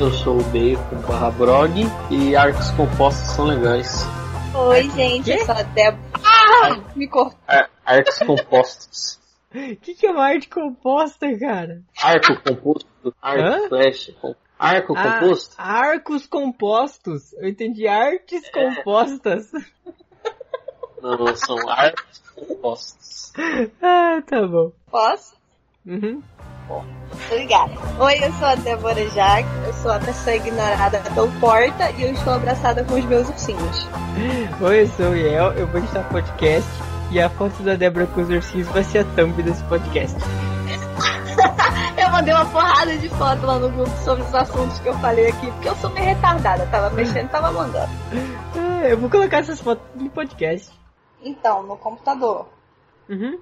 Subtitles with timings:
[0.00, 1.72] eu sou o Bacon barra Brog
[2.10, 4.02] e arcos compostos são legais.
[4.54, 6.10] Oi, gente, eu sou a Débora.
[6.24, 6.80] Ah!
[6.96, 7.38] Me cortou.
[7.46, 9.20] Ar arcos compostos.
[9.54, 11.82] O que, que é uma arte composta, cara?
[12.02, 13.68] Arco composto, arco Hã?
[13.68, 15.54] flash, com- arco Ah, composto.
[15.58, 17.32] arcos compostos.
[17.34, 19.50] Eu entendi artes compostas.
[21.02, 23.32] Não, são arcos compostos.
[23.80, 24.72] Ah, tá bom.
[24.90, 25.34] Posso?
[25.90, 26.22] Uhum.
[27.26, 27.72] Obrigada.
[27.98, 32.12] Oi, eu sou a Débora Jacques, eu sou a pessoa ignorada do Porta e eu
[32.12, 33.88] estou abraçada com os meus ursinhos.
[34.60, 36.70] Oi, eu sou o Iel, eu vou editar podcast
[37.10, 40.16] e a foto da Débora com os ursinhos vai ser a thumb desse podcast.
[42.00, 45.28] Eu mandei uma porrada de foto lá no grupo sobre os assuntos que eu falei
[45.28, 47.90] aqui, porque eu sou meio retardada, tava mexendo, tava mandando.
[48.56, 50.70] Ah, eu vou colocar essas fotos no podcast.
[51.22, 52.46] Então, no computador.
[53.08, 53.38] Uhum.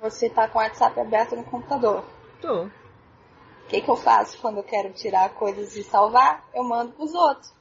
[0.00, 2.04] Você tá com o WhatsApp aberto no computador.
[2.40, 2.64] Tô.
[2.64, 2.70] O
[3.68, 6.48] que, que eu faço quando eu quero tirar coisas e salvar?
[6.54, 7.52] Eu mando pros outros.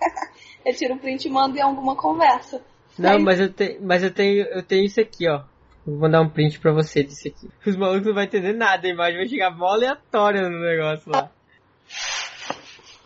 [0.64, 2.62] eu tiro um print e mando em alguma conversa.
[2.98, 5.42] Não, Aí- mas eu tenho, mas eu tenho, eu tenho isso aqui, ó.
[5.84, 7.50] Vou mandar um print pra você disso aqui.
[7.66, 11.30] Os malucos não vão entender nada, a imagem vai chegar mó aleatória no negócio lá.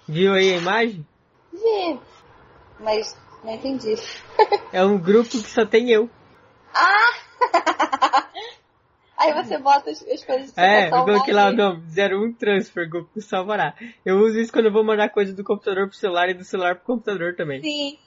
[0.07, 1.07] Viu aí a imagem?
[1.53, 2.01] Vi.
[2.81, 3.95] Mas não entendi.
[4.71, 6.11] É um grupo que só tem eu.
[9.17, 12.89] Aí você bota as, as coisas você É, eu coloquei lá o nome, 01 Transfer,
[12.89, 13.75] Goku salvará.
[14.05, 16.77] Eu uso isso quando eu vou mandar coisa do computador pro celular e do celular
[16.77, 17.61] pro computador também.
[17.61, 17.99] Sim.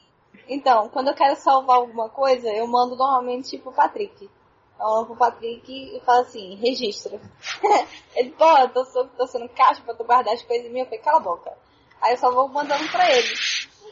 [0.48, 4.30] Então, quando eu quero salvar alguma coisa, eu mando normalmente pro Patrick.
[4.80, 7.20] Eu mando pro Patrick e falo assim, registra.
[8.16, 10.86] ele, pô, eu tô, só- tô sendo caixa pra tu guardar as coisas minhas.
[10.88, 11.52] Eu falei, cala a boca.
[12.02, 13.28] Aí eu só vou mandando pra ele.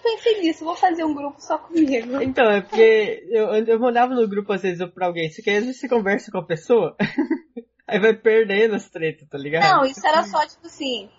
[0.01, 2.21] Pensei nisso, vou fazer um grupo só comigo.
[2.21, 5.79] Então, é porque eu, eu mandava no grupo às vezes pra alguém, que às vezes
[5.79, 6.95] você conversa com a pessoa,
[7.87, 9.69] aí vai perdendo as tretas, tá ligado?
[9.69, 11.09] Não, isso era só tipo assim,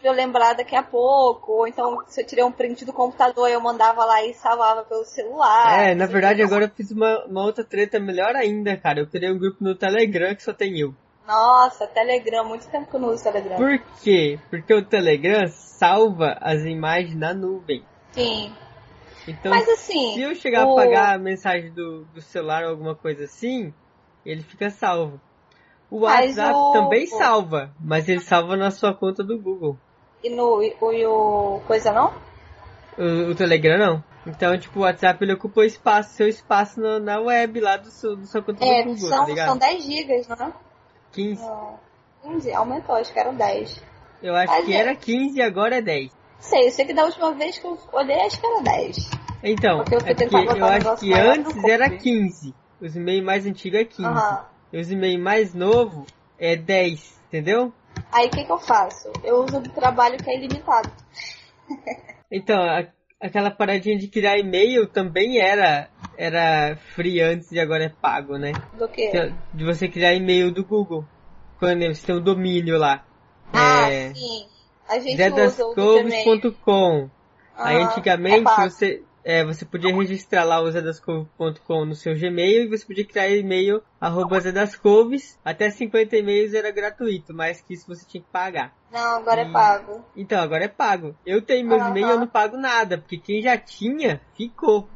[0.00, 1.52] pra eu lembrar daqui a pouco.
[1.52, 5.04] Ou então, se eu tirei um print do computador, eu mandava lá e salvava pelo
[5.04, 5.80] celular.
[5.80, 9.00] É, na verdade agora eu fiz uma, uma outra treta melhor ainda, cara.
[9.00, 10.94] Eu criei um grupo no Telegram que só tem eu.
[11.26, 13.56] Nossa, Telegram, muito tempo que eu não uso Telegram.
[13.56, 14.38] Por quê?
[14.50, 17.82] Porque o Telegram salva as imagens na nuvem.
[18.14, 18.54] Sim.
[19.26, 20.14] Então, Mas assim.
[20.14, 23.72] se eu chegar o- a apagar a mensagem do, do celular ou alguma coisa assim,
[24.24, 25.20] ele fica salvo.
[25.90, 29.78] O WhatsApp o- também salva, mas ele salva na sua conta do Google.
[30.22, 32.12] E no e o, e o coisa não?
[32.98, 34.04] O, o Telegram não.
[34.26, 38.16] Então, tipo, o WhatsApp ele ocupa espaço, seu espaço na, na web lá do seu,
[38.16, 39.46] da sua conta É, do Google, são, tá ligado?
[39.48, 40.52] são 10 gigas, não é?
[41.12, 41.42] 15.
[41.42, 41.80] Não.
[42.22, 43.82] 15, aumentou, acho que eram 10.
[44.22, 44.76] Eu acho Mas que é.
[44.76, 46.10] era 15 e agora é 10.
[46.40, 48.96] Sei, eu sei que da última vez que eu olhei, acho que era 10.
[49.42, 52.02] Então, Porque eu é eu acho que antes era consegui.
[52.02, 52.54] 15.
[52.80, 54.06] Os e-mails mais antigos é 15.
[54.06, 54.44] Aham.
[54.72, 56.08] E os e-mails mais novos
[56.38, 57.72] é 10, entendeu?
[58.12, 59.08] Aí o que, que eu faço?
[59.22, 60.92] Eu uso do trabalho que é ilimitado.
[62.30, 62.86] Então, a-
[63.20, 68.56] aquela paradinha de criar e-mail também era era free antes e agora é pago, né?
[68.72, 69.08] Do que?
[69.52, 71.04] De você criar e-mail do Google.
[71.58, 73.04] Quando você tem um domínio lá.
[73.52, 74.53] Ah, é, sim.
[74.88, 75.16] A gente
[77.56, 82.64] Aí Aham, antigamente é você, é, você podia registrar lá o zedascouves.com no seu Gmail
[82.64, 85.38] e você podia criar e-mail arroba zedascouves.
[85.44, 88.74] Até 50 e-mails era gratuito, mais que isso você tinha que pagar.
[88.90, 90.04] Não, agora é E- pago.
[90.16, 91.14] Então, agora é pago.
[91.24, 91.90] Eu tenho meus Aham.
[91.90, 94.88] e-mails e eu não pago nada, porque quem já tinha, ficou.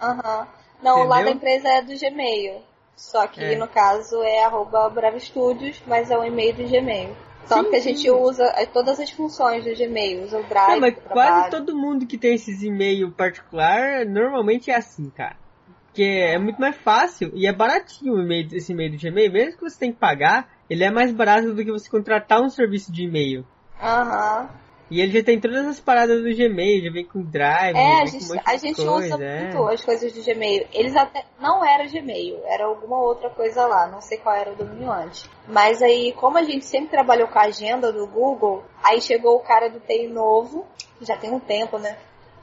[0.00, 0.46] Aham.
[0.82, 2.60] Não, lá da empresa é do Gmail.
[2.96, 3.56] Só que É.
[3.56, 7.16] no caso é arroba Bravo Studios, mas é o e-mail do Gmail.
[7.48, 7.88] Tanto Sim, que a sim.
[7.94, 11.76] gente usa é, todas as funções do Gmail, usa o Drive, Não, mas quase todo
[11.76, 15.36] mundo que tem esses e-mail particular, normalmente é assim, cara.
[15.86, 19.30] Porque é muito mais fácil e é baratinho e-mail, esse e-mail do Gmail.
[19.30, 22.48] Mesmo que você tenha que pagar, ele é mais barato do que você contratar um
[22.48, 23.44] serviço de e-mail.
[23.78, 24.61] Aham.
[24.92, 28.02] E ele já tem todas as paradas do Gmail, já vem com Drive, É, a
[28.02, 29.40] um gente, monte a gente coisa, usa é.
[29.44, 30.66] muito as coisas do Gmail.
[30.70, 31.24] Eles até.
[31.40, 35.30] Não era Gmail, era alguma outra coisa lá, não sei qual era o domínio antes.
[35.48, 39.40] Mas aí, como a gente sempre trabalhou com a agenda do Google, aí chegou o
[39.40, 40.66] cara do TI novo,
[41.00, 41.96] já tem um tempo, né?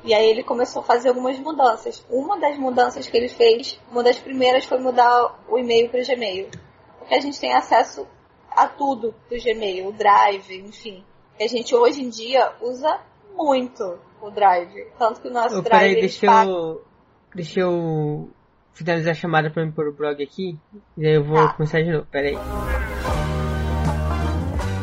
[0.03, 2.03] E aí ele começou a fazer algumas mudanças.
[2.09, 6.03] Uma das mudanças que ele fez, uma das primeiras foi mudar o e-mail para o
[6.03, 6.49] Gmail.
[6.97, 8.07] Porque a gente tem acesso
[8.49, 11.03] a tudo do Gmail, o Drive, enfim.
[11.39, 12.99] E a gente hoje em dia usa
[13.35, 14.87] muito o Drive.
[14.97, 16.85] Tanto que o nosso Ô, Drive peraí, deixa paga- eu.
[17.33, 18.29] Deixa eu
[18.73, 20.57] finalizar a chamada pra mim pôr o blog aqui.
[20.97, 21.53] E aí eu vou Tá.
[21.53, 22.35] começar de novo, peraí.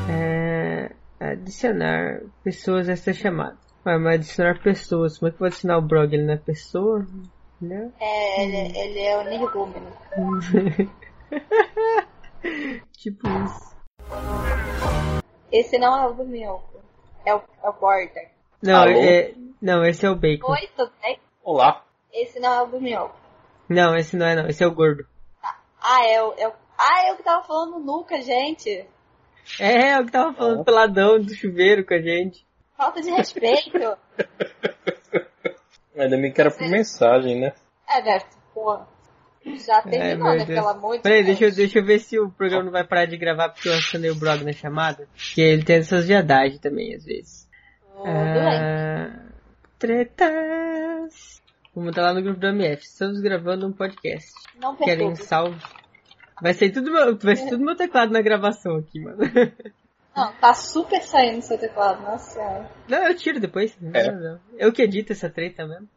[0.08, 3.58] É, adicionar pessoas a essa chamada.
[3.84, 5.18] Vai, mas adicionar pessoas.
[5.18, 6.14] Como é que eu vou adicionar o blog?
[6.14, 7.04] Ele não é pessoa?
[7.60, 7.90] Né?
[8.00, 9.86] É, ele, ele é o energúmeno.
[12.96, 13.76] tipo isso.
[15.56, 16.80] Esse não é o do Minhoco.
[17.24, 18.30] É o, é o Porter.
[18.62, 18.90] Não, Alô?
[18.90, 19.32] é,
[19.62, 20.52] não, esse é o Bacon.
[20.52, 21.18] Oi, tudo bem?
[21.42, 21.82] Olá.
[22.12, 23.16] Esse não é o do Minhoco.
[23.66, 25.06] Não, esse não é não, esse é o gordo.
[25.80, 26.52] Ah, é o, é o...
[26.78, 28.86] Ah, é o que tava falando nuca, gente.
[29.58, 30.64] É, é o que tava falando Ah.
[30.64, 32.44] peladão do chuveiro com a gente.
[32.76, 33.78] Falta de respeito.
[35.96, 37.54] Ainda bem que era por mensagem, né?
[37.88, 38.86] é, Beto, porra.
[39.54, 40.44] Já terminou, meu né?
[40.44, 40.58] Deus.
[40.58, 41.38] Pelo amor de Peraí, Deus.
[41.38, 43.74] deixa eu, deixa eu ver se o programa não vai parar de gravar porque eu
[43.74, 45.06] acionei o blog na chamada.
[45.34, 47.48] Que ele tem essas viadagens também, às vezes.
[47.94, 48.14] Tudo bem.
[48.14, 49.20] Ah,
[49.78, 51.42] tretas.
[51.74, 52.82] Vamos estar lá no grupo do MF.
[52.84, 54.30] Estamos gravando um podcast.
[54.60, 55.22] Não Querem perturbe.
[55.28, 55.60] salve?
[56.42, 59.18] Vai ser tudo meu, vai ser tudo meu teclado na gravação aqui, mano.
[60.14, 62.70] Não, tá super saindo seu teclado, nossa senhora.
[62.88, 63.76] Não, eu tiro depois.
[63.94, 64.36] É.
[64.58, 65.88] Eu que edito essa treta mesmo.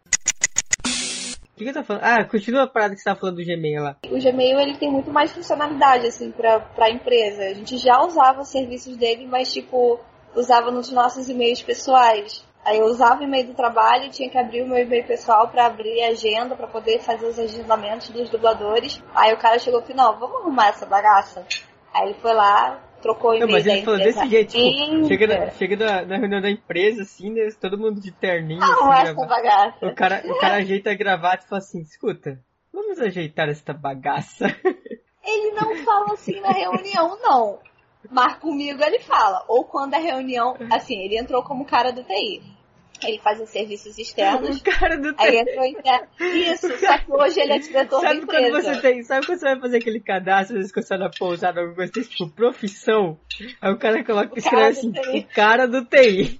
[1.60, 2.04] Que, eu tô falando?
[2.04, 3.98] Ah, continua a parada que você tava falando do Gmail lá.
[4.06, 7.44] O Gmail ele tem muito mais funcionalidade assim para para empresa.
[7.44, 10.00] A gente já usava os serviços dele, mas tipo
[10.34, 12.46] usava nos nossos e-mails pessoais.
[12.64, 15.50] Aí eu usava o e-mail do trabalho e tinha que abrir o meu e-mail pessoal
[15.50, 19.04] para abrir a agenda para poder fazer os agendamentos dos dubladores.
[19.14, 21.46] Aí o cara chegou e falou: "Não, vamos arrumar essa bagaça".
[21.94, 25.50] Aí ele foi lá, trocou Não, e-mail mas ele falou desse jeito, tipo, chega, na,
[25.52, 29.14] chega na, na reunião da empresa, assim, né, todo mundo de terninho, Arruma assim, essa
[29.14, 29.86] grava- bagaça.
[29.88, 32.40] o cara, o cara ajeita a gravata e fala assim, escuta,
[32.74, 34.46] vamos ajeitar esta bagaça.
[35.22, 37.60] Ele não fala assim na reunião, não.
[38.10, 39.44] Mas comigo ele fala.
[39.48, 40.56] Ou quando a reunião.
[40.72, 42.42] Assim, ele entrou como cara do TI.
[43.04, 44.60] Ele fazia serviços externos.
[44.60, 45.38] o cara do Aí TI.
[45.38, 46.08] entrou interno.
[46.20, 48.74] Isso, só que hoje ele é diretor da Sabe quando empresa.
[48.76, 51.12] você tem, sabe quando você vai fazer aquele cadastro, às vezes quando você vai na
[51.18, 53.20] pousada, alguma coisa, tipo, profissão,
[53.62, 56.40] aí o cara coloca, O escreve assim, o cara do TI.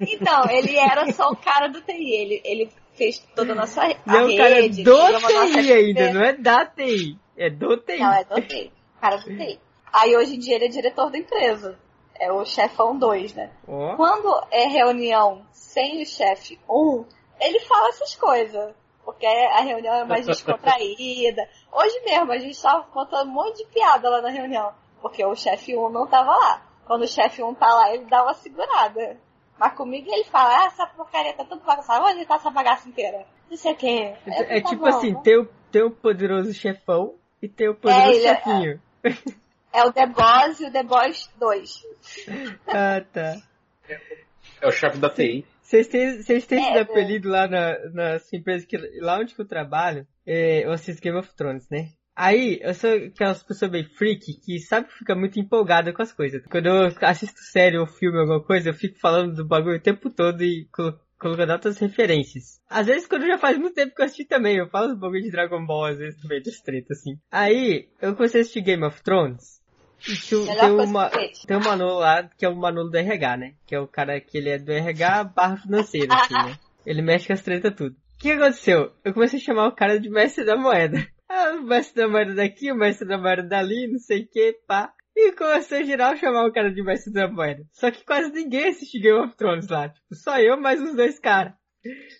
[0.00, 2.12] Então, ele era só o cara do TI.
[2.14, 4.82] Ele, ele fez toda a nossa a Não, o cara rede.
[4.84, 6.12] do TI ainda, rede.
[6.14, 7.98] não é da TI, é do TI.
[7.98, 8.72] Não, é do TI.
[9.00, 9.58] Cara do TI.
[9.92, 11.78] Aí hoje em dia ele é diretor da empresa.
[12.18, 13.50] É o chefão 2, né?
[13.66, 17.04] Ó, Quando é reunião sem o chefe 1,
[17.40, 18.74] ele fala essas coisas.
[19.04, 21.48] Porque a reunião é mais descontraída.
[21.72, 24.72] Hoje mesmo, a gente tava contando um monte de piada lá na reunião.
[25.00, 26.62] Porque o chefe 1 não tava lá.
[26.86, 29.16] Quando o chefe 1 tá lá, ele dá uma segurada.
[29.58, 33.26] Mas comigo ele fala, ah, essa porcaria tá tudo bagunçada, vou ajeitar essa bagaça inteira.
[33.50, 34.14] Não sei o quê.
[34.26, 34.88] é, tá tipo bom.
[34.88, 38.82] assim, tem o, tem o poderoso chefão e tem o poderoso É, é- chefinho.
[39.72, 41.86] É o The Boss e o The Boss 2.
[42.66, 43.36] Ah, tá.
[44.60, 45.44] É o chefe da TI.
[45.62, 46.80] Vocês têm, vocês têm É, esse é.
[46.80, 51.02] apelido lá na, na sua empresa, que lá onde que eu trabalho, é, eu assisto
[51.02, 51.90] Game of Thrones, né?
[52.16, 56.12] Aí, eu sou aquelas pessoas bem freak que sabe que fica muito empolgada com as
[56.12, 56.42] coisas.
[56.50, 60.10] Quando eu assisto série ou filme, alguma coisa, eu fico falando do bagulho o tempo
[60.10, 60.66] todo e
[61.18, 62.60] colocando outras referências.
[62.68, 65.22] Às vezes, quando já faz muito tempo que eu assisti também, eu falo os bagulho
[65.22, 67.18] de Dragon Ball, às vezes, no meio das tretas, assim.
[67.30, 69.58] Aí, eu comecei a assistir Game of Thrones.
[70.06, 73.54] E tinha, tem, uma, tem um Manolo lá, que é o Manolo do RH, né?
[73.66, 76.56] Que é o cara que ele é do RH barra financeiro, assim, né?
[76.86, 77.94] Ele mexe com as tretas tudo.
[77.94, 78.92] O que aconteceu?
[79.04, 81.06] Eu comecei a chamar o cara de mestre da moeda.
[81.28, 84.54] Ah, o mestre da moeda daqui, o mestre da moeda dali, não sei o que,
[84.66, 84.90] pá.
[85.20, 87.66] E comecei a geral chamar o cara de mestre da moeda.
[87.72, 89.88] Só que quase ninguém assiste Game of Thrones lá.
[89.88, 91.54] Tipo, só eu mais os dois caras.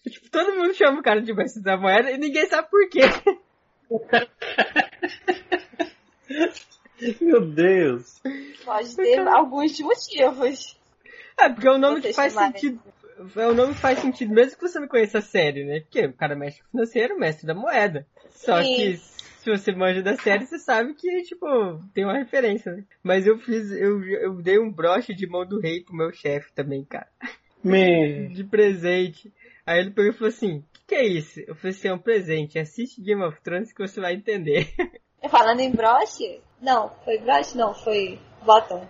[0.02, 3.02] Tipo, todo mundo chama o cara de mestre da moeda e ninguém sabe por quê.
[7.20, 8.20] Meu Deus.
[8.64, 10.76] Pode ter alguns motivos.
[11.38, 12.82] É, porque é um nome faz sentido.
[13.36, 15.78] É um nome que faz sentido, mesmo que você não conheça a série, né?
[15.80, 18.04] Porque o cara mexe com financeiro, mestre da moeda.
[18.30, 18.74] Só Sim.
[18.74, 19.00] que
[19.56, 21.46] se você manja da série, você sabe que, tipo,
[21.94, 22.84] tem uma referência, né?
[23.02, 26.52] Mas eu fiz, eu, eu dei um broche de mão do rei pro meu chefe
[26.52, 27.08] também, cara.
[27.64, 28.28] Me...
[28.34, 29.32] De presente.
[29.66, 31.40] Aí ele pegou e falou assim, o que, que é isso?
[31.40, 34.68] Eu falei assim, é um presente, assiste Game of Thrones que você vai entender.
[35.30, 36.40] Falando em broche?
[36.60, 37.56] Não, foi broche?
[37.56, 38.86] Não, foi bottom.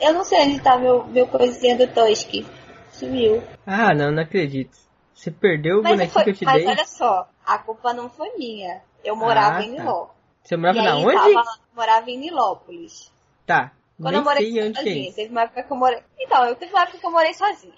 [0.00, 2.46] Eu não sei onde tá meu, meu coisinha do Toski.
[2.90, 3.42] Sumiu.
[3.66, 4.76] ah, não, não acredito.
[5.14, 6.66] Você perdeu o Mas, bonequinho foi, que eu te mas dei?
[6.66, 8.82] olha só, a culpa não foi minha.
[9.06, 9.82] Eu morava Ah, em tá.
[9.82, 10.06] Niló.
[10.42, 11.34] Você morava na onde?
[11.34, 13.12] tava- morava em Nilópolis.
[13.46, 13.72] Tá.
[13.96, 15.16] Quando Nem eu morei é sozinha, isso.
[15.16, 16.02] teve uma época que eu morei.
[16.18, 17.74] Então, eu teve uma época que eu morei sozinha.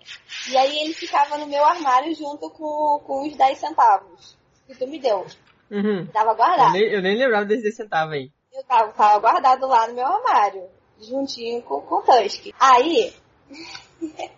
[0.51, 4.87] E aí ele ficava no meu armário junto com, com os 10 centavos que tu
[4.89, 5.25] me deu.
[5.71, 6.07] Uhum.
[6.07, 6.73] Tava Eu guardado.
[6.73, 8.33] nem, eu nem lembrava desse 10 centavos aí.
[8.53, 10.65] Eu tava, tava guardado lá no meu armário,
[11.01, 12.47] juntinho com, com o Tusk.
[12.59, 13.15] Aí.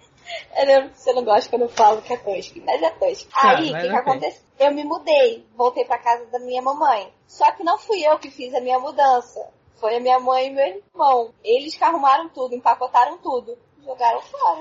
[0.56, 3.28] eu lembro que você não gosta quando eu falo que é Tusk, mas é Tusk.
[3.30, 4.12] Tá, Aí, o mas que, que ok.
[4.12, 4.42] aconteceu?
[4.58, 7.12] Eu me mudei, voltei pra casa da minha mamãe.
[7.26, 9.48] Só que não fui eu que fiz a minha mudança.
[9.76, 11.32] Foi a minha mãe e meu irmão.
[11.42, 14.60] Eles que arrumaram tudo, empacotaram tudo, jogaram fora.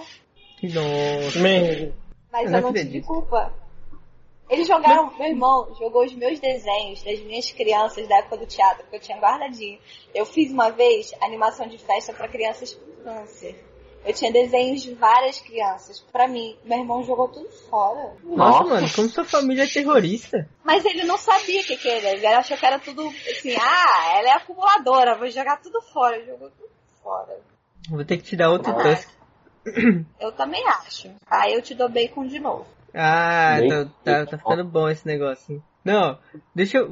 [0.63, 1.39] Nossa.
[2.31, 3.07] Mas Eu eu não não tive acredito.
[3.07, 3.53] culpa.
[4.49, 8.83] Eles jogaram, meu irmão jogou os meus desenhos das minhas crianças da época do teatro,
[8.87, 9.79] que eu tinha guardadinho.
[10.13, 13.63] Eu fiz uma vez animação de festa para crianças com câncer.
[14.05, 15.99] Eu tinha desenhos de várias crianças.
[16.11, 18.13] Pra mim, meu irmão jogou tudo fora.
[18.23, 20.47] Nossa, mano, como sua família é terrorista.
[20.63, 22.09] Mas ele não sabia o que, que era.
[22.11, 26.23] Ele achou que era tudo assim, ah, ela é acumuladora, vou jogar tudo fora.
[26.25, 26.69] Jogou tudo
[27.03, 27.37] fora.
[27.89, 29.09] Vou ter que te dar outro Tusk.
[30.19, 31.09] Eu também acho.
[31.27, 32.65] Aí eu te dou bacon de novo.
[32.93, 35.61] Ah, tá, tá, tá ficando bom esse negócio.
[35.83, 36.17] Não,
[36.53, 36.89] deixa eu,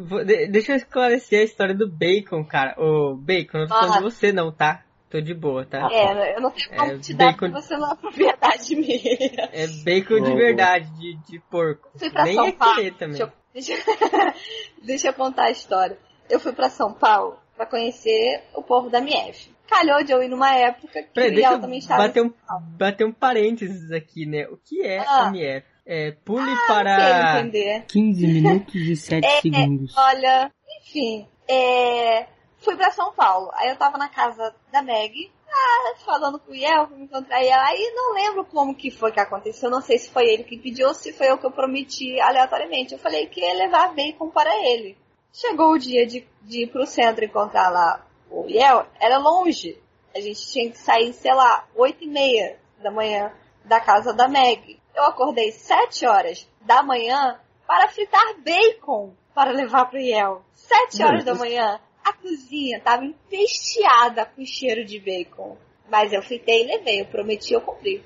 [0.50, 2.76] deixa eu esclarecer a história do bacon, cara.
[2.80, 3.98] Ô, bacon, não tô falando Ah.
[3.98, 4.84] de você não, tá?
[5.10, 5.88] Tô de boa, tá?
[5.92, 9.50] É, eu não tenho como É, te dar bacon- porque você não é propriedade minha.
[9.54, 11.90] É bacon de verdade, de, de porco.
[11.98, 12.92] Fui pra Nem São é Paulo.
[12.94, 13.18] também.
[13.54, 14.34] Deixa eu,
[14.84, 15.98] deixa, eu contar a história.
[16.30, 19.50] Eu fui pra São Paulo pra conhecer o povo da MF.
[19.68, 22.34] Calhou de eu ir numa época que Peraí, o deixa eu também estava bater um,
[22.78, 24.46] bater um parênteses aqui, né?
[24.50, 25.28] O que é Ah.
[25.34, 25.66] MF?
[25.86, 27.40] É, pule Não sei para...
[27.40, 27.86] entender.
[27.88, 29.94] 15 minutos e 7 É, segundos.
[29.98, 32.26] Olha, enfim, é,
[32.68, 33.50] fui pra São Paulo.
[33.54, 37.42] Aí eu tava na casa da Meg, ah, falando com o Iel, fui me encontrar
[37.42, 37.66] ela.
[37.66, 39.70] Aí não lembro como que foi que aconteceu.
[39.70, 42.94] Não sei se foi ele que pediu ou se foi eu que eu prometi aleatoriamente.
[42.94, 44.98] Eu falei que ia levar bacon para ele.
[45.32, 49.82] Chegou o dia de, de ir pro centro encontrar lá o Iel, era longe.
[50.14, 53.32] A gente tinha que sair, sei lá, oito e meia da manhã
[53.64, 54.78] da casa da Meg.
[54.94, 60.44] Eu acordei sete horas da manhã para fritar bacon para levar pro Iel.
[60.54, 65.58] Sete horas da manhã, a cozinha estava empesteada com cheiro de bacon.
[65.90, 68.04] Mas eu fritei e levei, eu prometi, eu cumpri.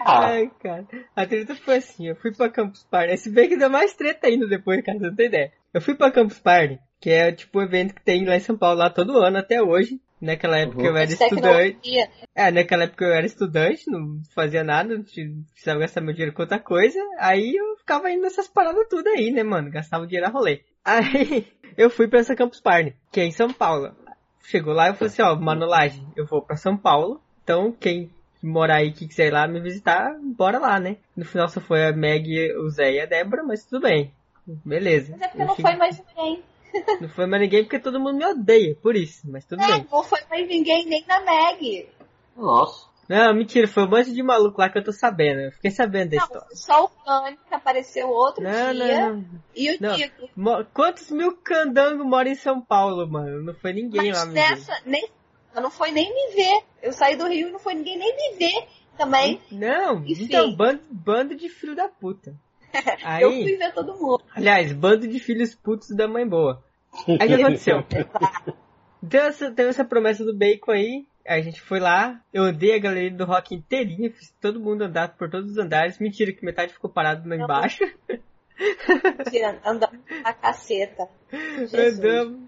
[0.00, 0.86] Ah, Ai, cara.
[1.14, 3.12] A treta foi assim, eu fui pra Campus Party.
[3.12, 5.52] Esse bem que deu mais treta ainda depois, cara, você não tem ideia.
[5.74, 8.56] Eu fui pra Campus Party, que é tipo o evento que tem lá em São
[8.56, 10.00] Paulo lá todo ano até hoje.
[10.20, 10.86] Naquela época Uhum.
[10.86, 11.90] eu era estudante.
[12.34, 16.42] É, naquela época eu era estudante, não fazia nada, não precisava gastar meu dinheiro com
[16.42, 16.98] outra coisa.
[17.18, 19.70] Aí eu ficava indo nessas paradas tudo aí, né, mano?
[19.70, 20.62] Gastava dinheiro a rolê.
[20.84, 23.92] Aí eu fui pra essa Campus Party, que é em São Paulo.
[24.42, 28.10] Chegou lá e eu falei assim, ó, Manolagem, eu vou pra São Paulo, então quem
[28.42, 30.96] morar aí, que quiser ir lá me visitar, bora lá, né?
[31.16, 34.12] No final só foi a Meg, o Zé e a Débora, mas tudo bem.
[34.46, 35.12] Beleza.
[35.12, 36.42] Mas é porque Eu não fico- foi mais ninguém.
[37.00, 39.86] Não foi mais ninguém porque todo mundo me odeia, por isso, mas tudo É, bem.
[39.90, 41.88] não foi mais ninguém nem na Meg.
[42.36, 42.87] nossa.
[43.08, 45.40] Não, mentira, foi um monte de maluco lá que eu tô sabendo.
[45.40, 46.48] Eu fiquei sabendo da Não, história.
[46.52, 49.08] só o Kanye que apareceu outro Não, dia.
[49.08, 49.24] não, não.
[49.56, 49.78] E o.
[50.36, 53.42] Mo- Quantos mil candangos moram em São Paulo, mano?
[53.42, 54.34] Não foi ninguém lá Mas ver.
[54.34, 55.08] nessa, nem,
[55.54, 56.62] não foi nem me ver.
[56.82, 58.66] Eu saí do Rio e não foi ninguém nem me ver
[58.98, 59.40] também.
[59.50, 60.24] Não, Enfim.
[60.24, 62.34] então, bando, bando de filho da puta.
[63.02, 64.22] Aí, Eu fui ver todo mundo.
[64.34, 66.62] aliás, bando de filhos putos da mãe boa.
[67.06, 67.82] Aí o que aconteceu?
[69.02, 72.78] Deu essa, teve essa promessa do bacon aí a gente foi lá, eu andei a
[72.78, 75.98] galeria do rock inteirinha, fiz todo mundo andar por todos os andares.
[75.98, 77.84] Mentira que metade ficou parado lá embaixo.
[79.30, 81.08] Tira- Andando a caceta.
[81.30, 81.98] Jesus.
[81.98, 82.40] Andamos,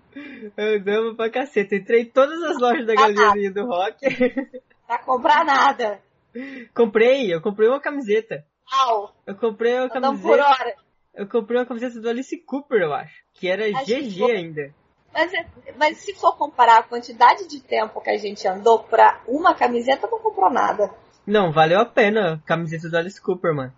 [0.58, 1.76] andamos pra caceta.
[1.76, 3.98] Entrei em todas as lojas da galeria do rock.
[4.86, 6.00] Pra comprar nada.
[6.74, 8.44] comprei, eu comprei uma camiseta.
[8.72, 9.14] Au.
[9.26, 10.62] Eu comprei uma Andando por camiseta.
[10.62, 10.74] hora.
[11.14, 13.14] Eu comprei uma camiseta do Alice Cooper, eu acho.
[13.34, 14.74] Que era Acho GG ainda.
[15.12, 19.20] Mas, é- mas se for comparar a quantidade de tempo que a gente andou pra
[19.26, 20.90] uma camiseta, não comprou nada.
[21.26, 23.72] Não, valeu a pena a camiseta do Alice Cooper, mano.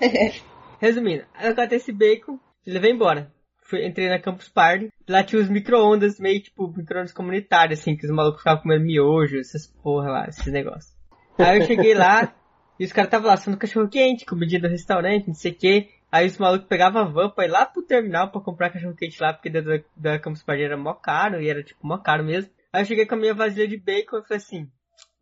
[0.80, 3.32] Resumindo, eu catei esse bacon e levei embora.
[3.62, 4.90] Fui, entrei na Campus Party.
[5.06, 9.38] Lá tinha os micro-ondas, meio tipo micro-ondas comunitários, assim, que os malucos ficavam comendo miojo,
[9.38, 10.96] essas porra lá, esses negócios.
[11.38, 12.34] Aí eu cheguei lá
[12.80, 15.88] e os caras estavam lá assando cachorro quente, comidinha do restaurante, não sei o que.
[16.10, 19.20] Aí os malucos pegavam a van pra ir lá pro terminal pra comprar cachorro quente
[19.20, 19.60] lá, porque da,
[19.94, 22.50] da, Campus Party era mó caro, e era tipo mó caro mesmo.
[22.72, 24.70] Aí eu cheguei com a minha vasilha de bacon e falei assim,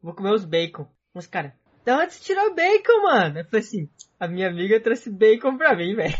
[0.01, 0.89] vou comer os bacon.
[1.13, 1.53] Os caras,
[1.85, 3.39] da onde você tirou bacon, mano?
[3.41, 3.89] Eu falei assim,
[4.21, 6.15] a minha amiga trouxe bacon pra mim, velho.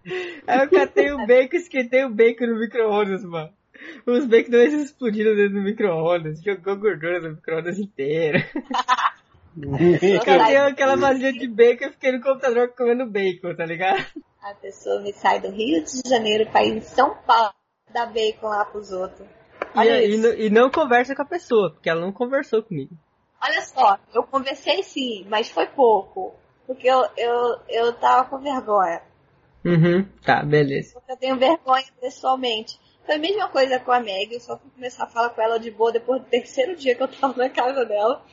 [0.46, 3.52] Aí eu catei o bacon, esquentei o bacon no micro-ondas, mano.
[4.06, 8.38] Os bacon dois explodiram dentro do micro-ondas, jogou gordura no micro-ondas inteiro.
[9.62, 14.04] Eu tenho aquela vasilha de bacon e fiquei no computador comendo bacon, tá ligado?
[14.42, 17.52] A pessoa me sai do Rio de Janeiro pra ir em São Paulo
[17.92, 19.26] dar bacon lá pros outros.
[19.74, 22.90] Olha E, e, não- e não conversa com a pessoa, porque ela não conversou comigo.
[23.42, 26.34] Olha só, eu conversei sim, mas foi pouco.
[26.66, 29.02] Porque eu, eu, eu tava com vergonha.
[29.64, 30.92] Uhum, tá, beleza.
[30.94, 32.78] Porque eu tenho vergonha pessoalmente.
[33.06, 35.58] Foi a mesma coisa com a Meg, eu só fui começar a falar com ela
[35.58, 38.24] de boa depois do terceiro dia que eu tava na casa dela.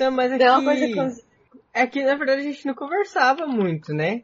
[0.00, 1.32] Não, mas Deu uma coisa aqui, com
[1.74, 4.20] é que na verdade a gente não conversava muito, né?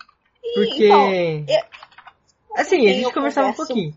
[0.54, 0.86] Porque.
[0.86, 1.68] então,
[2.56, 3.96] Assim, a gente eu conversava um converso- pouquinho.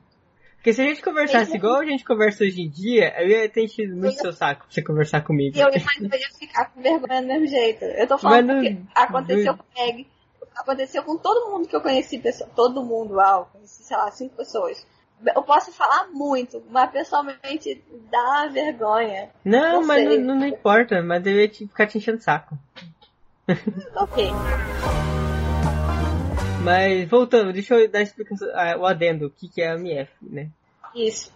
[0.55, 3.49] Porque se a gente conversasse Mesmo- igual a gente conversa hoje em dia, eu ia
[3.49, 5.57] ter enchido muito seu saco pra você conversar comigo.
[5.57, 7.83] Eu, mas eu ia ficar com vergonha do mesmo jeito.
[7.83, 10.07] Eu tô falando Mas não- porque aconteceu com a Meg.
[10.55, 14.35] Aconteceu com todo mundo que eu conheci, pessoa- todo mundo, uau, conheci, sei lá, cinco
[14.35, 14.85] pessoas.
[15.35, 19.29] Eu posso falar muito, mas pessoalmente dá vergonha.
[19.45, 22.57] Não, Não mas não, não importa, mas eu ia te, ficar te enchendo o saco.
[23.95, 24.29] Ok.
[26.63, 29.75] Mas voltando, deixa eu dar a explicação, ah, o adendo, o que, que é a
[29.75, 30.49] MF, né?
[30.95, 31.31] Isso.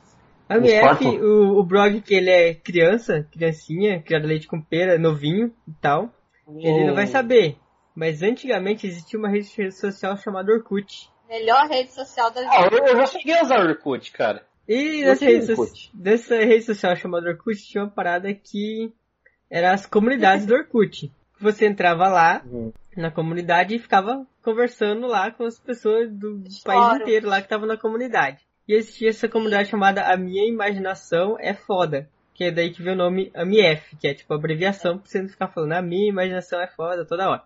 [0.48, 5.52] A MF, o, o Brog que ele é criança, criancinha, criado leite com pera, novinho
[5.68, 6.14] e tal,
[6.48, 7.58] ele não vai saber.
[7.96, 11.10] Mas antigamente existia uma rede social chamada Orkut.
[11.30, 12.76] Melhor rede social da Ah, vida.
[12.78, 14.46] eu, eu já cheguei a usar Orkut, cara.
[14.68, 18.92] E nessa rede, so- dessa rede social chamada Orkut tinha uma parada que
[19.50, 21.12] era as comunidades do Orkut.
[21.40, 22.42] Você entrava lá
[22.96, 27.68] na comunidade e ficava conversando lá com as pessoas do país inteiro lá que estavam
[27.68, 28.40] na comunidade.
[28.68, 32.10] E existia essa comunidade chamada A Minha Imaginação é Foda.
[32.34, 35.22] Que é daí que veio o nome AMF, que é tipo a abreviação pra você
[35.22, 37.44] não ficar falando A Minha Imaginação é Foda toda hora.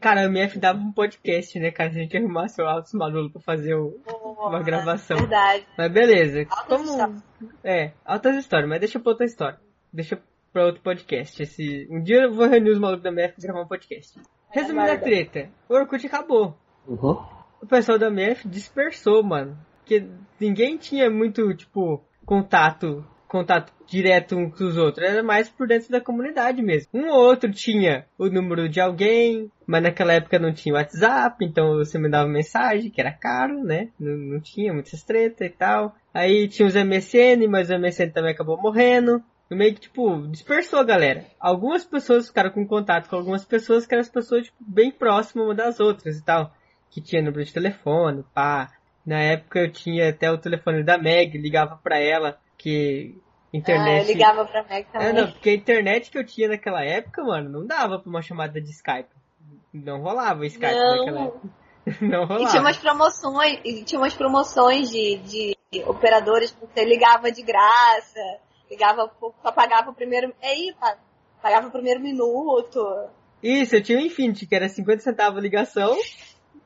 [0.00, 1.90] Cara, a AMF dava um podcast, né, cara?
[1.90, 3.98] Se a gente arrumasse o Altos Maluco pra fazer o-
[4.38, 5.16] uma gravação.
[5.16, 5.66] Verdade.
[5.76, 6.46] Mas beleza.
[6.50, 6.90] Altas Como...
[6.90, 7.22] histórias.
[7.64, 9.58] É, altas histórias, mas deixa pra outra história.
[9.92, 10.20] Deixa
[10.52, 11.42] pra outro podcast.
[11.42, 11.88] Esse...
[11.90, 14.18] Um dia eu vou reunir os malucos da MF e gravar um podcast.
[14.50, 16.56] Resumindo a treta, o Orkut acabou.
[16.86, 17.18] Uhum.
[17.60, 19.58] O pessoal da MF dispersou, mano.
[19.80, 20.06] Porque
[20.40, 25.06] ninguém tinha muito, tipo, contato, contato direto uns com os outros.
[25.06, 26.88] Era mais por dentro da comunidade mesmo.
[26.92, 31.76] Um ou outro tinha o número de alguém, mas naquela época não tinha WhatsApp, então
[31.76, 33.88] você mandava mensagem, que era caro, né?
[33.98, 35.94] Não, não tinha muitas tretas e tal.
[36.12, 39.22] Aí tinha os MSN, mas o MSN também acabou morrendo.
[39.48, 41.24] Meio que, tipo, dispersou a galera.
[41.38, 45.46] Algumas pessoas ficaram com contato com algumas pessoas que eram as pessoas, tipo, bem próximas
[45.46, 46.52] uma das outras e tal.
[46.90, 48.72] Que tinha número de telefone, pá.
[49.04, 53.20] Na época eu tinha até o telefone da Meg, ligava pra ela, que
[53.54, 54.02] Ah, internet...
[54.02, 55.12] eu ligava pra Meg É, também.
[55.12, 58.60] não, porque a internet que eu tinha naquela época, mano, não dava pra uma chamada
[58.60, 59.10] de Skype.
[59.72, 60.96] Não rolava Skype Não.
[60.96, 61.48] naquela época.
[62.00, 62.50] Não E rolava.
[62.50, 68.20] tinha umas promoções, e tinha umas promoções de, de operadores que você ligava de graça,
[68.68, 69.10] ligava,
[69.42, 70.34] só pagava o primeiro.
[70.40, 70.74] É aí,
[71.40, 73.08] pagava o primeiro minuto.
[73.42, 75.96] Isso, eu tinha o Infinity, que era 50 centavos a ligação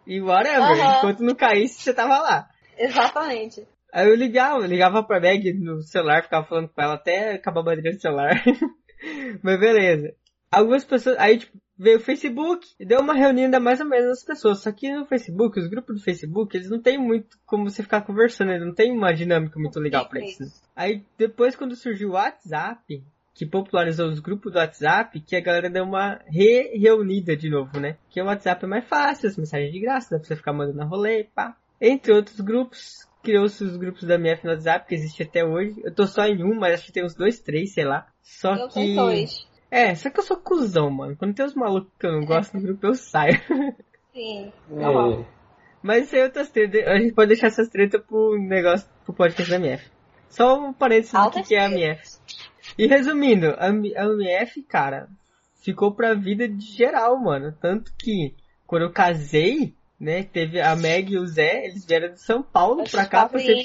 [0.07, 0.63] e whatever.
[0.63, 0.97] Aham.
[0.99, 2.49] Enquanto não caísse, você tava lá.
[2.79, 3.67] Exatamente.
[3.93, 7.65] Aí eu ligava, ligava pra Meg no celular, ficava falando com ela até acabar a
[7.65, 8.43] bateria do celular.
[9.43, 10.15] Mas beleza.
[10.51, 14.25] Algumas pessoas, aí tipo, veio o Facebook e deu uma reunida mais ou menos as
[14.25, 14.59] pessoas.
[14.59, 18.03] Só que no Facebook, os grupos do Facebook, eles não tem muito como você ficar
[18.03, 20.43] conversando, eles não tem uma dinâmica muito legal pra isso.
[20.43, 20.51] né?
[20.77, 23.03] Aí depois quando surgiu o WhatsApp,
[23.35, 27.97] que popularizou os grupos do WhatsApp, que a galera deu uma re-reunida de novo, né?
[28.11, 30.85] Que o WhatsApp é mais fácil, as mensagens de graça, dá pra você ficar mandando
[30.85, 31.57] rolê, pá.
[31.81, 35.81] Entre outros grupos, criou-se os grupos da MF no WhatsApp, que existe até hoje.
[35.85, 38.07] Eu tô só em um, mas acho que tem uns dois, três, sei lá.
[38.23, 38.95] Só eu que.
[38.95, 39.47] dois.
[39.71, 41.17] É, só que eu sou cuzão, mano.
[41.17, 43.41] Quando tem uns malucos que eu não gosto no grupo, eu saio.
[44.13, 44.53] Sim.
[44.73, 45.25] É.
[45.83, 46.87] Mas isso aí é outras tretas.
[46.87, 49.91] A gente pode deixar essas tretas pro negócio, pro podcast da MF.
[50.29, 51.71] Só um parênteses do que, que é a.
[51.71, 52.19] MF.
[52.77, 55.09] E resumindo, a MF, cara,
[55.63, 57.55] ficou pra vida de geral, mano.
[57.61, 58.35] Tanto que,
[58.67, 62.85] quando eu casei, né, teve a Meg e o Zé, eles vieram de São Paulo
[62.91, 63.65] pra cá pra ser,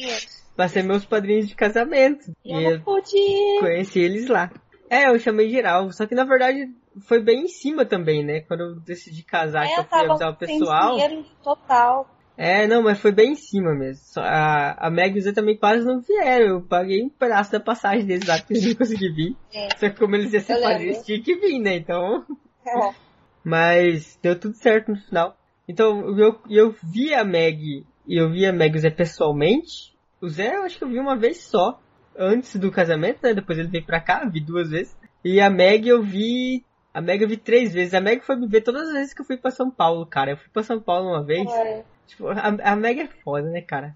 [0.55, 2.31] pra ser meus padrinhos de casamento.
[2.43, 3.59] E E eu não pude.
[3.59, 4.51] conheci eles lá.
[4.89, 6.67] É, eu chamei geral, só que na verdade
[7.07, 8.41] foi bem em cima também, né?
[8.41, 10.91] Quando eu decidi casar, que É, eu fui avisar o pessoal.
[10.95, 12.09] dinheiro total.
[12.37, 14.03] É, não, mas foi bem em cima mesmo.
[14.17, 16.45] A, a Meg e o Zé também quase não vieram.
[16.57, 19.35] Eu paguei um pedaço da passagem deles lá, porque eles não conseguiam vir.
[19.53, 19.69] É.
[19.77, 21.75] Só que como eles iam ser padrinhos, tinha que vir, né?
[21.77, 22.25] Então.
[22.67, 22.93] É.
[23.43, 25.35] Mas deu tudo certo no final.
[25.67, 29.95] Então eu, eu vi a Meg e eu vi a Meg e o Zé pessoalmente.
[30.21, 31.79] O Zé eu acho que eu vi uma vez só.
[32.17, 33.33] Antes do casamento, né?
[33.33, 34.95] Depois ele veio pra cá, vi duas vezes.
[35.23, 36.63] E a Meg eu vi.
[36.93, 37.93] A Meg eu vi três vezes.
[37.93, 40.31] A Meg foi me ver todas as vezes que eu fui pra São Paulo, cara.
[40.31, 41.45] Eu fui pra São Paulo uma vez.
[41.51, 41.83] É.
[42.07, 43.95] Tipo, a, a Meg é foda, né, cara?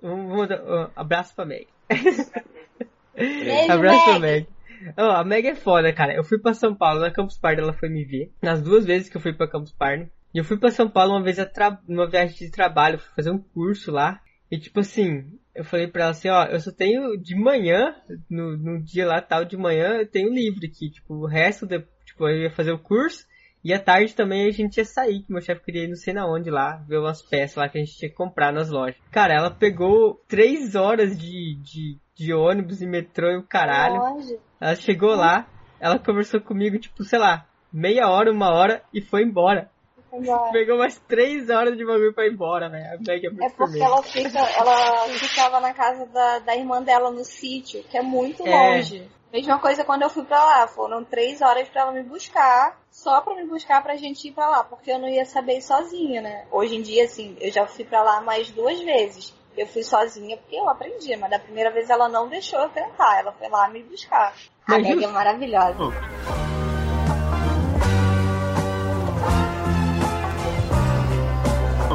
[0.00, 1.66] Vamos dar- ó, abraço pra Meg.
[3.16, 4.46] Beijo, abraço pra Meg.
[4.80, 4.94] Meg.
[4.98, 6.14] Ó, a Meg é foda, cara.
[6.14, 8.30] Eu fui pra São Paulo, na Campus Party ela foi me ver.
[8.42, 10.08] Nas duas vezes que eu fui pra Campus Party.
[10.36, 11.38] E eu fui pra São Paulo uma vez
[11.88, 14.20] numa viagem de trabalho, fui fazer um curso lá.
[14.50, 17.94] E tipo assim, eu falei pra ela assim, ó, eu só tenho de manhã,
[18.28, 20.90] no, no dia lá tal de manhã, eu tenho livre aqui.
[20.90, 23.24] Tipo, o resto, de, tipo, eu ia fazer o curso.
[23.64, 26.12] E à tarde também a gente ia sair, que meu chefe queria ir não sei
[26.12, 29.00] na onde lá, ver umas peças lá que a gente tinha que comprar nas lojas.
[29.10, 34.02] Cara, ela pegou três horas de, de, de ônibus e metrô e o caralho.
[34.60, 35.48] Ela chegou lá,
[35.80, 39.74] ela conversou comigo, tipo, sei lá, meia hora, uma hora e foi embora.
[40.16, 40.52] Embora.
[40.52, 42.84] Pegou umas três horas de bagulho pra ir embora, velho.
[42.84, 46.82] A Meg é muito É porque ela fica, ela ficava na casa da, da irmã
[46.82, 48.50] dela no sítio, que é muito É.
[48.50, 49.08] longe.
[49.32, 53.20] Mesma coisa quando eu fui pra lá, foram três horas pra ela me buscar, só
[53.20, 56.22] pra me buscar pra gente ir pra lá, porque eu não ia saber ir sozinha,
[56.22, 56.46] né?
[56.50, 59.34] Hoje em dia, assim, eu já fui pra lá mais duas vezes.
[59.56, 63.18] Eu fui sozinha porque eu aprendi, mas da primeira vez ela não deixou eu tentar.
[63.18, 64.34] Ela foi lá me buscar.
[64.66, 65.78] A Meg é maravilhosa.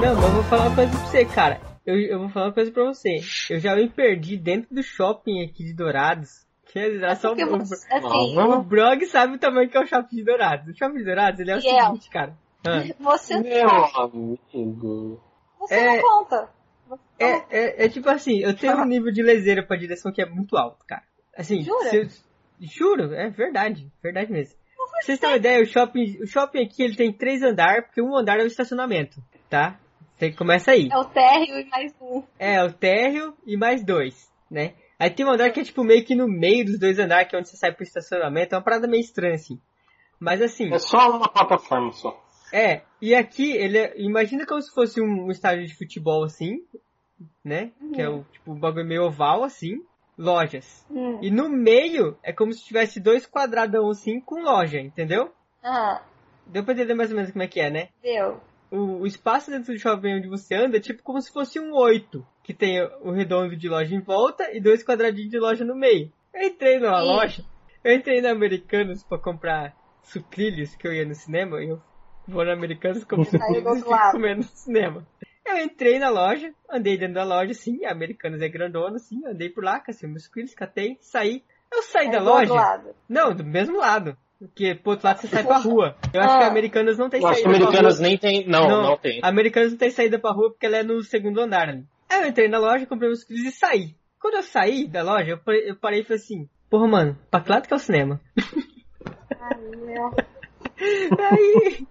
[0.02, 1.62] Não, mas eu vou falar uma coisa pra você, cara.
[1.86, 3.20] Eu, eu vou falar uma coisa pra você.
[3.50, 6.46] Eu já me perdi dentro do shopping aqui de Dourados.
[6.66, 9.82] Que é só Porque o, você, assim, Ah, o Brog sabe o tamanho que é
[9.82, 10.68] o shopping de Dourados.
[10.74, 11.62] O shopping de Dourados, ele é o é?
[11.62, 12.36] seguinte, cara.
[12.66, 15.22] Ah, você, Meu amigo.
[15.60, 16.50] você É- não conta.
[16.88, 20.12] Você não- é, é, é tipo assim, eu tenho um nível de leseira pra direção
[20.12, 21.04] que é muito alto, cara.
[21.38, 21.90] Assim, Jura?
[21.90, 22.08] se eu-
[22.60, 24.56] juro, é verdade, verdade mesmo.
[24.76, 28.02] Pra vocês terem uma ideia, o shopping, o shopping aqui ele tem três andares, porque
[28.02, 29.80] um andar é o estacionamento, tá?
[30.21, 30.88] Você começa aí.
[30.91, 32.23] É o térreo e mais um.
[32.38, 34.75] É, o térreo e mais dois, né?
[34.99, 37.36] Aí tem um andar que é tipo meio que no meio dos dois andares, que
[37.36, 39.60] é onde você sai pro estacionamento, é uma parada meio estranha, assim.
[40.19, 42.23] Mas assim, É só uma plataforma só.
[42.53, 46.63] é, e aqui ele é, imagina como se fosse um, estádio de futebol assim,
[47.43, 47.71] né?
[47.95, 49.84] Que é o tipo um bagulho meio oval assim,
[50.15, 50.86] lojas.
[50.91, 51.17] Hum.
[51.19, 55.31] E no meio é como se tivesse dois quadradão assim com loja, entendeu?
[55.63, 56.03] Ah,
[56.45, 57.89] Deu pra entender mais ou menos como é que é, né?
[58.03, 58.39] deu.
[58.71, 61.73] O, o espaço dentro do shopping onde você anda é tipo como se fosse um
[61.73, 65.75] oito, que tem o redondo de loja em volta e dois quadradinhos de loja no
[65.75, 66.12] meio.
[66.34, 67.07] Eu entrei numa Sim.
[67.07, 67.45] loja,
[67.84, 71.81] eu entrei na Americanos pra comprar sucrilhos, que eu ia no cinema, e eu
[72.27, 73.34] vou na Americanos sucrilhos
[73.81, 75.05] e comendo no cinema.
[75.45, 79.49] Eu entrei na loja, andei dentro da loja, assim, a Americanos é grandona, assim, andei
[79.49, 81.43] por lá, cacei meus sucrilhos, catei, saí.
[81.73, 82.95] Eu saí É da loja, lado.
[83.10, 84.15] não, do mesmo lado.
[84.47, 85.95] Porque pro outro lado você sai pra rua.
[86.12, 86.38] Eu acho Ah.
[86.39, 88.47] que a Americanas não tem Eu acho que saída pra americanas nem tem.
[88.47, 89.19] Não, não, tem.
[89.21, 91.84] A Americanas não tem saída pra rua porque ela é no segundo andar ali.
[92.10, 93.95] Aí eu entrei na loja, comprei meus cris e saí.
[94.19, 97.49] Quando eu saí da loja, eu parei, eu e falei assim, porra, mano, pra que
[97.51, 98.19] lado que é o cinema?
[99.39, 100.12] Ai, meu.
[101.32, 101.88] Aí,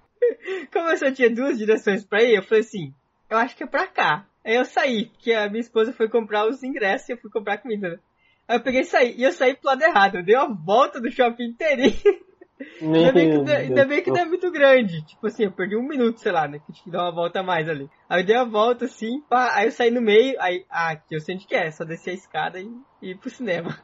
[0.72, 2.92] como eu só tinha duas direções pra ir, eu falei assim,
[3.28, 4.26] eu acho que é pra cá.
[4.44, 7.58] Aí eu saí, porque a minha esposa foi comprar os ingressos e eu fui comprar
[7.58, 7.90] comida.
[7.90, 7.96] né?
[8.48, 11.00] Aí eu peguei e saí, e eu saí pro lado errado, eu dei uma volta
[11.00, 11.94] do shopping inteirinho.
[12.94, 15.05] Ainda bem, que, não- ainda bem que não é muito grande.
[15.07, 16.59] Tipo assim, eu perdi um minuto, sei lá, né?
[16.59, 17.88] Que tive que dar uma volta a mais ali.
[18.09, 21.14] Aí eu dei a volta assim, pá, aí eu saí no meio, aí, ah, aqui
[21.14, 22.68] eu sei onde que é, só descer a escada e,
[23.01, 23.77] e ir pro cinema.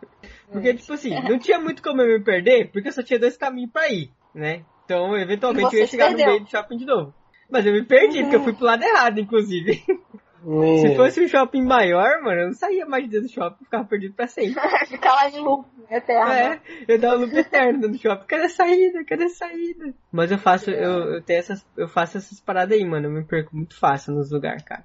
[0.52, 3.36] Porque, tipo assim, não tinha muito como eu me perder, porque eu só tinha dois
[3.36, 4.64] caminhos pra ir, né?
[4.84, 6.32] Então, eventualmente eu ia chegar no perdeu.
[6.32, 7.14] meio do shopping de novo.
[7.50, 9.82] Mas eu me perdi, porque eu fui pro lado errado, inclusive.
[10.46, 10.78] Meu.
[10.78, 13.84] Se fosse um shopping maior, mano, eu não saía mais de dentro do shopping, ficava
[13.84, 14.54] perdido pra sempre.
[14.86, 16.32] Ficar lá em loop eterno.
[16.32, 18.26] É, eu dava loop eterno dentro do shopping.
[18.28, 19.04] Cadê a saída?
[19.04, 19.92] Cadê a saída?
[20.12, 23.08] Mas eu faço, eu, eu tenho essas, eu faço essas paradas aí, mano.
[23.08, 24.84] Eu me perco muito fácil nos lugares, cara.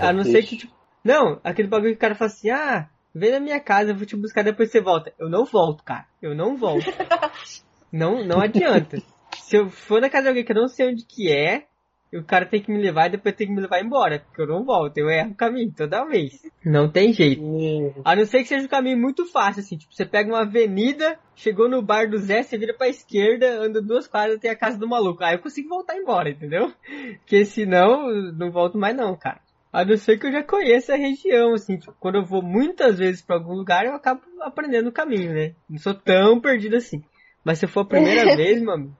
[0.00, 3.30] A não ser que, tipo, não, aquele bagulho que o cara fala assim, ah, vem
[3.30, 5.12] na minha casa, eu vou te buscar, depois você volta.
[5.20, 6.06] Eu não volto, cara.
[6.20, 6.86] Eu não volto.
[7.92, 9.00] não, não adianta.
[9.34, 11.68] Se eu for na casa de alguém que eu não sei onde que é,
[12.12, 14.46] o cara tem que me levar e depois tem que me levar embora, porque eu
[14.46, 16.42] não volto, eu erro o caminho toda vez.
[16.64, 17.42] Não tem jeito.
[17.42, 17.94] Meu.
[18.04, 21.18] A não ser que seja um caminho muito fácil, assim, tipo, você pega uma avenida,
[21.34, 24.78] chegou no bar do Zé, você vira pra esquerda, anda duas quadras tem a casa
[24.78, 25.24] do maluco.
[25.24, 26.72] Aí eu consigo voltar embora, entendeu?
[27.18, 29.40] Porque senão, não volto mais não, cara.
[29.72, 32.98] A não ser que eu já conheça a região, assim, tipo, quando eu vou muitas
[32.98, 35.54] vezes pra algum lugar, eu acabo aprendendo o caminho, né?
[35.68, 37.02] Não sou tão perdido assim.
[37.42, 38.94] Mas se for a primeira vez, mano,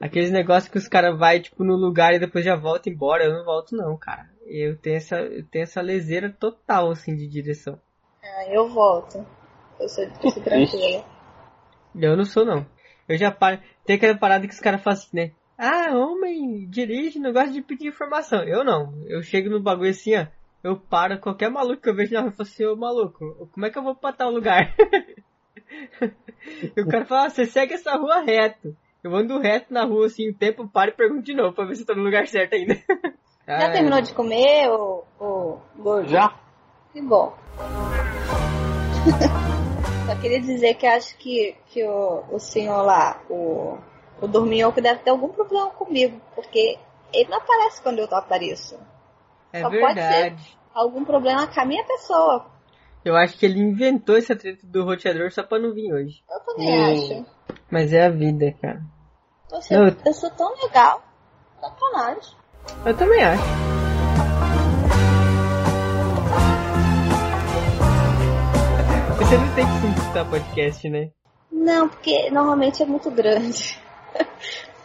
[0.00, 3.34] aqueles negócios que os caras vai tipo, no lugar e depois já volta embora, eu
[3.34, 4.28] não volto não, cara.
[4.46, 7.78] Eu tenho essa, eu tenho essa leseira total, assim, de direção.
[8.24, 9.24] Ah, eu volto.
[9.78, 11.04] Eu sou, eu sou tranquila.
[11.94, 12.66] Eu não sou, não.
[13.08, 13.60] Eu já paro.
[13.84, 15.32] Tem aquela parada que os caras fazem assim, né?
[15.56, 18.42] Ah, homem dirige, não gosta de pedir informação.
[18.42, 18.94] Eu não.
[19.06, 20.26] Eu chego no bagulho assim, ó.
[20.62, 23.66] Eu paro qualquer maluco que eu vejo na rua e falo assim, ô maluco, como
[23.66, 24.74] é que eu vou pra tal lugar?
[26.76, 28.76] e o cara fala, ah, você segue essa rua reto.
[29.02, 31.74] Eu ando reto na rua assim, o tempo paro e pergunto de novo pra ver
[31.74, 32.74] se eu tô no lugar certo ainda.
[33.46, 36.08] Já Ah, terminou de comer, ô, ô gordo?
[36.08, 36.34] Já?
[36.92, 37.34] Que bom.
[40.06, 43.78] Só queria dizer que acho que, que o, o senhor lá, o,
[44.20, 46.78] o dorminhoco, deve ter algum problema comigo, porque
[47.12, 48.78] ele não aparece quando eu apareço.
[49.52, 50.58] É só pode verdade.
[50.72, 52.46] Algum problema com a minha pessoa.
[53.04, 56.22] Eu acho que ele inventou essa treta do roteador só pra não vir hoje.
[56.30, 56.92] Eu também Hum.
[56.92, 57.26] acho.
[57.70, 58.82] Mas é a vida, cara.
[59.50, 61.02] Você, eu- eu sou tão legal.
[61.60, 62.36] Sacanagem.
[62.84, 63.42] Eu também acho.
[69.18, 71.10] Você não tem que escutar podcast, né?
[71.52, 73.78] Não, porque normalmente é muito grande.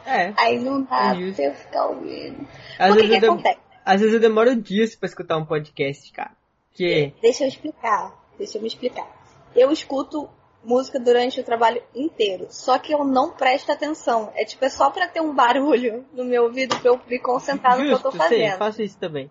[0.06, 0.34] É.
[0.38, 1.36] Aí não dá É justo.
[1.38, 2.48] pra eu ficar ouvindo.
[2.78, 6.12] Às o que, vezes, que eu às vezes eu demoro dias pra escutar um podcast,
[6.12, 6.32] cara.
[6.76, 8.14] Que Deixa eu explicar.
[8.38, 9.08] Deixa eu me explicar.
[9.56, 10.30] Eu escuto
[10.66, 12.48] música durante o trabalho inteiro.
[12.50, 14.32] Só que eu não presto atenção.
[14.36, 17.78] É tipo, é só pra ter um barulho no meu ouvido pra eu me concentrar
[17.78, 18.58] no que eu tô justo, fazendo.
[18.58, 19.30] faço isso também.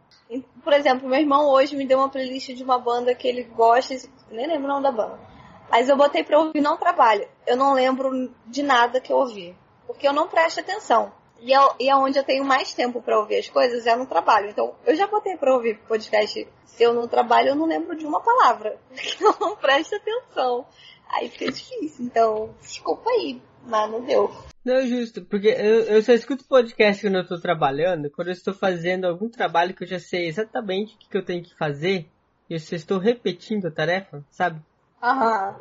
[0.63, 3.95] Por exemplo, meu irmão hoje me deu uma playlist de uma banda que ele gosta,
[4.31, 5.19] nem lembro o nome da banda.
[5.71, 7.29] Mas eu botei pra ouvir não trabalho.
[7.47, 9.57] Eu não lembro de nada que eu ouvi.
[9.87, 11.13] Porque eu não presto atenção.
[11.45, 14.07] E é, e é onde eu tenho mais tempo para ouvir as coisas, é no
[14.07, 14.49] trabalho.
[14.49, 16.49] Então, eu já botei pra ouvir podcast.
[16.65, 18.79] Se eu não trabalho, eu não lembro de uma palavra.
[18.89, 20.67] Porque eu não presto atenção.
[21.11, 22.07] Aí fica difícil.
[22.07, 23.43] Então, desculpa aí.
[23.63, 24.35] Mas não deu.
[24.65, 28.33] Não, é justo, porque eu, eu só escuto podcast quando eu tô trabalhando, quando eu
[28.33, 31.55] estou fazendo algum trabalho que eu já sei exatamente o que, que eu tenho que
[31.55, 32.09] fazer,
[32.49, 34.63] e eu só estou repetindo a tarefa, sabe?
[35.03, 35.61] Aham.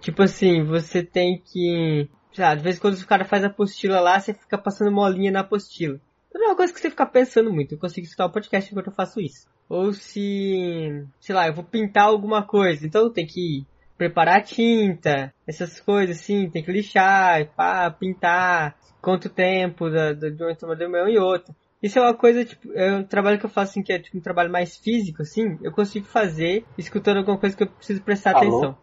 [0.00, 2.08] Tipo assim, você tem que.
[2.32, 4.92] Sei lá, de vez em quando o cara faz a apostila lá, você fica passando
[4.92, 6.00] molinha na apostila.
[6.32, 7.74] Não é uma coisa que você fica pensando muito.
[7.74, 9.48] Eu consigo escutar o podcast enquanto eu faço isso.
[9.68, 13.64] Ou se, sei lá, eu vou pintar alguma coisa, então tem que
[13.96, 20.30] preparar a tinta, essas coisas assim, tem que lixar, pá, pintar, quanto tempo da, da,
[20.30, 21.54] de uma turma de uma e outra.
[21.82, 24.18] Isso é uma coisa, tipo, é um trabalho que eu faço assim, que é tipo
[24.18, 28.36] um trabalho mais físico, assim, eu consigo fazer escutando alguma coisa que eu preciso prestar
[28.36, 28.38] Alô?
[28.38, 28.78] atenção.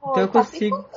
[0.00, 0.88] Pô, Então eu tá consigo.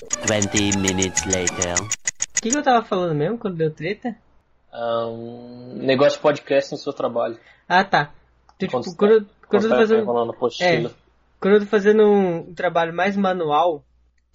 [0.00, 0.26] Picotando.
[0.50, 1.74] 20 minutes later.
[1.82, 4.16] O que, que eu tava falando mesmo quando deu treta?
[4.72, 7.38] Um negócio de podcast no seu trabalho.
[7.68, 8.12] Ah, tá.
[8.56, 10.30] Então, Quando tipo, você quando, eu- quando Quando eu tô tá fazendo.
[10.30, 10.90] apostila.
[11.40, 13.84] Quando eu tô fazendo um, um trabalho mais manual,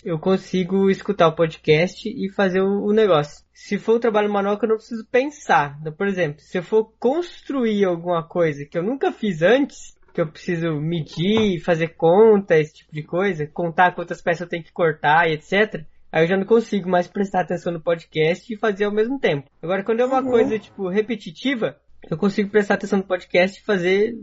[0.04, 3.44] eu consigo escutar o podcast e fazer o, o negócio.
[3.54, 5.78] Se for um trabalho manual que eu não preciso pensar.
[5.82, 10.22] Então, por exemplo, se eu for construir alguma coisa que eu nunca fiz antes, que
[10.22, 14.72] eu preciso medir, fazer conta, esse tipo de coisa, contar quantas peças eu tenho que
[14.72, 15.84] cortar e etc.
[16.12, 19.50] Aí eu já não consigo mais prestar atenção no podcast e fazer ao mesmo tempo.
[19.62, 21.76] Agora, quando é uma coisa, tipo, repetitiva,
[22.10, 24.16] eu consigo prestar atenção no podcast e fazer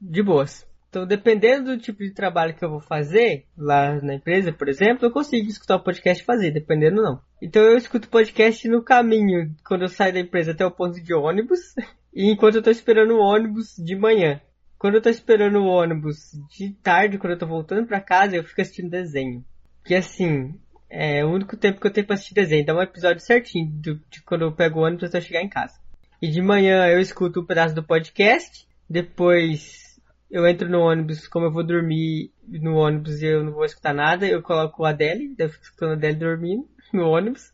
[0.00, 0.66] de boas.
[0.88, 5.06] Então, dependendo do tipo de trabalho que eu vou fazer lá na empresa, por exemplo,
[5.06, 7.20] eu consigo escutar o podcast e fazer, dependendo não.
[7.42, 11.14] Então, eu escuto podcast no caminho, quando eu saio da empresa até o ponto de
[11.14, 11.60] ônibus,
[12.12, 14.40] e enquanto eu tô esperando o ônibus de manhã.
[14.78, 18.44] Quando eu tô esperando o ônibus de tarde, quando eu tô voltando pra casa, eu
[18.44, 19.44] fico assistindo desenho.
[19.84, 20.54] Que assim,
[20.88, 22.64] é o único tempo que eu tenho pra assistir desenho.
[22.64, 25.48] Dá um episódio certinho do- de quando eu pego o ônibus até eu chegar em
[25.48, 25.74] casa.
[26.22, 28.66] E de manhã eu escuto um pedaço do podcast.
[28.88, 29.98] Depois
[30.30, 33.92] eu entro no ônibus, como eu vou dormir no ônibus e eu não vou escutar
[33.94, 37.52] nada, eu coloco o Adele, eu fico escutando a Adele dormindo no ônibus.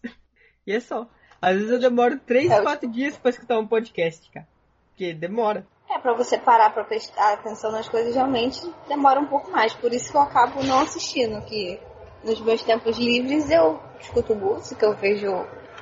[0.66, 1.08] E é só.
[1.40, 4.46] Às vezes eu demoro 3, É, eu- 4 dias pra escutar um podcast, cara.
[4.90, 5.66] Porque demora.
[6.04, 9.72] Pra você parar pra prestar atenção nas coisas, realmente demora um pouco mais.
[9.72, 11.80] Por isso que eu acabo não assistindo, que
[12.22, 15.30] nos meus tempos livres eu escuto música, eu vejo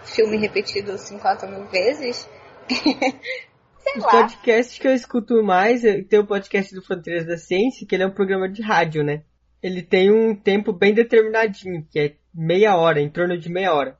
[0.05, 2.29] filme repetido 50 mil vezes.
[2.71, 4.11] Sei Os lá.
[4.11, 8.07] podcasts que eu escuto mais, tem o podcast do Fronteiras da Ciência, que ele é
[8.07, 9.25] um programa de rádio, né?
[9.61, 13.99] Ele tem um tempo bem determinadinho, que é meia hora, em torno de meia hora.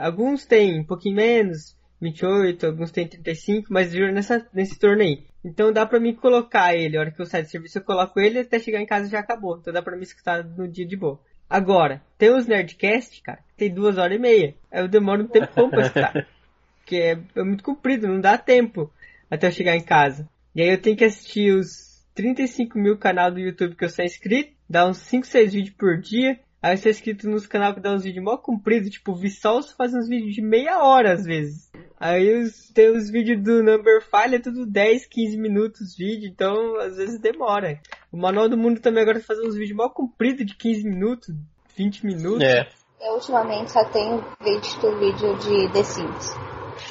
[0.00, 5.24] Alguns têm um pouquinho menos, 28, alguns têm 35, mas juro nessa, nesse torno aí.
[5.46, 8.18] Então dá pra mim colocar ele, a hora que eu saio do serviço eu coloco
[8.18, 9.56] ele até chegar em casa já acabou.
[9.56, 11.20] Então dá pra me escutar no dia de boa.
[11.48, 14.56] Agora, tem os Nerdcast, cara, que tem duas horas e meia.
[14.72, 16.26] Aí eu demoro um tempo pra escutar.
[16.82, 18.92] Porque é, é muito comprido, não dá tempo
[19.30, 20.28] até eu chegar em casa.
[20.52, 24.04] E aí eu tenho que assistir os 35 mil canal do YouTube que eu sou
[24.04, 26.40] inscrito, dá uns 5, 6 vídeos por dia.
[26.66, 29.70] Aí eu sou inscrito nos canal que dá uns vídeos mó compridos, tipo, o Vissals
[29.70, 31.70] faz uns vídeos de meia hora às vezes.
[31.96, 36.74] Aí os, tem os vídeos do Number File, é tudo 10, 15 minutos vídeo, então
[36.80, 37.80] às vezes demora.
[38.10, 41.28] O Manual do Mundo também agora tá fazendo uns vídeos mó compridos de 15 minutos,
[41.76, 42.42] 20 minutos.
[42.42, 42.68] É.
[43.00, 46.34] Eu ultimamente só tenho visto vídeo de The Sims.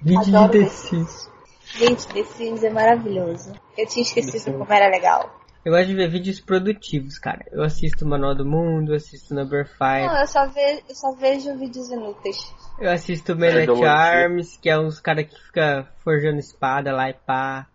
[0.00, 0.68] Vídeo Adoro de The.
[0.68, 1.30] Sims.
[1.64, 3.54] Gente, The Sims é maravilhoso.
[3.76, 5.37] Eu tinha esquecido como era legal.
[5.64, 7.44] Eu gosto de ver vídeos produtivos, cara.
[7.50, 10.06] Eu assisto o Manual do Mundo, assisto Number Five.
[10.06, 12.54] Não, eu só, ve eu só vejo vídeos inúteis.
[12.80, 13.90] Eu assisto Melee Nerdologia.
[13.90, 17.66] Arms, que é uns cara que fica forjando espada lá e pá.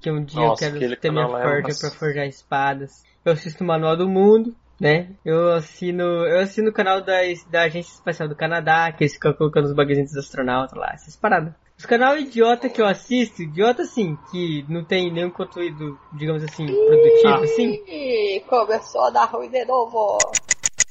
[0.00, 1.88] Que um dia Nossa, eu quero ter minha é forja massa.
[1.88, 3.02] pra forjar espadas.
[3.24, 5.10] Eu assisto o Manual do Mundo, né?
[5.24, 7.18] Eu assino, eu assino o canal da,
[7.50, 11.16] da Agência Espacial do Canadá, que eles ficam colocando os bagulhinhos dos astronautas lá, essas
[11.16, 11.54] paradas.
[11.78, 16.66] Os canal idiota que eu assisto, idiota assim, que não tem nenhum conteúdo, digamos assim,
[16.66, 17.42] produtivo, Ah.
[17.44, 17.82] assim.
[17.88, 20.38] Ih, começou a dar ruim de novo.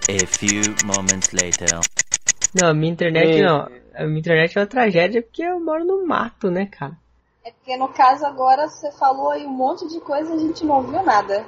[0.10, 1.86] A few moments later.
[2.54, 3.68] Não, a minha internet E- não.
[3.96, 6.98] A minha internet é uma tragédia porque eu moro no mato, né, cara?
[7.46, 10.66] É porque no caso agora você falou aí um monte de coisa e a gente
[10.66, 11.46] não ouviu nada.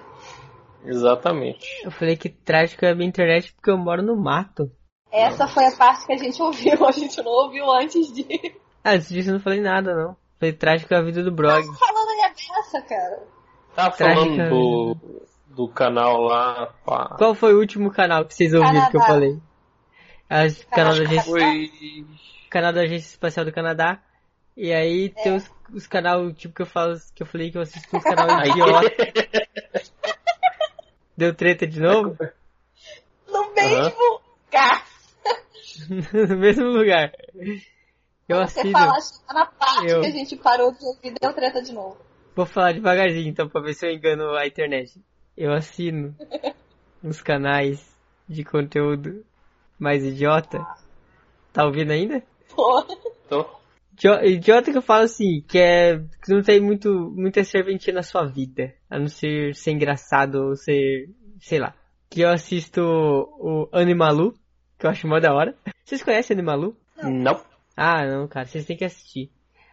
[0.86, 1.66] Exatamente.
[1.84, 4.72] Eu falei que trágico é a minha internet porque eu moro no mato.
[5.12, 8.26] Essa foi a parte que a gente ouviu, a gente não ouviu antes de.
[8.84, 10.18] Ah, antes disso eu não falei nada, não.
[10.40, 11.66] Falei trágico é a vida do Brog.
[11.66, 13.24] Tá falando aí a beça, cara.
[13.76, 14.98] Tava falando do,
[15.48, 17.16] do canal lá, pá.
[17.18, 19.08] Qual foi o último canal que vocês ouviram que eu Canadá.
[19.08, 19.40] falei?
[20.30, 21.02] A, canal, da Canadá.
[21.02, 21.72] agência, Foi.
[22.50, 24.00] canal da Agência Espacial do Canadá.
[24.56, 27.62] E aí tem os, os canal, tipo, que eu falo, que eu falei que eu
[27.62, 28.92] assisto uns canal idiota.
[31.18, 32.18] Deu treta de novo?
[33.28, 34.86] No mesmo lugar.
[36.30, 37.12] no mesmo lugar.
[38.28, 38.72] Eu Você assino.
[38.74, 41.62] fala, acho que tá na parte Eu- que a gente parou de ouvir, deu treta
[41.62, 41.98] de novo.
[42.36, 45.00] Vou falar devagarzinho então pra ver se eu engano a internet.
[45.38, 46.16] Eu assino
[47.04, 47.96] uns canais
[48.28, 49.24] de conteúdo
[49.78, 50.66] mais idiota.
[51.52, 52.24] Tá ouvindo ainda?
[52.56, 52.82] Pô,
[53.30, 53.46] Tô.
[53.94, 55.98] Idio- Idiota que eu falo assim, que é.
[56.24, 58.74] que não tem muito, muita serventia na sua vida.
[58.90, 61.10] A não ser ser engraçado ou ser.
[61.40, 61.76] sei lá.
[62.10, 64.34] Que eu assisto o Animalu,
[64.80, 65.56] que eu acho mó da hora.
[65.84, 66.76] Vocês conhecem Animalu?
[67.04, 67.40] Não.
[67.76, 69.32] Ah, não, cara, vocês têm que assistir.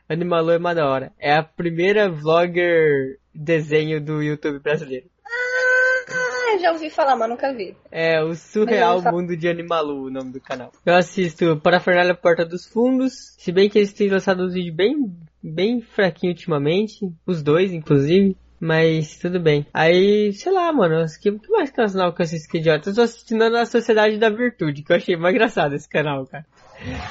[0.08, 1.12] Animalu é uma da hora.
[1.18, 5.06] É a primeira vlogger desenho do YouTube brasileiro.
[6.54, 7.76] ah, já ouvi falar, mas nunca vi.
[7.90, 10.72] É o Surreal Mundo de Animalu, o nome do canal.
[10.84, 14.96] Eu assisto Parafernália Porta dos Fundos, se bem que eles têm lançado uns vídeos bem,
[15.42, 18.36] bem fraquinho ultimamente, os dois, inclusive.
[18.62, 19.66] Mas tudo bem.
[19.72, 22.90] Aí, sei lá, mano, o que, que mais canal que eu assisto que é idiota?
[22.90, 26.44] Eu tô assistindo a Sociedade da Virtude, que eu achei mais engraçado esse canal, cara.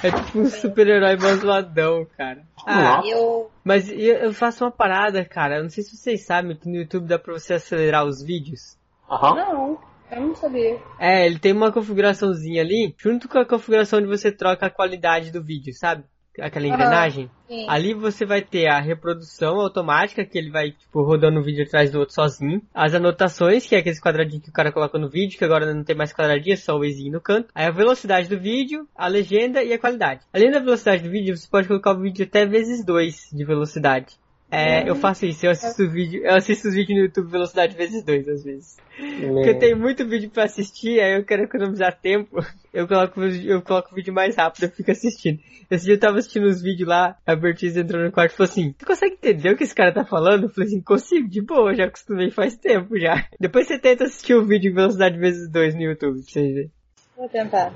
[0.03, 2.43] É tipo um super-herói mais zoadão, cara.
[2.65, 3.51] Ah, Eu.
[3.63, 5.57] mas eu eu faço uma parada, cara.
[5.57, 8.77] Eu não sei se vocês sabem que no YouTube dá pra você acelerar os vídeos.
[9.09, 9.35] Aham.
[9.35, 9.79] Não,
[10.11, 10.79] eu não sabia.
[10.99, 15.31] É, ele tem uma configuraçãozinha ali, junto com a configuração onde você troca a qualidade
[15.31, 16.03] do vídeo, sabe?
[16.39, 17.29] Aquela engrenagem.
[17.47, 17.65] Sim.
[17.67, 21.91] Ali você vai ter a reprodução automática, que ele vai, tipo, rodando um vídeo atrás
[21.91, 22.61] do outro sozinho.
[22.73, 25.83] As anotações, que é aqueles quadradinhos que o cara coloca no vídeo, que agora não
[25.83, 27.49] tem mais quadradinho, é só o Wazinho no canto.
[27.53, 30.21] Aí a velocidade do vídeo, a legenda e a qualidade.
[30.33, 34.19] Além da velocidade do vídeo, você pode colocar o vídeo até vezes 2 de velocidade.
[34.51, 38.03] É, eu faço isso, eu assisto vídeo, eu assisto os vídeos no YouTube velocidade vezes
[38.03, 38.77] 2 às vezes.
[38.97, 42.37] Porque eu tenho muito vídeo pra assistir, aí eu quero economizar tempo.
[42.71, 45.39] Eu coloco, eu coloco o vídeo mais rápido, eu fico assistindo.
[45.71, 48.47] Esse dia eu tava assistindo uns vídeos lá, a Bertiz entrou no quarto e falou
[48.47, 50.43] assim, tu consegue entender o que esse cara tá falando?
[50.43, 53.25] Eu falei assim, consigo, de boa, já acostumei faz tempo já.
[53.41, 56.71] Depois você tenta assistir o vídeo em velocidade vezes 2 no YouTube, pra vocês verem.
[57.17, 57.73] Vou tentar.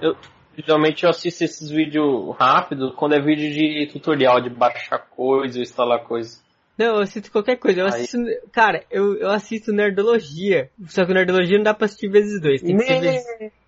[0.56, 6.04] Geralmente eu assisto esses vídeos rápidos quando é vídeo de tutorial, de baixar coisa, instalar
[6.04, 6.43] coisa.
[6.78, 7.82] Não, eu assisto qualquer coisa.
[7.82, 8.18] Eu Aí- assisto.
[8.52, 10.70] Cara, eu, eu assisto Nerdologia.
[10.88, 12.62] Só que Nerdologia não dá pra assistir vezes dois.
[12.62, 13.26] Tem que ser vezes.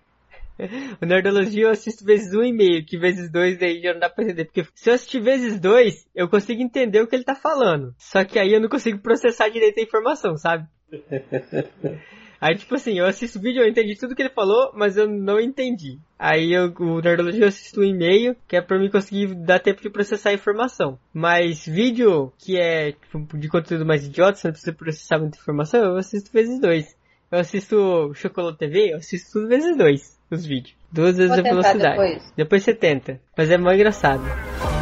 [1.02, 4.08] O Nerdologia eu assisto vezes um e meio, que vezes dois aí já não dá
[4.08, 4.46] pra entender.
[4.46, 7.94] Porque se eu assistir vezes dois, eu consigo entender o que ele tá falando.
[7.98, 10.66] Só que aí eu não consigo processar direito a informação, sabe?
[12.40, 15.08] Aí, tipo assim, eu assisto o vídeo, eu entendi tudo que ele falou, mas eu
[15.08, 15.98] não entendi.
[16.18, 19.82] Aí eu, o Nerdologia eu assisto um e-mail, que é pra mim conseguir dar tempo
[19.82, 20.98] de processar a informação.
[21.12, 25.84] Mas vídeo que é tipo, de conteúdo mais idiota, você não precisa processar muita informação,
[25.84, 26.96] eu assisto vezes dois.
[27.30, 30.76] Eu assisto Chocolate TV, eu assisto tudo vezes dois, os vídeos.
[30.92, 31.96] Duas vezes Vou a tentar velocidade.
[31.96, 32.32] depois.
[32.36, 33.20] Depois você tenta.
[33.36, 34.75] Mas é mais engraçado.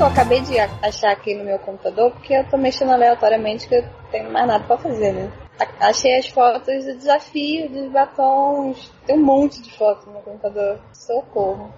[0.00, 2.10] Que eu acabei de achar aqui no meu computador?
[2.12, 5.30] Porque eu tô mexendo aleatoriamente que eu tenho mais nada pra fazer, né?
[5.78, 8.90] Achei as fotos do desafio dos batons.
[9.04, 10.80] Tem um monte de fotos no meu computador.
[10.94, 11.70] Socorro.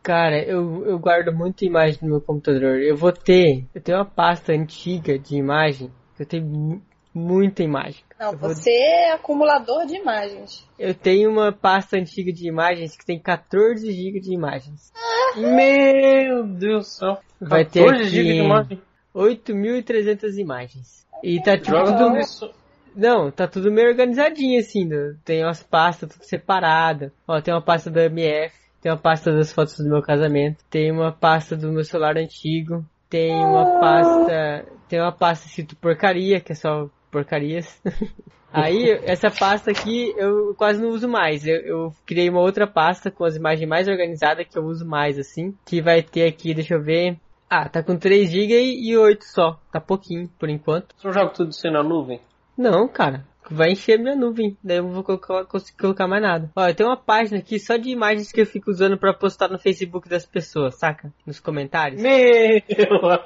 [0.00, 2.80] Cara, eu, eu guardo muita imagem no meu computador.
[2.80, 3.66] Eu vou ter.
[3.74, 5.90] Eu tenho uma pasta antiga de imagem.
[6.16, 6.80] Eu tenho
[7.16, 8.04] muita imagem.
[8.20, 10.66] Não, Eu vou- você é acumulador de imagens.
[10.78, 14.92] Eu tenho uma pasta antiga de imagens que tem 14 GB de imagens.
[15.36, 17.18] Meu Deus do céu.
[17.40, 18.82] Vai ter 14 aqui GB de imagem.
[19.14, 21.06] 8.300 imagens.
[21.22, 22.18] E tá tipo tudo...
[22.18, 22.50] isso.
[22.94, 24.88] Não, tá tudo meio organizadinho assim.
[25.24, 27.12] Tem umas pastas tudo separadas.
[27.26, 28.54] Ó, tem uma pasta da MF.
[28.80, 30.62] Tem uma pasta das fotos do meu casamento.
[30.70, 32.84] Tem uma pasta do meu celular antigo.
[33.08, 34.66] Tem uma pasta...
[34.88, 37.80] Tem uma pasta escrito porcaria, que é só porcarias.
[38.52, 41.46] Aí, essa pasta aqui eu quase não uso mais.
[41.46, 45.18] Eu, eu criei uma outra pasta com as imagens mais organizadas que eu uso mais,
[45.18, 45.54] assim.
[45.66, 47.18] Que vai ter aqui, deixa eu ver.
[47.50, 49.60] Ah, tá com 3 GB e 8 só.
[49.70, 50.94] Tá pouquinho, por enquanto.
[50.96, 52.20] Você não joga tudo isso na nuvem?
[52.56, 53.24] Não, cara.
[53.48, 54.56] Vai encher minha nuvem.
[54.62, 56.50] Daí eu não vou colocar, conseguir colocar mais nada.
[56.56, 59.58] Olha, tem uma página aqui só de imagens que eu fico usando pra postar no
[59.58, 61.12] Facebook das pessoas, saca?
[61.24, 62.02] Nos comentários.
[62.02, 62.60] Meu!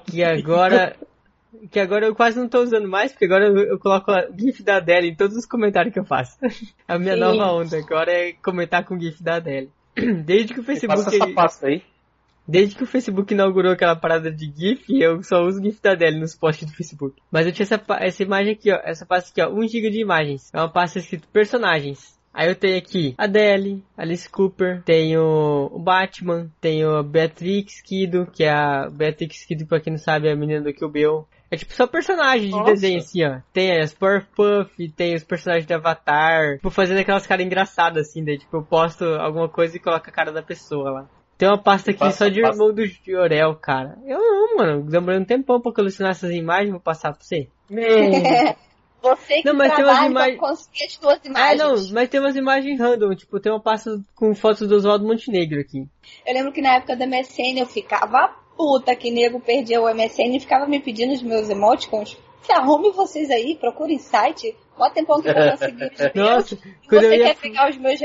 [0.04, 0.96] Que agora.
[1.70, 4.62] Que agora eu quase não tô usando mais, porque agora eu, eu coloco a GIF
[4.62, 6.38] da Adele em todos os comentários que eu faço.
[6.86, 7.20] A minha Sim.
[7.20, 9.70] nova onda agora é comentar com o GIF da Adele.
[10.24, 11.04] Desde que o Facebook.
[11.04, 11.82] Passa essa pasta aí.
[12.46, 16.18] Desde que o Facebook inaugurou aquela parada de GIF, eu só uso GIF da Adele
[16.18, 17.20] nos posts do Facebook.
[17.30, 18.80] Mas eu tinha essa, essa imagem aqui, ó.
[18.82, 19.54] Essa pasta aqui, ó.
[19.54, 20.50] 1 GB de imagens.
[20.52, 22.18] É uma pasta escrito personagens.
[22.32, 28.44] Aí eu tenho aqui Adele, Alice Cooper, tenho o Batman, tenho a Beatrix Kido, que
[28.44, 31.26] é a Beatrix Kido, pra quem não sabe, é a menina do Kill Bill.
[31.50, 32.70] É tipo só personagens de Nossa.
[32.72, 33.40] desenho, assim, ó.
[33.52, 36.54] Tem as Puff, tem os personagens de Avatar.
[36.56, 40.12] Tipo, fazendo aquelas caras engraçadas, assim, daí, tipo, eu posto alguma coisa e coloco a
[40.12, 41.06] cara da pessoa lá.
[41.36, 42.52] Tem uma pasta aqui Passa, só de passa.
[42.54, 43.96] irmão do Jorel, cara.
[44.06, 44.82] Eu não, mano.
[44.84, 47.48] Demorei um tempão pra colecionar essas imagens, vou passar pra você.
[49.02, 51.58] Você que Não, mas tem umas imag- pra conseguir as suas Ah, imagens.
[51.88, 55.58] não, mas tem umas imagens random, tipo, tem uma pasta com fotos do Oswaldo Montenegro
[55.58, 55.86] aqui.
[56.26, 58.30] Eu lembro que na época da MSN eu ficava
[58.60, 62.18] puta que nego perdia o MSN e ficava me pedindo os meus emoticons.
[62.42, 64.54] Se arrume vocês aí, procurem site.
[64.78, 66.12] Mó tempão que eu não consegui os meus.
[66.14, 68.00] Nossa, quando você eu ia- quer pegar os meus?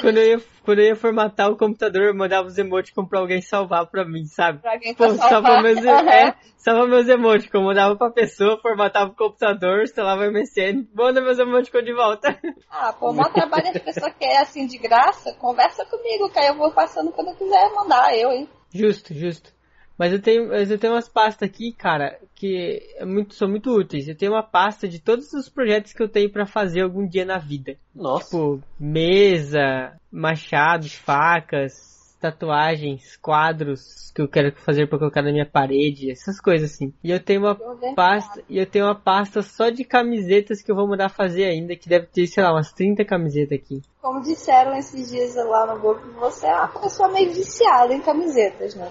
[0.00, 3.40] Quando eu ia, quando eu ia formatar o computador, eu mandava os emoticons pra alguém
[3.42, 4.60] salvar pra mim, sabe?
[4.60, 5.62] Pra alguém Pô, pra salva salvar.
[5.62, 6.10] meus, Aham.
[6.10, 11.38] é, salva meus emoticons, mandava pra pessoa, formatava o computador, instalava o MSN, manda meus
[11.38, 12.36] emoticons de volta.
[12.76, 15.32] Ah, pô, mó trabalho as pessoas querem assim de graça.
[15.34, 18.48] Conversa comigo, que aí eu vou passando quando eu quiser mandar, eu, hein?
[18.74, 19.53] Justo, justo.
[19.98, 23.70] Mas eu tenho, mas eu tenho umas pastas aqui, cara, que é muito, são muito
[23.70, 24.08] úteis.
[24.08, 27.24] Eu tenho uma pasta de todos os projetos que eu tenho pra fazer algum dia
[27.24, 27.76] na vida.
[27.94, 28.24] Nossa.
[28.24, 36.10] Tipo, mesa, machados, facas, tatuagens, quadros que eu quero fazer pra colocar na minha parede,
[36.10, 36.92] essas coisas assim.
[37.02, 37.54] E eu tenho uma
[37.94, 41.76] pasta, e eu tenho uma pasta só de camisetas que eu vou mandar fazer ainda,
[41.76, 43.82] que deve ter, sei lá, umas 30 camisetas aqui.
[44.00, 48.74] Como disseram esses dias lá no grupo, você é uma pessoa meio viciada em camisetas,
[48.74, 48.90] né?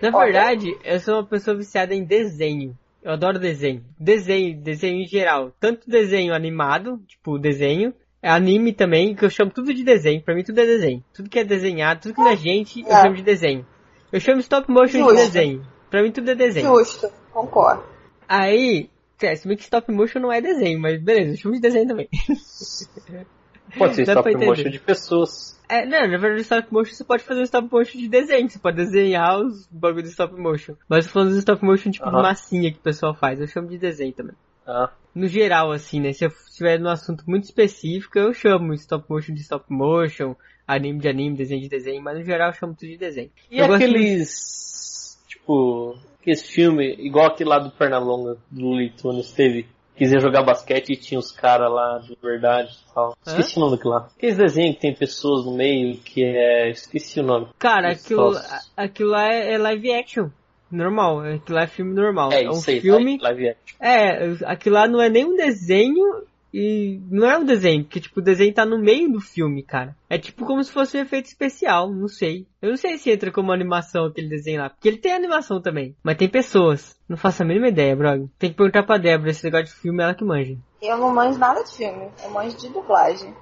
[0.00, 2.76] Na Olha, verdade, eu sou uma pessoa viciada em desenho.
[3.02, 3.84] Eu adoro desenho.
[3.98, 5.52] Desenho, desenho em geral.
[5.58, 10.22] Tanto desenho animado, tipo desenho, é anime também, que eu chamo tudo de desenho.
[10.22, 11.04] Pra mim tudo é desenho.
[11.12, 13.02] Tudo que é desenhado, tudo que é gente, eu É.
[13.02, 13.66] chamo de desenho.
[14.12, 15.14] Eu chamo stop motion de Justo.
[15.16, 15.66] desenho.
[15.90, 16.66] Pra mim tudo é desenho.
[16.78, 17.82] Justo, concordo.
[18.28, 18.88] Aí,
[19.20, 21.88] é, se bem que stop motion não é desenho, mas beleza, eu chamo de desenho
[21.88, 22.08] também.
[23.76, 25.60] Pode ser stop motion de pessoas.
[25.68, 28.58] É, não, na verdade, stop motion você pode fazer um stop motion de desenho, você
[28.58, 30.74] pode desenhar os bagulhos de stop motion.
[30.88, 33.46] Mas eu tô falando dos stop motion tipo de massinha que o pessoal faz, eu
[33.46, 34.34] chamo de desenho também.
[34.66, 39.04] Ah, No geral, assim, né, se eu estiver num assunto muito específico, eu chamo stop
[39.08, 40.36] motion de stop motion,
[40.66, 43.30] anime de anime, desenho de desenho, mas no geral eu chamo tudo de desenho.
[43.50, 45.18] E Eu aqueles.
[45.26, 45.96] Tipo.
[46.20, 49.66] Aqueles filmes, igual aquele lá do Pernalonga, do Tunes, teve.
[49.96, 53.10] Quiser jogar basquete e tinha os caras lá de verdade e tal.
[53.26, 53.30] Hã?
[53.30, 54.08] Esqueci o nome daquilo lá.
[54.16, 56.70] Aqueles desenhos que tem pessoas no meio que é.
[56.70, 57.48] Esqueci o nome.
[57.58, 58.32] Cara, aquilo,
[58.76, 60.28] aquilo lá é, é live action.
[60.70, 62.32] Normal, aquilo lá é filme normal.
[62.32, 63.18] É um isso aí, filme.
[63.20, 63.76] live action.
[63.78, 68.20] É, aquilo lá não é nem um desenho e não é um desenho, porque tipo,
[68.20, 69.96] o desenho tá no meio do filme, cara.
[70.10, 72.46] É tipo como se fosse um efeito especial, não sei.
[72.60, 75.96] Eu não sei se entra como animação aquele desenho lá, porque ele tem animação também,
[76.02, 76.96] mas tem pessoas.
[77.08, 78.26] Não faço a mínima ideia, brother.
[78.38, 80.56] Tem que perguntar pra Débora esse negócio de filme, ela que manja.
[80.80, 83.34] Eu não manjo nada de filme, eu manjo de dublagem.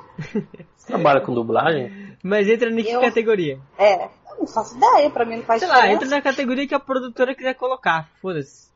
[0.76, 2.16] Você trabalha com dublagem?
[2.22, 3.58] Mas entra em que Eu- categoria?
[3.78, 6.04] É, eu não faço ideia, pra mim não faz Sei lá, diferença.
[6.04, 8.70] entra na categoria que a produtora quiser colocar, foda-se.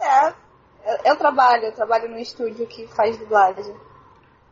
[0.00, 0.34] É,
[0.86, 3.74] eu, eu trabalho, eu trabalho num estúdio que faz dublagem.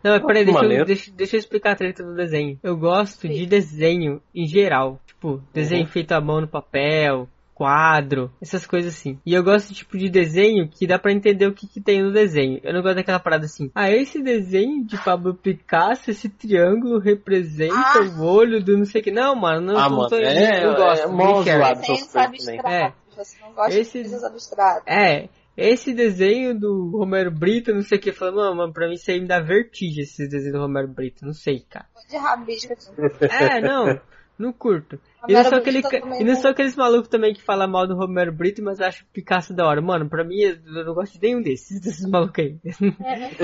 [0.03, 2.59] Não, peraí, deixa eu, deixa, deixa eu explicar a treta do desenho.
[2.63, 4.99] Eu gosto de desenho em geral.
[5.07, 5.89] Tipo, desenho Uhum.
[5.89, 9.21] feito à mão no papel, quadro, essas coisas assim.
[9.25, 12.11] E eu gosto tipo de desenho que dá pra entender o que, que tem no
[12.13, 12.59] desenho.
[12.65, 13.71] Eu não gosto daquela parada assim.
[13.73, 18.01] Ah, esse desenho de Pablo Picasso, esse triângulo representa Ah.
[18.19, 19.13] o olho do não sei o que.
[19.13, 21.03] Não, mano, não, Ah, não mano, tô, é- eu gosto.
[21.03, 21.27] é também.
[21.27, 24.83] abstratos, você não gosta Esse- de coisas abstratas.
[24.89, 28.95] É, esse desenho do Romero Brito, não sei o que, falando, mano, mano, pra mim
[28.95, 31.87] isso aí me dá vertigem, esse desenho do Romero Brito, não sei, cara.
[32.09, 32.75] De rabisco.
[33.21, 34.01] É, não,
[34.39, 34.99] não curto.
[35.29, 37.95] E não, sou aquele, também e não sou aqueles malucos também que falam mal do
[37.95, 39.81] Romero Brito, mas acham Picasso da hora.
[39.81, 42.57] Mano, pra mim, eu não gosto de nenhum desses, desses malucos aí.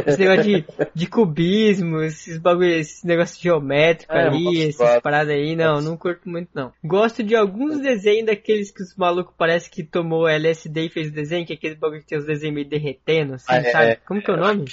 [0.05, 5.55] Esse negócio de, de cubismo, esses bagulho, esse negócio geométrico É, ali, essas paradas aí,
[5.55, 6.72] não, não curto muito não.
[6.82, 11.12] Gosto de alguns desenhos daqueles que os malucos parece que tomou LSD e fez o
[11.12, 13.86] desenho, que é aquele bagulho que tem os desenhos meio derretendo, assim, Ah, é, sabe?
[13.91, 13.97] é.
[14.05, 14.64] Como que é o nome?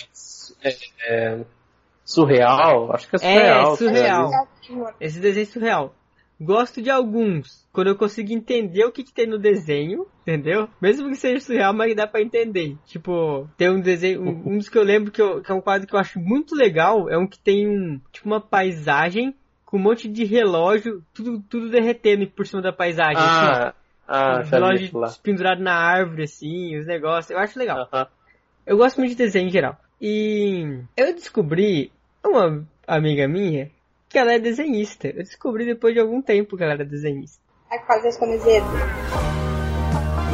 [0.64, 0.76] É,
[1.08, 1.46] é,
[2.04, 2.92] surreal?
[2.96, 3.76] Acho que é É, surreal.
[3.76, 4.32] surreal.
[4.32, 4.96] cara.
[5.00, 5.96] Esse desenho é surreal.
[6.40, 10.68] Gosto de alguns, quando eu consigo entender o que, que tem no desenho, entendeu?
[10.82, 12.76] Mesmo que seja surreal, mas dá pra entender.
[12.86, 15.62] Tipo, tem um desenho, um, um dos que eu lembro que, eu- que é um
[15.62, 19.34] quadro que eu acho muito legal, é um que tem um, tipo uma paisagem
[19.66, 23.18] com um monte de relógio, tudo, tudo derretendo por cima da paisagem.
[23.24, 23.74] assim, Ah,
[24.08, 24.44] ah, ó.
[24.44, 27.32] já vi relógio pendurado na árvore, assim, os negócios.
[27.32, 27.88] Eu acho legal.
[27.92, 28.08] Aham.
[28.66, 29.78] Eu gosto muito de desenho em geral.
[30.02, 31.92] E eu descobri,
[32.24, 33.72] uma amiga minha,
[34.16, 35.10] que ela é desenhista.
[35.10, 37.44] Eu descobri depois de algum tempo que ela era desenhista.
[37.70, 38.70] Vai fazer as camisetas.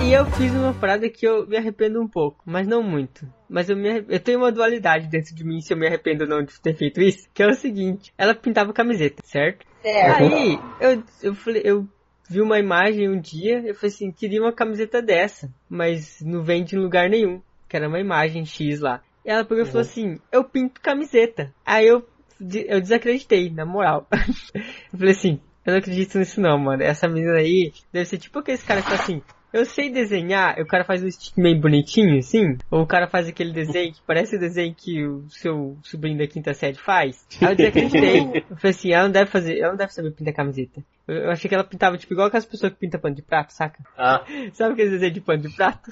[0.04, 3.26] E eu fiz uma parada que eu me arrependo um pouco, mas não muito.
[3.50, 6.30] Mas eu, me, eu tenho uma dualidade dentro de mim se eu me arrependo ou
[6.30, 9.66] não de ter feito isso, que é o seguinte, ela pintava camiseta, certo?
[9.82, 10.32] Certo.
[10.32, 11.88] Aí, eu, eu falei, eu
[12.30, 16.76] vi uma imagem um dia, eu falei assim, queria uma camiseta dessa, mas não vende
[16.76, 19.02] em lugar nenhum, que era uma imagem X lá.
[19.24, 21.54] E ela pegou e falou assim, eu pinto camiseta.
[21.66, 22.04] Aí eu,
[22.68, 24.08] eu desacreditei, na moral.
[24.92, 26.84] eu falei assim, eu não acredito nisso não, mano.
[26.84, 29.22] Essa menina aí deve ser tipo aqueles caras que assim,
[29.54, 33.28] eu sei desenhar, o cara faz um stick meio bonitinho, assim, ou o cara faz
[33.28, 37.26] aquele desenho que parece o desenho que o seu sobrinho da quinta série faz.
[37.42, 38.44] Aí eu desacreditei.
[38.50, 40.82] Eu falei assim, ela não deve fazer, ela não deve saber pintar camiseta.
[41.08, 43.52] Eu, eu achei que ela pintava, tipo, igual aquelas pessoas que pintam pano de prato,
[43.52, 43.84] saca?
[43.98, 44.24] Ah,
[44.54, 45.92] Sabe aquele desenho de pano de prato?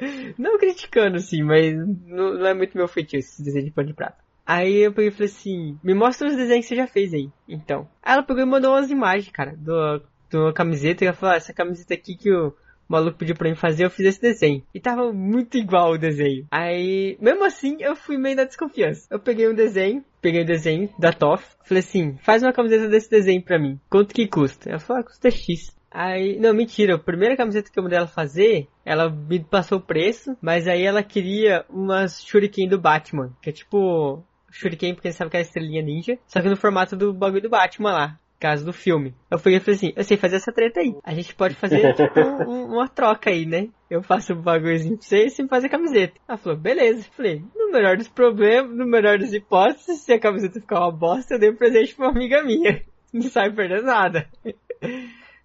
[0.38, 3.94] não criticando, assim, mas não, não é muito meu feitio esse desenho de pano de
[3.94, 4.22] prato.
[4.46, 7.30] Aí eu peguei e falei assim, me mostra os desenhos que você já fez aí,
[7.48, 7.88] então.
[8.04, 10.02] Ela pegou e mandou umas imagens, cara, do,
[10.34, 12.52] uma camiseta, e ela falou, ah, essa camiseta aqui que o
[12.88, 14.64] maluco pediu pra mim fazer, eu fiz esse desenho.
[14.74, 16.46] E tava muito igual o desenho.
[16.50, 19.06] Aí, mesmo assim, eu fui meio na desconfiança.
[19.08, 23.08] Eu peguei um desenho, peguei o desenho da Toff, falei assim, faz uma camiseta desse
[23.08, 23.78] desenho pra mim.
[23.88, 24.68] Quanto que custa?
[24.68, 25.78] Ela falou, ah, custa X.
[25.90, 29.82] Aí, não, mentira, a primeira camiseta que eu mandei ela fazer, ela me passou o
[29.82, 35.30] preço, mas aí ela queria umas shuriken do Batman, que é tipo shuriken porque sabe
[35.30, 38.18] que é a estrelinha ninja, só que no formato do bagulho do Batman lá.
[38.38, 39.14] Caso do filme.
[39.30, 40.94] Eu fui e falei assim, eu sei fazer essa treta aí.
[41.04, 42.18] A gente pode fazer, tipo,
[42.48, 43.68] um- uma troca aí, né?
[43.90, 46.18] Eu faço um bagulhozinho pra você e você faz a camiseta.
[46.26, 47.00] Ela falou, beleza.
[47.00, 50.90] Eu falei, no melhor dos problemas, no melhor das hipóteses, se a camiseta ficar uma
[50.90, 52.80] bosta, eu dei um presente pra uma amiga minha.
[53.12, 54.26] Não sai perdendo nada.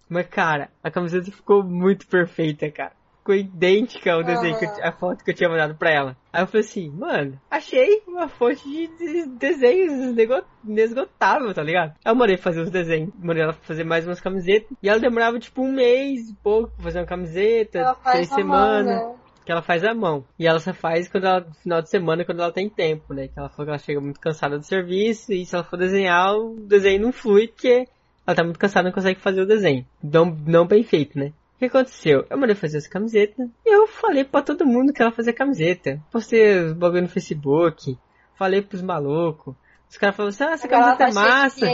[0.08, 2.92] Mas, cara, a camiseta ficou muito perfeita, cara.
[3.18, 6.16] Ficou idêntica ao desenho, que eu- a foto que eu tinha mandado pra ela.
[6.32, 11.94] Aí eu falei assim, mano, achei uma fonte de, de desenhos inesgo- inesgotável, tá ligado?
[12.04, 14.68] Aí eu mandei fazer os desenhos, mandei ela fazer mais umas camisetas.
[14.80, 18.38] E ela demorava tipo um mês e pouco pra fazer uma camiseta, Ela três mão,
[18.38, 19.14] semanas né?
[19.44, 20.24] que ela faz à mão.
[20.38, 23.26] E ela só faz quando ela, no final de semana, quando ela tem tempo, né?
[23.28, 26.34] Que ela falou que ela chega muito cansada do serviço e se ela for desenhar,
[26.36, 27.86] o desenho não flui porque
[28.26, 29.86] ela tá muito cansada não consegue fazer o desenho.
[30.02, 31.32] Não, não bem feito, né?
[31.54, 32.26] O que aconteceu?
[32.28, 36.00] Eu mandei fazer essa camiseta e eu falei pra todo mundo que ela fazia camiseta.
[36.10, 37.96] Postei os bagulho no Facebook,
[38.36, 39.54] falei pros malucos.
[39.88, 41.66] Os caras falaram assim, ah, essa Agora camiseta tá é de massa.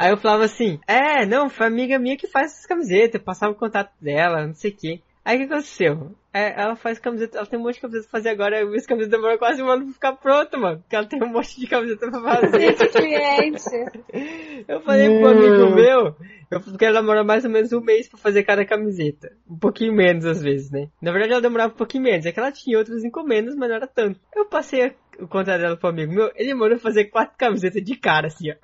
[0.00, 3.52] Aí eu falava assim, é, não, foi amiga minha que faz essas camisetas, eu passava
[3.52, 5.02] o contato dela, não sei o que.
[5.24, 6.16] Aí o que aconteceu?
[6.34, 8.86] É, ela faz camiseta, ela tem um monte de camiseta pra fazer agora, e as
[8.86, 10.78] camisetas demoram quase um ano pra ficar pronta, mano.
[10.78, 12.74] Porque ela tem um monte de camiseta pra fazer.
[12.74, 13.62] De cliente.
[14.66, 16.16] eu falei pro amigo meu,
[16.50, 19.30] eu porque ela demora mais ou menos um mês pra fazer cada camiseta.
[19.48, 20.88] Um pouquinho menos às vezes, né?
[21.02, 23.76] Na verdade ela demorava um pouquinho menos, é que ela tinha outras encomendas, mas não
[23.76, 24.18] era tanto.
[24.34, 28.28] Eu passei o contato dela pro amigo meu, ele mandou fazer quatro camisetas de cara,
[28.28, 28.54] assim, ó.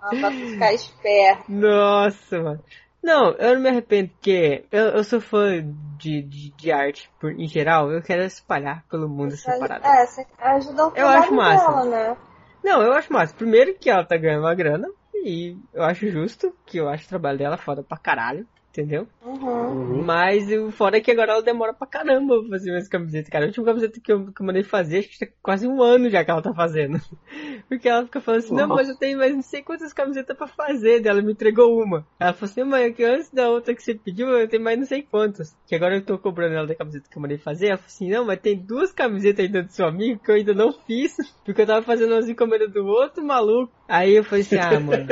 [0.00, 1.44] Ah, pra ficar esperto.
[1.52, 2.64] Nossa, mano.
[3.08, 5.62] Não, eu não me arrependo, porque eu, eu sou fã
[5.96, 9.88] de, de, de arte por, em geral, eu quero espalhar pelo mundo essa parada.
[9.88, 11.66] É, você ajuda o Eu acho massa.
[11.70, 12.16] dela, né?
[12.62, 13.34] Não, eu acho massa.
[13.34, 17.08] Primeiro que ela tá ganhando uma grana, e eu acho justo, que eu acho o
[17.08, 18.46] trabalho dela foda pra caralho,
[18.78, 19.08] entendeu?
[19.24, 20.02] Uhum.
[20.04, 23.44] Mas o foda é que agora ela demora pra caramba pra fazer minhas camisetas, cara.
[23.44, 26.08] A última camiseta que eu, que eu mandei fazer, acho que tá quase um ano
[26.08, 27.00] já que ela tá fazendo.
[27.68, 30.46] Porque ela fica falando assim, não, mas eu tenho mais não sei quantas camisetas pra
[30.46, 31.00] fazer.
[31.00, 32.06] Daí ela me entregou uma.
[32.20, 34.78] Ela falou assim, mas é que antes da outra que você pediu, eu tenho mais
[34.78, 35.56] não sei quantas.
[35.66, 37.68] Que agora eu tô cobrando ela da camiseta que eu mandei fazer.
[37.68, 40.54] Ela falou assim, não, mas tem duas camisetas ainda do seu amigo que eu ainda
[40.54, 41.16] não fiz.
[41.44, 43.72] Porque eu tava fazendo umas encomendas do outro maluco.
[43.88, 45.06] Aí eu falei assim, ah, mano.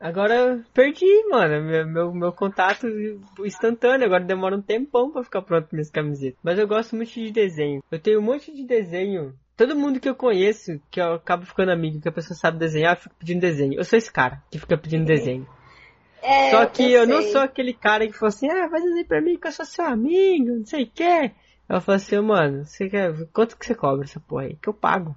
[0.00, 2.86] Agora eu perdi, mano, meu, meu, meu contato
[3.44, 4.06] instantâneo.
[4.06, 6.38] Agora demora um tempão pra ficar pronto minhas camisetas.
[6.42, 7.82] Mas eu gosto muito de desenho.
[7.90, 9.34] Eu tenho um monte de desenho.
[9.56, 12.94] Todo mundo que eu conheço, que eu acabo ficando amigo, que a pessoa sabe desenhar,
[12.94, 13.74] eu fico pedindo desenho.
[13.74, 15.44] Eu sou esse cara que fica pedindo desenho.
[16.22, 17.32] É, Só que eu, não sei.
[17.32, 19.84] sou aquele cara que fala assim, ah, faz desenho pra mim que eu sou seu
[19.84, 21.32] amigo, não sei o que.
[21.68, 24.56] Eu falo assim, mano, você quer, quanto que você cobra essa porra aí?
[24.56, 25.14] Que eu pago.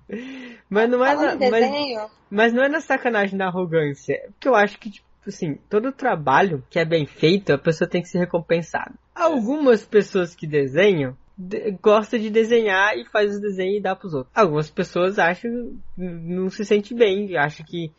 [0.69, 4.13] Mas não é, na, mas, desenho, mas não é na sacanagem, na arrogância.
[4.13, 7.89] É Porque eu acho que, tipo assim, todo trabalho que é bem feito, a pessoa
[7.89, 8.93] tem que ser recompensada.
[9.15, 14.13] Algumas pessoas que desenham, de- gostam de desenhar e faz os desenhos e dá pros
[14.13, 14.31] outros.
[14.35, 15.49] Algumas pessoas acham,
[15.97, 17.91] não se sente bem, acham que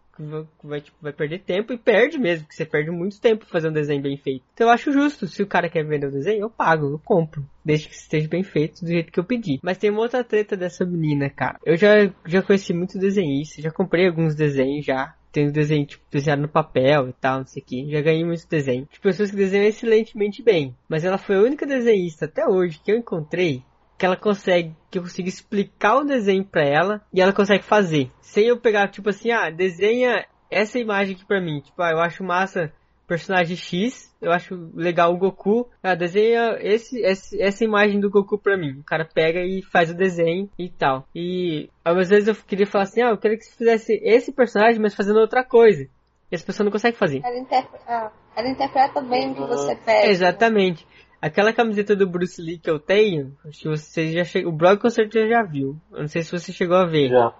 [0.62, 3.74] vai, tipo, vai perder tempo e perde mesmo, porque você perde muito tempo fazendo um
[3.74, 4.44] desenho bem feito.
[4.54, 7.44] Então eu acho justo, se o cara quer vender o desenho, eu pago, eu compro.
[7.64, 9.60] Desde que esteja bem feito do jeito que eu pedi.
[9.62, 11.58] Mas tem uma outra treta dessa menina, cara.
[11.64, 15.14] Eu já, já conheci muito desenhista, já comprei alguns desenhos já.
[15.30, 17.90] Tem desenho, tipo, desenhado no papel e tal, não sei o que.
[17.90, 18.86] Já ganhei muito desenho.
[18.92, 20.76] De pessoas que desenham excelentemente bem.
[20.86, 23.62] Mas ela foi a única desenhista até hoje que eu encontrei
[24.02, 28.10] que ela consegue, que eu consigo explicar o desenho pra ela e ela consegue fazer.
[28.20, 31.60] Sem eu pegar, tipo assim, ah, desenha essa imagem aqui pra mim.
[31.60, 32.72] Tipo, ah, eu acho massa
[33.06, 35.70] personagem X, eu acho legal o Goku.
[35.80, 38.80] Ah, desenha esse, esse, essa imagem do Goku pra mim.
[38.80, 41.06] O cara pega e faz o desenho e tal.
[41.14, 44.80] E às vezes eu queria falar assim, ah, eu queria que você fizesse esse personagem,
[44.80, 45.86] mas fazendo outra coisa.
[46.28, 47.20] E as pessoas não conseguem fazer.
[47.24, 50.08] Ela, interpre- ah, ela interpreta bem o que você pede.
[50.08, 50.86] Exatamente.
[51.22, 54.52] Aquela camiseta do Bruce Lee que eu tenho, acho que você já chegou.
[54.52, 55.80] O blog com certeza já viu.
[55.92, 57.10] Eu não sei se você chegou a ver.
[57.10, 57.32] Já.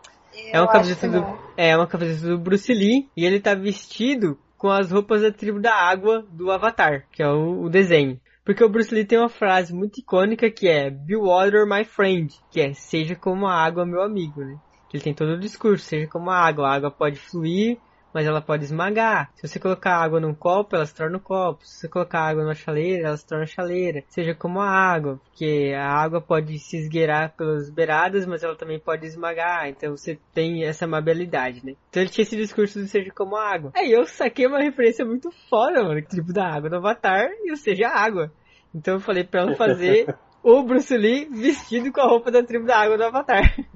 [0.53, 1.39] É uma camiseta do.
[1.57, 5.61] É uma camiseta do Bruce Lee e ele tá vestido com as roupas da tribo
[5.61, 8.21] da água do Avatar, que é o, o desenho.
[8.45, 12.33] Porque o Bruce Lee tem uma frase muito icônica que é Be water my friend,
[12.53, 14.57] que é seja como a água meu amigo, né?
[14.89, 17.79] Que ele tem todo o discurso, seja como a água, a água pode fluir,
[18.13, 19.31] mas ela pode esmagar.
[19.35, 21.65] Se você colocar água num copo, ela se torna um copo.
[21.65, 24.05] Se você colocar água numa chaleira, ela se torna chaleira.
[24.09, 28.79] Seja como a água, porque a água pode se esgueirar pelas beiradas, mas ela também
[28.79, 29.69] pode esmagar.
[29.69, 31.75] Então você tem essa amabilidade, né?
[31.91, 33.73] Então ele tinha esse discurso do seja como a água.
[33.75, 36.03] Aí eu saquei uma referência muito foda, mano.
[36.03, 38.33] Tipo da água do Avatar e o seja água.
[38.75, 42.67] Então eu falei pra ela fazer o Bruce Lee vestido com a roupa da tribo
[42.67, 43.43] da água do Avatar.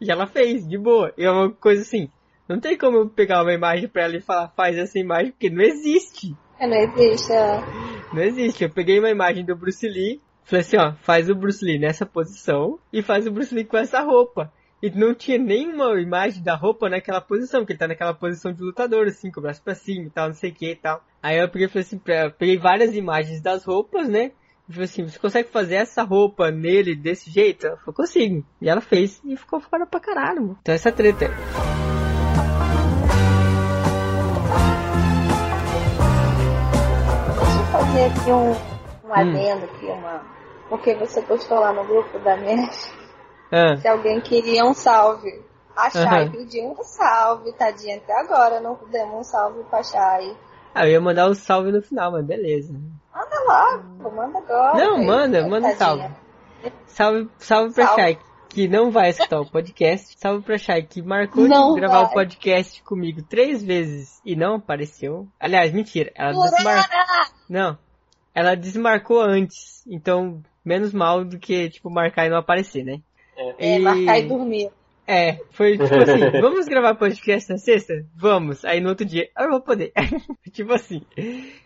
[0.00, 1.12] E ela fez, de boa.
[1.18, 2.08] E é uma coisa assim,
[2.48, 5.50] não tem como eu pegar uma imagem pra ela e falar, faz essa imagem, porque
[5.50, 6.34] não existe.
[6.58, 7.32] É, Não existe.
[7.32, 7.60] é.
[8.12, 8.64] Não existe.
[8.64, 12.04] Eu peguei uma imagem do Bruce Lee, falei assim, ó, faz o Bruce Lee nessa
[12.06, 14.52] posição e faz o Bruce Lee com essa roupa.
[14.82, 18.62] E não tinha nenhuma imagem da roupa naquela posição, porque ele tá naquela posição de
[18.62, 21.02] lutador, assim, com o braço pra cima e tal, não sei o que e tal.
[21.22, 22.00] Aí eu peguei falei assim,
[22.38, 24.30] peguei várias imagens das roupas, né?
[24.68, 27.66] E falei assim, você consegue fazer essa roupa nele desse jeito?
[27.66, 28.44] Ela falou, consigo.
[28.62, 30.58] E ela fez e ficou fora pra caralho, mano.
[30.62, 31.24] Então essa treta.
[31.24, 31.87] é-
[37.98, 38.56] fazer aqui um, Hum.
[39.04, 40.22] um adendo aqui, uma.
[40.68, 42.92] Porque você postou lá no grupo da MES
[43.50, 45.42] Ah, que alguém queria um salve.
[45.74, 46.30] A Chay Aham.
[46.32, 50.36] pediu um salve, tadinha, até agora não demos um salve pra Chay.
[50.74, 52.72] ah, eu ia mandar o salve no final, mas beleza.
[53.14, 54.76] Manda logo, manda agora.
[54.76, 55.76] Não, manda, manda Tadinha.
[55.76, 56.14] salve.
[56.86, 58.02] Salve, salve pra Salve.
[58.02, 58.18] Shai,
[58.48, 60.18] que não vai escutar o podcast.
[60.18, 62.06] Salve pra Shai, que marcou Não de gravar vai.
[62.06, 65.26] o podcast comigo três vezes e não apareceu.
[65.40, 66.82] Aliás, mentira, ela desmarcou.
[66.82, 67.30] Furada!
[67.48, 67.78] Não,
[68.38, 69.84] ela desmarcou antes.
[69.86, 73.00] Então, menos mal do que, tipo, marcar e não aparecer, né?
[73.58, 74.70] É, E- marcar e dormir.
[75.10, 77.94] É, foi tipo assim, vamos gravar podcast na sexta?
[78.14, 78.62] Vamos.
[78.64, 79.90] Aí no outro dia, eu vou poder.
[80.52, 81.00] tipo assim.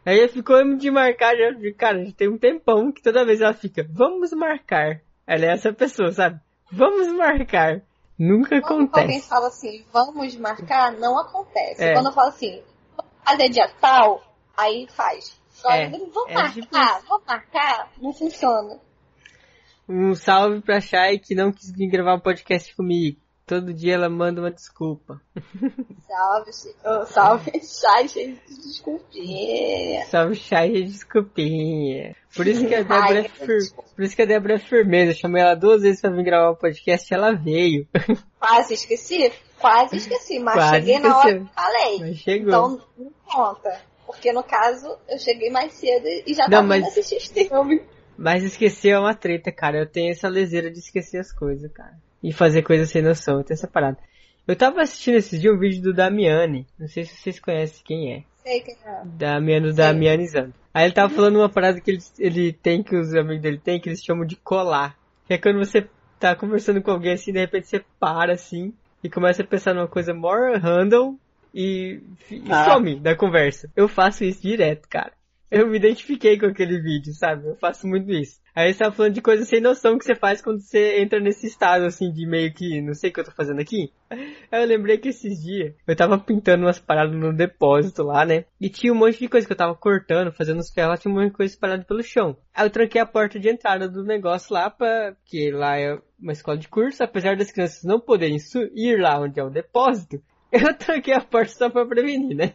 [0.06, 3.84] Aí ficou de marcar, já, cara, já tem um tempão que toda vez ela fica,
[3.90, 5.00] vamos marcar.
[5.26, 6.38] Ela é essa pessoa, sabe?
[6.70, 7.82] Vamos marcar.
[8.16, 9.28] Nunca Quando alguém acontece.
[9.28, 11.82] fala assim, vamos marcar, não acontece.
[11.82, 11.94] É.
[11.94, 12.62] Quando eu falo assim,
[13.26, 14.22] fazer dia tal,
[14.56, 15.41] aí faz.
[15.70, 18.78] É, vamos é marcar, vamos marcar, não funciona.
[19.88, 23.20] Um salve pra Shai que não quis vir gravar um podcast comigo.
[23.44, 25.20] Todo dia ela manda uma desculpa.
[26.06, 26.50] Salve,
[26.84, 30.06] oh, salve, Chay, cheio de desculpinha.
[30.06, 32.16] Salve Shai e desculpinha.
[32.34, 33.58] Por isso que a Débora é fir...
[33.94, 35.10] Por isso que a Débora é firmeza.
[35.10, 37.86] Eu chamei ela duas vezes pra vir gravar o podcast e ela veio.
[38.38, 41.98] Quase esqueci, quase esqueci, mas Quase cheguei na hora que falei.
[42.00, 42.48] Mas chegou.
[42.48, 43.91] Então não conta.
[44.12, 47.48] Porque no caso, eu cheguei mais cedo e já Não, tava mas- indo assistir esse
[47.48, 47.82] filme.
[48.16, 49.78] Mas esquecer é uma treta, cara.
[49.78, 51.96] Eu tenho essa leseira de esquecer as coisas, cara.
[52.22, 53.38] E fazer coisas sem noção.
[53.38, 53.98] Eu tenho essa parada.
[54.46, 56.66] Eu tava assistindo esses dias um vídeo do Damiani.
[56.78, 58.22] Não sei se vocês conhecem quem é.
[58.42, 59.02] Sei que é.
[59.04, 60.52] Damiano Damianizando.
[60.74, 63.80] Aí ele tava falando uma parada que ele, ele tem, que os amigos dele tem,
[63.80, 64.96] que eles chamam de colar.
[65.26, 65.88] Que é quando você
[66.20, 69.88] tá conversando com alguém assim, de repente você para assim, e começa a pensar numa
[69.88, 71.16] coisa more random
[71.54, 72.00] e,
[72.30, 72.64] e Ah.
[72.64, 73.70] some da conversa.
[73.76, 75.12] Eu faço isso direto, cara.
[75.50, 77.46] Eu me identifiquei com aquele vídeo, sabe?
[77.46, 78.40] Eu faço muito isso.
[78.54, 81.46] Aí você tava falando de coisa sem noção que você faz quando você entra nesse
[81.46, 83.90] estado, assim, de meio que, não sei o que eu tô fazendo aqui.
[84.10, 88.46] Aí eu lembrei que esses dias eu tava pintando umas paradas no depósito lá, né?
[88.58, 91.12] E tinha um monte de coisa que eu tava cortando, fazendo os ferros, lá, tinha
[91.12, 92.34] um monte de coisa espalhada pelo chão.
[92.54, 96.32] Aí eu tranquei a porta de entrada do negócio lá pra, que lá é uma
[96.32, 98.38] escola de curso, apesar das crianças não poderem
[98.74, 100.22] ir lá onde é o depósito,
[100.52, 102.54] eu tranquei a porta só pra prevenir, né?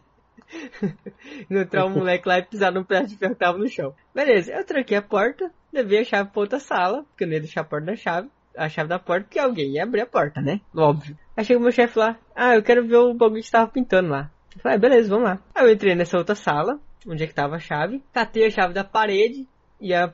[1.49, 3.93] não entrar um moleque lá e pisar num pedaço de ferro que tava no chão.
[4.13, 7.41] Beleza, eu tranquei a porta, levei a chave pra outra sala, porque eu não ia
[7.41, 10.41] deixar a porta da chave, a chave da porta, porque alguém ia abrir a porta,
[10.41, 10.61] né?
[10.75, 11.17] Óbvio.
[11.35, 14.09] Aí chega o meu chefe lá, ah, eu quero ver o bagulho que tava pintando
[14.09, 14.31] lá.
[14.55, 15.39] Eu falei, ah, beleza, vamos lá.
[15.53, 18.73] Aí eu entrei nessa outra sala, onde é que tava a chave, catei a chave
[18.73, 19.47] da parede
[19.79, 20.11] e a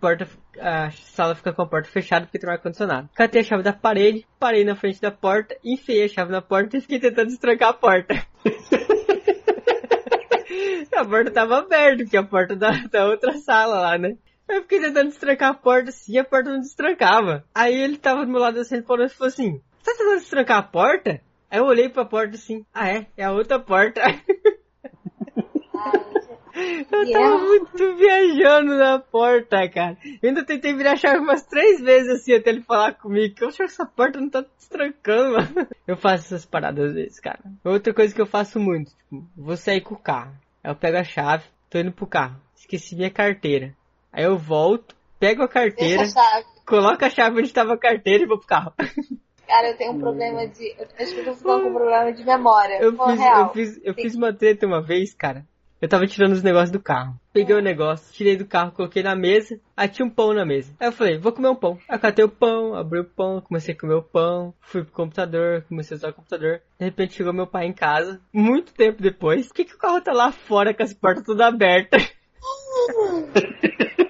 [0.00, 0.28] porta,
[0.60, 3.08] a sala fica com a porta fechada porque tem um ar-condicionado.
[3.14, 6.76] Catei a chave da parede, parei na frente da porta, enfiei a chave na porta
[6.76, 8.26] e fiquei tentando destrancar a porta.
[10.96, 14.16] a porta tava aberta, que é a porta da, da outra sala lá, né?
[14.48, 17.44] Eu fiquei tentando destrancar a porta assim e a porta não destrancava.
[17.54, 21.20] Aí ele tava do meu lado assim, ele falou assim, tá tentando destrancar a porta?
[21.50, 24.00] Aí eu olhei pra porta assim, ah é, é a outra porta.
[26.56, 29.96] Eu E tava muito viajando na porta, cara.
[30.22, 33.34] Eu ainda tentei virar a chave umas três vezes assim até ele falar comigo.
[33.34, 35.68] Que eu acho que essa porta não tá destrancando, mano.
[35.86, 37.40] Eu faço essas paradas às vezes, cara.
[37.64, 40.34] Outra coisa que eu faço muito, tipo, vou sair com o carro.
[40.64, 42.40] Aí eu pego a chave, tô indo pro carro.
[42.56, 43.72] Esqueci minha carteira.
[44.12, 48.26] Aí eu volto, pego a carteira, a coloco a chave onde tava a carteira e
[48.26, 48.72] vou pro carro.
[49.46, 50.74] Cara, eu tenho um problema de.
[50.76, 52.80] Eu acho que eu tô com um problema de memória.
[52.80, 55.46] Eu fiz, eu fiz, eu fiz uma treta uma vez, cara.
[55.80, 57.20] Eu tava tirando os negócios do carro.
[57.32, 59.60] Peguei o negócio, tirei do carro, coloquei na mesa.
[59.76, 60.74] Aí tinha um pão na mesa.
[60.80, 61.78] Aí eu falei, vou comer um pão.
[61.88, 64.54] Aí eu catei o pão, abri o pão, comecei a comer o pão.
[64.60, 66.62] Fui pro computador, comecei a usar o computador.
[66.78, 69.48] De repente chegou meu pai em casa, muito tempo depois.
[69.48, 72.10] Por que, que o carro tá lá fora com as portas todas abertas?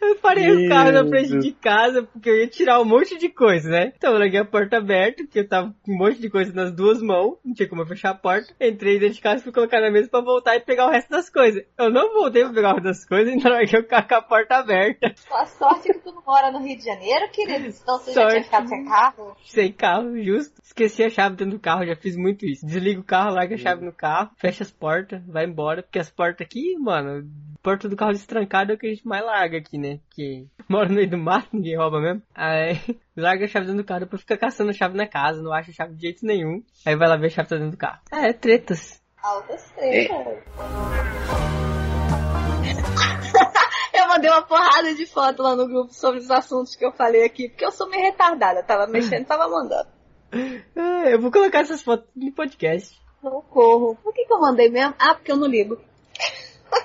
[0.00, 1.44] Eu parei o carro na Meu frente Deus.
[1.44, 3.92] de casa porque eu ia tirar um monte de coisa, né?
[3.96, 6.72] Então eu larguei a porta aberta, porque eu tava com um monte de coisa nas
[6.72, 8.52] duas mãos, não tinha como eu fechar a porta.
[8.60, 11.30] Entrei dentro de casa, fui colocar na mesa pra voltar e pegar o resto das
[11.30, 11.62] coisas.
[11.78, 14.22] Eu não voltei pra pegar o resto das coisas e larguei o carro com a
[14.22, 17.70] porta aberta, A sorte que tu não mora no Rio de Janeiro, querido.
[17.70, 18.32] Senão você já Sorte.
[18.34, 19.36] tinha ficado sem carro.
[19.44, 20.54] sem carro, justo.
[20.62, 22.66] Esqueci a chave dentro do carro, já fiz muito isso.
[22.66, 26.10] Desliga o carro, larga a chave no carro, fecha as portas, vai embora, porque as
[26.10, 27.24] portas aqui, mano,
[27.62, 30.00] porta do carro destrancada é o que a gente mais larga aqui, né?
[30.10, 32.22] Que mora no meio do mato, ninguém rouba mesmo.
[32.34, 32.80] Aí
[33.16, 35.70] larga a chave dentro do carro, depois fica caçando a chave na casa, não acha
[35.70, 36.62] a chave de jeito nenhum.
[36.86, 38.00] Aí vai lá ver a chave tá dentro do carro.
[38.10, 39.02] É, tretas.
[39.22, 40.16] Altas tretas.
[43.94, 47.24] Eu mandei uma porrada de foto lá no grupo sobre os assuntos que eu falei
[47.24, 48.62] aqui, porque eu sou meio retardada.
[48.62, 49.88] Tava mexendo, tava mandando.
[50.76, 53.00] Ah, eu vou colocar essas fotos no podcast.
[53.22, 53.96] Socorro.
[54.02, 54.94] Por que, que eu mandei mesmo?
[54.98, 55.80] Ah, porque eu não ligo.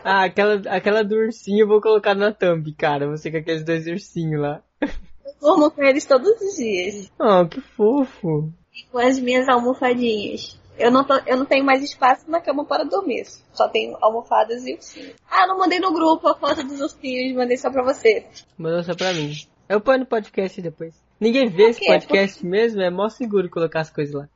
[0.04, 3.08] Ah, aquela, aquela do ursinho eu vou colocar na thumb, cara.
[3.10, 4.62] Você com aqueles dois ursinhos lá.
[4.82, 7.12] Eu durmo com eles todos os dias.
[7.20, 8.52] Oh, que fofo.
[8.74, 10.60] E com as minhas almofadinhas.
[10.78, 13.26] Eu não, tô, eu não tenho mais espaço na cama para dormir.
[13.54, 15.16] Só tenho almofadas e ursinhos.
[15.30, 18.26] Ah, não mandei no grupo a foto dos ursinhos, mandei só pra você.
[18.58, 19.34] Mandou só pra mim.
[19.68, 20.96] Eu ponho no podcast depois.
[21.20, 24.30] Ninguém vê esse podcast mesmo, é mó seguro colocar as coisas lá.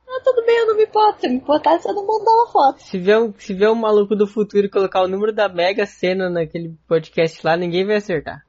[0.54, 1.20] Eu não me importo.
[1.20, 2.82] Se eu me importar, você não mandar uma foto.
[2.82, 6.74] Se vier, um, se um maluco do futuro colocar o número da Mega Sena naquele
[6.86, 8.44] podcast lá, ninguém vai acertar.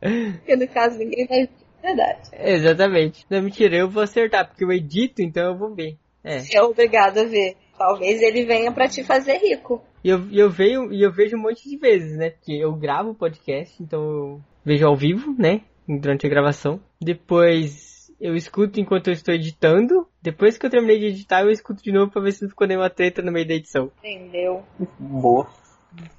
[0.00, 1.48] Porque no caso ninguém vai.
[1.82, 2.30] Verdade.
[2.38, 3.26] Exatamente.
[3.28, 5.96] Não, mentira, eu vou acertar, porque eu edito, então eu vou ver.
[6.22, 6.40] É.
[6.40, 7.56] Você é obrigado a ver.
[7.78, 9.82] Talvez ele venha pra te fazer rico.
[10.02, 12.30] E eu, eu, vejo, e eu vejo um monte de vezes, né?
[12.30, 15.62] Porque eu gravo o podcast, então eu vejo ao vivo, né?
[15.86, 16.80] Durante a gravação.
[17.00, 20.06] Depois eu escuto enquanto eu estou editando.
[20.22, 22.66] Depois que eu terminei de editar, eu escuto de novo pra ver se não ficou
[22.66, 23.90] nenhuma treta no meio da edição.
[23.98, 24.64] Entendeu?
[24.98, 25.46] Boa.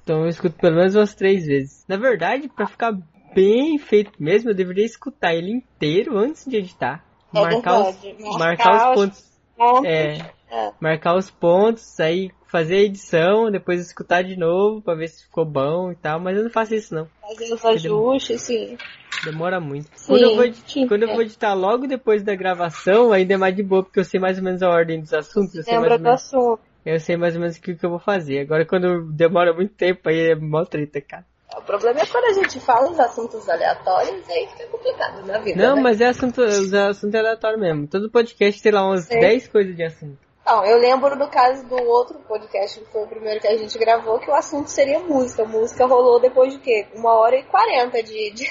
[0.02, 1.84] Então eu escuto pelo menos umas três vezes.
[1.88, 2.92] Na verdade, pra ficar
[3.34, 7.04] bem feito mesmo, eu deveria escutar ele inteiro antes de editar.
[7.34, 9.40] É marcar, os, marcar Marcar os os pontos.
[9.56, 9.84] Pontos.
[9.84, 10.12] É,
[10.50, 10.72] É.
[10.80, 15.44] marcar os pontos, aí fazer a edição, depois escutar de novo pra ver se ficou
[15.44, 16.18] bom e tal.
[16.18, 17.06] Mas eu não faço isso não.
[17.20, 18.76] Fazer os ajustes, sim.
[19.24, 19.88] Demora muito.
[19.94, 21.12] Sim, quando, eu vou, sim, quando eu é.
[21.12, 24.38] vou editar logo depois da gravação, ainda é mais de boa, porque eu sei mais
[24.38, 25.54] ou menos a ordem dos assuntos.
[25.54, 26.60] Eu sei, mais do menos, assunto.
[26.84, 28.40] eu sei mais ou menos o que, que eu vou fazer.
[28.40, 31.24] Agora quando demora muito tempo, aí é mó treta, cara.
[31.56, 35.60] O problema é quando a gente fala os assuntos aleatórios, aí fica complicado na vida.
[35.60, 35.82] Não, né?
[35.82, 37.88] mas é assunto, os assunto aleatório mesmo.
[37.88, 39.18] Todo podcast tem lá umas Sim.
[39.18, 40.27] 10 coisas de assunto.
[40.48, 43.76] Não, eu lembro do caso do outro podcast, que foi o primeiro que a gente
[43.76, 45.44] gravou, que o assunto seria música.
[45.44, 46.86] música rolou depois de quê?
[46.94, 48.44] Uma hora e quarenta de, de,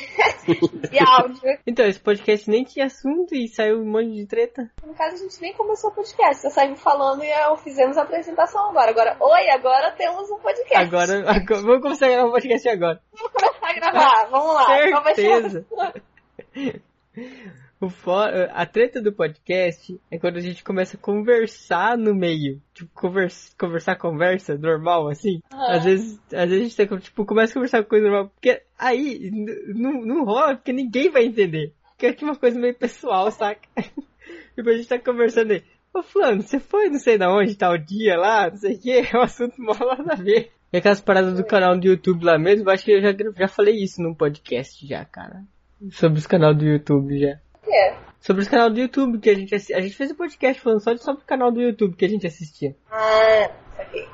[0.89, 1.58] de áudio.
[1.66, 4.70] Então, esse podcast nem tinha assunto e saiu um monte de treta.
[4.86, 8.04] No caso, a gente nem começou o podcast, só saímos falando e eu fizemos a
[8.04, 8.91] apresentação agora.
[8.91, 10.78] Agora, oi, agora temos um podcast.
[10.78, 13.02] Agora, agora vamos começar a gravar o podcast agora.
[13.18, 14.66] Vamos começar a gravar, vamos lá.
[15.16, 15.66] Certeza.
[17.80, 22.59] O fo- a treta do podcast é quando a gente começa a conversar no meio.
[22.73, 25.41] Tipo, conversa, conversar conversa normal, assim.
[25.51, 25.75] Ah.
[25.75, 28.30] Às vezes, às vezes a gente tá, tipo, começa a conversar com coisa normal.
[28.30, 29.30] Porque aí
[29.75, 31.71] não não rola, porque ninguém vai entender.
[31.91, 33.61] Porque é tipo uma coisa meio pessoal, saca?
[34.55, 35.63] tipo, a gente tá conversando aí.
[35.93, 38.91] Ô fulano, você foi não sei da onde, tal dia lá, não sei o que,
[38.91, 40.51] é um assunto mal nada a ver.
[40.71, 43.75] E aquelas paradas do canal do YouTube lá mesmo, acho que eu já, já falei
[43.75, 45.43] isso num podcast já, cara.
[45.91, 47.39] Sobre os canal do YouTube já.
[47.70, 47.95] É.
[48.20, 50.93] Sobre os canal do YouTube que a gente A gente fez um podcast falando só
[50.93, 52.76] de- sobre o canal do YouTube que a gente assistia.
[52.91, 54.07] Ah, saquei.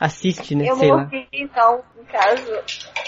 [0.00, 0.68] Assiste, né?
[0.68, 1.02] Eu Sei não lá.
[1.04, 2.52] ouvi, então, no caso.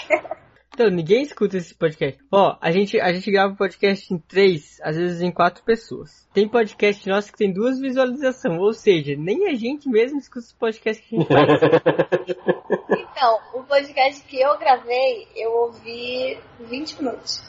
[0.77, 2.19] Então, ninguém escuta esse podcast.
[2.31, 6.29] Ó, a gente, a gente grava podcast em três, às vezes em quatro pessoas.
[6.31, 10.53] Tem podcast nosso que tem duas visualizações, ou seja, nem a gente mesmo escuta os
[10.53, 11.47] podcasts que a gente faz.
[13.11, 17.41] Então, o podcast que eu gravei, eu ouvi 20 minutos.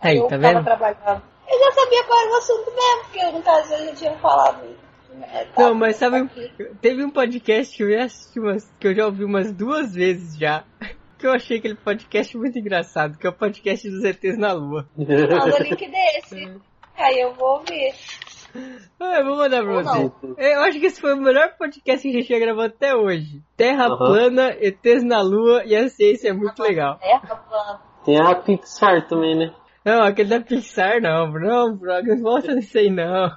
[0.00, 0.64] Aí, eu tá vendo?
[0.64, 1.22] trabalhando.
[1.48, 4.66] Eu já sabia qual era o assunto mesmo, porque no caso eu já tinha falado
[5.32, 6.52] É, tá, Não, mas sabe, aqui.
[6.80, 10.36] teve um podcast que eu já assisti umas, que eu já ouvi umas duas vezes
[10.38, 10.64] já.
[11.18, 14.86] Que eu achei aquele podcast muito engraçado, que é o podcast dos ETs na Lua.
[14.98, 16.60] Manda o link desse.
[16.94, 17.94] Aí eu vou ouvir.
[19.00, 19.98] Ah, eu vou mandar pra Ou você.
[19.98, 20.34] não.
[20.36, 23.40] Eu acho que esse foi o melhor podcast que a gente já gravou até hoje.
[23.56, 23.96] Terra Aham.
[23.96, 26.98] plana, ETs na Lua e a ciência é muito legal.
[26.98, 27.80] Terra plana.
[28.04, 29.54] Tem a Pixar também, né?
[29.86, 33.30] Não, aquele da Pixar não, não, o Brog não volta nisso aí não.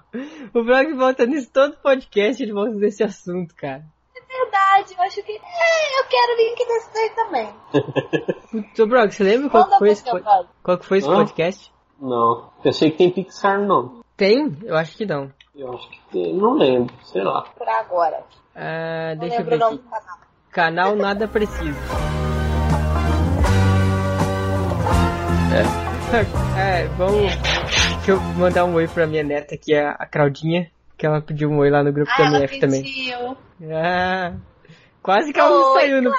[0.54, 3.84] O Brog volta nisso todo podcast, ele volta nesse assunto, cara.
[4.28, 5.32] Verdade, eu acho que.
[5.34, 7.50] É, eu quero o link desse daí também.
[8.52, 10.22] Putz, ô Brog, você lembra qual foi pra esse, po-
[10.64, 11.14] qual que foi esse Hã?
[11.18, 11.72] podcast?
[12.02, 12.50] Não.
[12.64, 14.02] Eu sei que tem Pixar não.
[14.18, 14.58] Tem?
[14.64, 15.32] Eu acho que não.
[15.56, 16.34] Eu acho que tem.
[16.36, 17.44] Não lembro, sei lá.
[17.44, 18.24] Por agora.
[18.56, 19.84] Ah, Não deixa eu ver o nome aqui.
[19.84, 20.18] do canal.
[20.52, 21.78] Canal Nada Preciso.
[25.52, 25.89] É,
[26.98, 27.32] vamos.
[27.98, 31.50] Deixa eu mandar um oi pra minha neta aqui, a, a Claudinha, que ela pediu
[31.50, 32.84] um oi lá no grupo Ah, da ela MF também.
[32.84, 33.38] pediu.
[33.74, 34.34] Ah,
[35.02, 36.12] quase que ela não Oi, saiu no,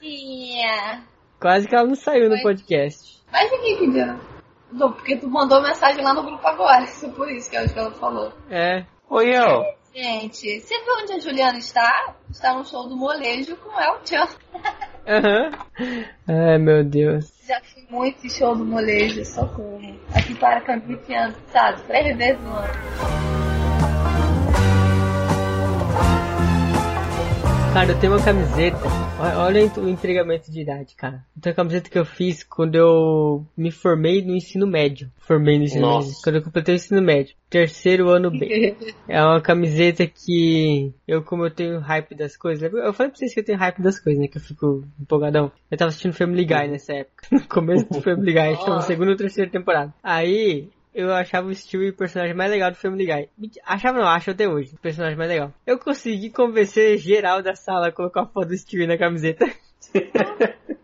[0.00, 1.00] Tia.
[1.40, 2.42] quase que ela não saiu no Oi.
[2.42, 3.22] podcast.
[3.32, 4.16] Mas ninguém pediu.
[4.72, 6.84] Não, porque tu mandou mensagem lá no grupo agora.
[6.84, 8.32] Isso por isso que é o que ela falou.
[8.50, 8.84] É.
[9.08, 9.64] Oi, El.
[9.94, 12.14] Gente, você viu onde a Juliana está?
[12.30, 14.28] Está no show do molejo com o El Chan.
[15.06, 15.50] Aham.
[16.28, 17.32] Ai, meu Deus.
[17.46, 19.80] Já fui muito show do molejo, socorro.
[20.14, 21.82] Aqui para Campique anos, sabe?
[21.82, 23.59] Três vezes no ano.
[27.72, 28.78] Cara, eu tenho uma camiseta.
[29.38, 31.24] Olha- o entregamento de idade, cara.
[31.40, 35.08] Tenho uma camiseta que eu fiz quando eu me formei no ensino médio.
[35.18, 36.08] Formei no ensino Nossa.
[36.08, 36.20] médio.
[36.24, 37.34] Quando eu completei o ensino médio.
[37.48, 38.74] Terceiro ano B.
[39.08, 43.32] É uma camiseta que eu, como eu tenho hype das coisas, eu falei pra vocês
[43.32, 44.26] que eu tenho hype das coisas, né?
[44.28, 45.52] Que eu fico empolgadão.
[45.70, 47.28] Eu tava assistindo Family Guy nessa época.
[47.30, 49.94] No começo do Family Guy, acho que na segunda ou terceira temporada.
[50.02, 53.28] Aí, eu achava o Stewie o personagem mais legal do Family Guy.
[53.64, 55.52] Achava não, acho até hoje, o personagem mais legal.
[55.66, 59.46] Eu consegui convencer geral da sala a colocar a foto do Stewie na camiseta.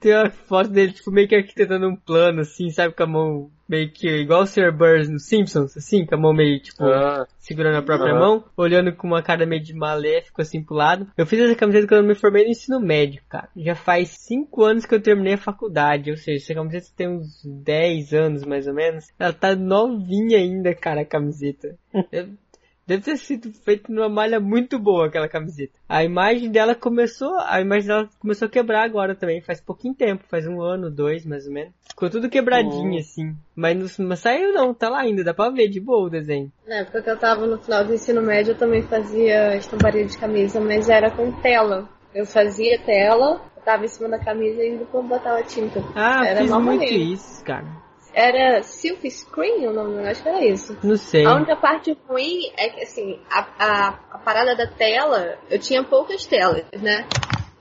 [0.00, 2.94] Tem uma foto dele, tipo, meio que arquitetando um plano, assim, sabe?
[2.94, 4.72] Com a mão meio que igual o Sr.
[4.72, 8.18] Burns no Simpsons, assim, com a mão meio, tipo, Ah, segurando a própria Aham.
[8.18, 11.06] mão, olhando com uma cara meio de maléfico, assim, pro lado.
[11.16, 13.48] Eu fiz essa camiseta quando eu me formei no ensino médio, cara.
[13.56, 17.44] Já faz 5 anos que eu terminei a faculdade, ou seja, essa camiseta tem uns
[17.44, 19.06] 10 anos, mais ou menos.
[19.18, 21.76] Ela tá novinha ainda, cara, a camiseta.
[22.90, 25.72] Deve- ter sido feita numa malha muito boa aquela camiseta.
[25.88, 30.24] A imagem dela começou, a imagem dela começou a quebrar agora também, faz pouquinho tempo,
[30.28, 31.72] faz um ano, dois, mais ou menos.
[31.88, 32.98] Ficou tudo quebradinho Oh.
[32.98, 33.36] assim.
[33.54, 36.50] Mas não, não saiu não, tá lá ainda, dá pra ver de boa o desenho.
[36.66, 40.18] Na época que eu tava no final do ensino médio, eu também fazia estamparia de
[40.18, 41.88] camisa, mas era com tela.
[42.12, 45.80] Eu fazia tela, botava em cima da camisa e depois botava tinta.
[45.94, 47.66] Ah, Era fiz muito isso, cara.
[48.12, 50.76] Era Silk Screen o nome, acho que era isso.
[50.82, 51.24] Não sei.
[51.24, 55.82] A única parte ruim é que, assim, a, a, a parada da tela, eu tinha
[55.84, 57.06] poucas telas, né?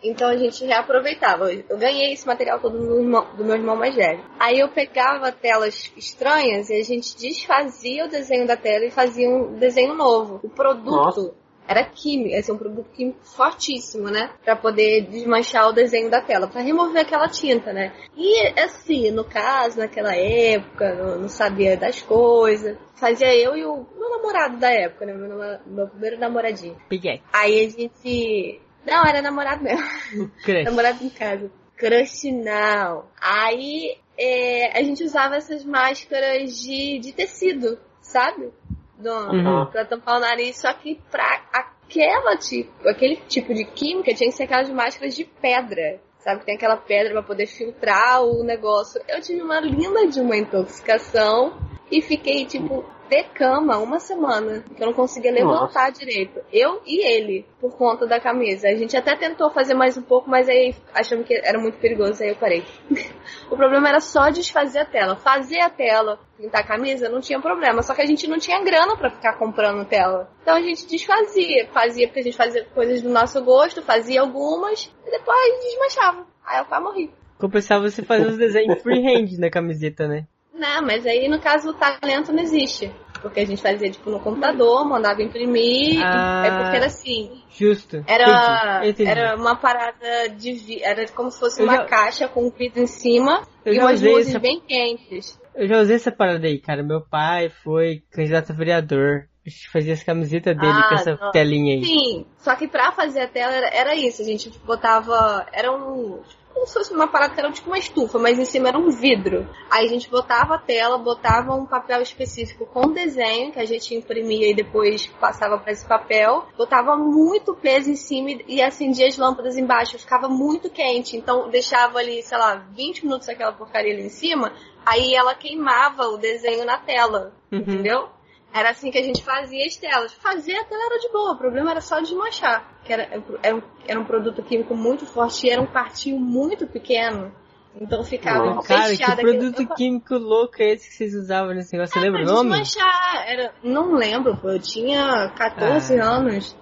[0.04, 1.52] Então a gente reaproveitava.
[1.52, 4.24] Eu ganhei esse material todo do meu irmão, do meu irmão mais velho.
[4.39, 9.30] Aí eu pegava telas estranhas e a gente desfazia o desenho da tela e fazia
[9.30, 10.39] um desenho novo.
[10.41, 11.34] O produto Nossa.
[11.70, 14.32] Era químico, assim, um produto químico fortíssimo, né?
[14.44, 17.94] Pra poder desmanchar o desenho da tela, pra remover aquela tinta, né?
[18.18, 22.76] E assim, no caso, naquela época, não, não sabia das coisas.
[22.96, 25.14] Fazia eu e o meu namorado da época, né?
[25.14, 26.76] Meu, meu primeiro namoradinho.
[26.90, 27.22] Peguei.
[27.32, 28.60] Aí a gente.
[28.84, 30.32] Não, era namorado mesmo.
[30.66, 31.52] Namorado em casa.
[31.78, 33.06] Crush não.
[33.22, 38.52] Aí é, a gente usava essas máscaras de, de tecido, sabe?
[39.00, 39.66] Do, Uhum.
[39.68, 44.36] Pra tampar o nariz, só que pra aquela tipo, aquele tipo de química tinha que
[44.36, 46.00] ser aquelas máscaras de pedra.
[46.20, 49.02] Sabe, que tem aquela pedra pra poder filtrar o negócio.
[49.08, 51.58] Eu tive uma linda de uma intoxicação
[51.92, 54.64] e fiquei, tipo, de cama uma semana.
[54.76, 56.40] Que eu não conseguia levantar direito.
[56.54, 58.70] Eu e ele, por conta da camisa.
[58.70, 62.22] A gente até tentou fazer mais um pouco, mas aí achamos que era muito perigoso,
[62.22, 62.64] aí eu parei.
[63.50, 65.16] o problema era só desfazer a tela.
[65.16, 67.82] Fazer a tela, pintar a camisa, não tinha problema.
[67.82, 70.30] Só que a gente não tinha grana pra ficar comprando tela.
[70.44, 71.68] Então a gente desfazia.
[71.74, 76.28] Fazia porque a gente fazia coisas do nosso gosto, fazia algumas, e depois desmanchava.
[76.46, 77.12] Aí eu quase morri.
[77.40, 80.28] Compensava você fazer os desenhos freehand na camiseta, né?
[80.60, 82.91] Não, mas aí no caso o talento não existe.
[83.22, 86.01] Porque a gente fazia tipo no computador, mandava imprimir.
[86.01, 86.43] Ah.
[86.45, 87.41] É porque era assim.
[87.49, 88.03] Justo.
[88.07, 88.89] Era, Entendi.
[89.03, 89.10] Entendi.
[89.10, 92.88] era uma parada de era como se fosse Eu uma já- caixa com vidro em
[92.88, 95.38] cima e umas luzes essa- bem quentes.
[95.53, 96.82] Eu já usei essa parada aí, cara.
[96.82, 99.28] Meu pai foi candidato a vereador.
[99.45, 101.32] A gente fazia as camisetas dele Ah, com essa não.
[101.32, 101.84] telinha aí.
[101.84, 104.22] Sim, só que pra fazer a tela era, era isso.
[104.22, 105.45] A gente botava.
[105.51, 106.22] Era um,
[106.60, 108.89] como se fosse uma parada que era tipo uma estufa, mas em cima era um
[108.89, 109.47] vidro.
[109.70, 113.95] Aí a gente botava a tela, botava um papel específico com desenho, que a gente
[113.95, 119.18] imprimia e depois passava para esse papel, botava muito peso em cima e acendia as
[119.18, 124.03] lâmpadas embaixo, ficava muito quente, então deixava ali, sei lá, 20 minutos aquela porcaria ali
[124.03, 124.51] em cima,
[124.86, 127.60] aí ela queimava o desenho na tela, Uhum.
[127.60, 128.10] entendeu?
[128.54, 130.12] Era assim que a gente fazia as telas.
[130.14, 132.66] Fazer a tela era de boa, o problema era só desmanchar.
[132.84, 136.66] Que era, era, um, era um produto químico muito forte e era um partinho muito
[136.68, 137.32] pequeno.
[137.80, 138.68] Então ficava Nossa.
[138.68, 141.93] Cara, que produto Eu- químico louco é esse que vocês usavam nesse negócio?
[141.93, 142.50] Você lembra o nome?
[142.50, 143.24] desmanchar.
[143.28, 144.50] Era, não lembro, pô.
[144.50, 146.04] Eu tinha 14 Ah.
[146.10, 146.58] anos.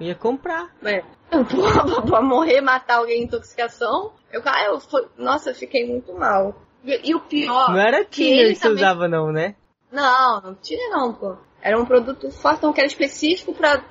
[0.00, 0.70] Eu ia comprar.
[0.84, 1.02] É.
[2.08, 4.12] Pra morrer, matar alguém em intoxicação.
[4.32, 6.54] Eu, ah, eu fui, nossa, eu fiquei muito mal.
[6.84, 7.70] E, e o pior.
[7.70, 9.56] Não era que Tinder ele que você também- usava não, né?
[9.90, 11.36] Não, não tire não, pô.
[11.60, 13.82] Era um produto forte, então que era específico pra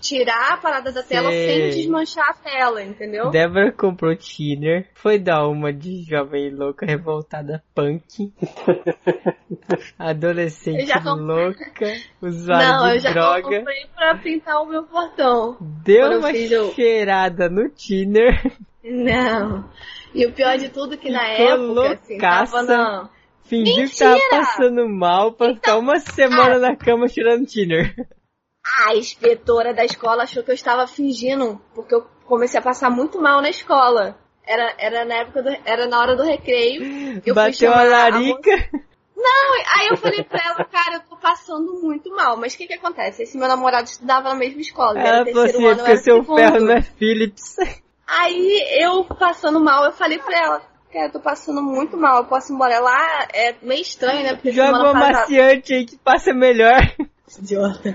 [0.00, 1.46] tirar a parada da tela Sei.
[1.46, 3.30] sem desmanchar a tela, entendeu?
[3.30, 8.32] Débora comprou Tinder, foi dar uma de jovem louca, revoltada, punk.
[9.98, 11.26] Adolescente Eu já comprei.
[11.26, 11.92] louca,
[12.22, 13.58] usuária não, de eu já droga.
[13.58, 15.56] comprei pra pintar o meu portão.
[15.60, 16.32] Deu eu uma
[16.74, 18.52] cheirada no Tinder.
[18.84, 19.68] Não.
[20.14, 23.08] E o pior de tudo é que na Ficou época, assim, tava na...
[23.44, 24.26] Fingiu que tava Mentira!
[24.26, 27.94] Então, passando mal pra ficar uma semana na cama cheirando Tinder.
[28.86, 33.20] A inspetora da escola achou que eu estava fingindo, porque eu comecei a passar muito
[33.20, 34.18] mal na escola.
[34.46, 36.82] Era, era na época do, era na hora do recreio.
[37.16, 38.50] Eu fui Bateu a larica.
[39.76, 42.36] Aí eu falei pra ela, cara, eu tô passando muito mal.
[42.36, 43.22] Mas o que que acontece?
[43.22, 44.98] Esse meu namorado estudava na mesma escola.
[44.98, 46.36] era Ela falou assim, ano, porque era seu segundo.
[46.36, 47.56] ferro não é Philips.
[48.06, 50.62] Aí eu passando mal, eu falei pra ela,
[50.94, 52.72] cara, eu tô passando muito mal, eu posso ir embora.
[52.74, 54.34] Ela é meio estranho, né?
[54.34, 56.80] Porque Joga semana uma passada- maciante aí que passa melhor.
[57.26, 57.94] Idiota.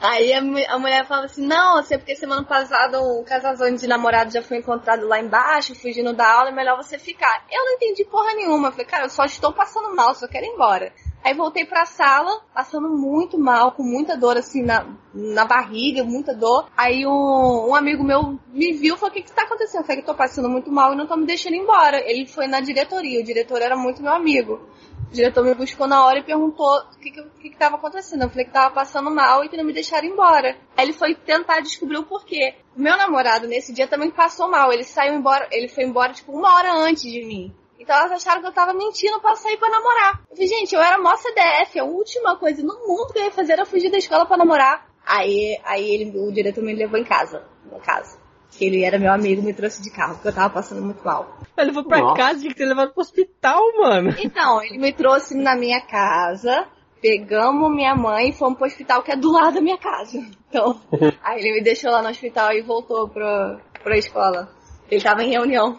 [0.00, 4.32] Aí a, a mulher falava assim, não, sei porque semana passada um casalzão de namorado
[4.32, 7.44] já foi encontrado lá embaixo, fugindo da aula, é melhor você ficar.
[7.50, 8.70] Eu não entendi porra nenhuma.
[8.70, 10.92] Falei, cara, eu só estou passando mal, só quero ir embora.
[11.24, 16.32] Aí voltei pra sala, passando muito mal, com muita dor assim na, na barriga, muita
[16.32, 16.70] dor.
[16.76, 19.80] Aí um, um amigo meu me viu e falou, o que que tá acontecendo?
[19.80, 22.00] Eu falei eu tô passando muito mal e não tô me deixando embora.
[22.08, 24.68] Ele foi na diretoria, o diretor era muito meu amigo.
[25.08, 28.22] O diretor me buscou na hora e perguntou o que que, que tava acontecendo.
[28.22, 30.54] Eu falei que tava passando mal e que não me deixaram embora.
[30.76, 32.56] Aí ele foi tentar descobrir o porquê.
[32.76, 34.70] Meu namorado, nesse dia, também passou mal.
[34.70, 37.54] Ele saiu embora, ele foi embora, tipo, uma hora antes de mim.
[37.78, 40.20] Então elas acharam que eu tava mentindo pra sair pra namorar.
[40.28, 43.30] Eu falei, gente, eu era mó CDF, a última coisa no mundo que eu ia
[43.30, 44.86] fazer era fugir da escola pra namorar.
[45.06, 47.42] Aí, aí ele, o diretor me levou em casa,
[47.72, 48.17] na casa.
[48.50, 51.38] Que ele era meu amigo, me trouxe de carro, porque eu tava passando muito mal.
[51.56, 52.16] Ele foi pra Nossa.
[52.16, 54.14] casa, tinha que ter levado pro hospital, mano.
[54.18, 56.66] Então, ele me trouxe na minha casa,
[57.00, 60.18] pegamos minha mãe e fomos pro hospital que é do lado da minha casa.
[60.48, 60.80] Então,
[61.22, 64.48] aí ele me deixou lá no hospital e voltou pra, pra escola.
[64.90, 65.78] Ele tava em reunião.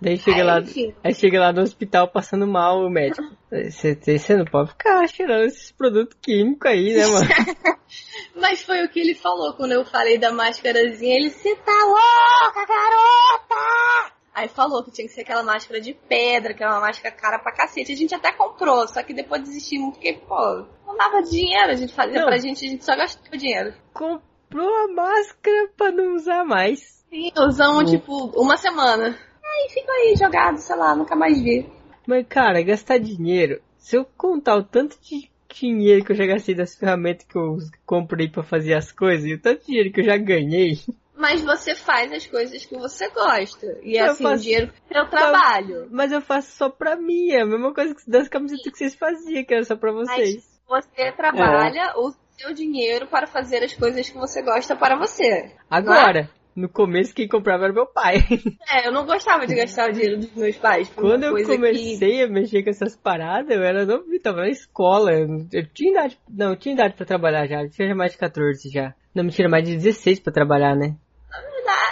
[0.00, 0.94] Daí chega Aí, lá, enfim.
[1.02, 3.22] aí chega lá no hospital passando mal o médico.
[3.50, 7.26] Você, não pode ficar cheirando esses produtos químicos aí, né, mano?
[8.36, 11.14] Mas foi o que ele falou quando eu falei da máscarazinha.
[11.14, 14.12] Ele, você tá louca, garota!
[14.34, 17.38] Aí falou que tinha que ser aquela máscara de pedra, que é uma máscara cara
[17.38, 17.92] pra cacete.
[17.92, 21.70] A gente até comprou, só que depois desistimos porque, pô, não dava dinheiro.
[21.70, 22.26] A gente fazia Não.
[22.26, 23.72] pra gente, a gente só gastou dinheiro.
[23.94, 26.80] Comprou a máscara pra não usar mais.
[27.08, 29.16] Sim, usamos, tipo, uma semana.
[29.56, 31.66] Aí ficou aí jogado, sei lá, nunca mais vi.
[32.06, 33.60] Mas, cara, gastar dinheiro.
[33.78, 37.56] Se eu contar o tanto de dinheiro que eu já gastei das ferramentas que eu
[37.84, 40.78] comprei pra fazer as coisas e o tanto de dinheiro que eu já ganhei.
[41.16, 43.66] Mas você faz as coisas que você gosta.
[43.82, 45.88] E Eu assim, faço- o dinheiro é seu trabalho.
[45.90, 47.30] Mas eu faço só pra mim.
[47.30, 50.46] É a mesma coisa que das camisetas que vocês faziam, que era só pra vocês.
[50.68, 55.52] Você trabalha o seu dinheiro para fazer as coisas que você gosta para você.
[55.70, 58.16] Agora, no começo quem comprava era meu pai.
[58.68, 60.90] É, eu não gostava de gastar o dinheiro dos meus pais.
[60.94, 64.48] Quando eu coisa que- comecei a mexer com essas paradas, eu era novinho, tava na
[64.48, 65.12] escola.
[65.12, 67.62] Eu, tinha idade, não, eu tinha idade pra trabalhar já.
[67.62, 68.92] Eu tinha mais de 14 já.
[69.14, 70.96] Não, mentira, mais de 16 pra trabalhar, né?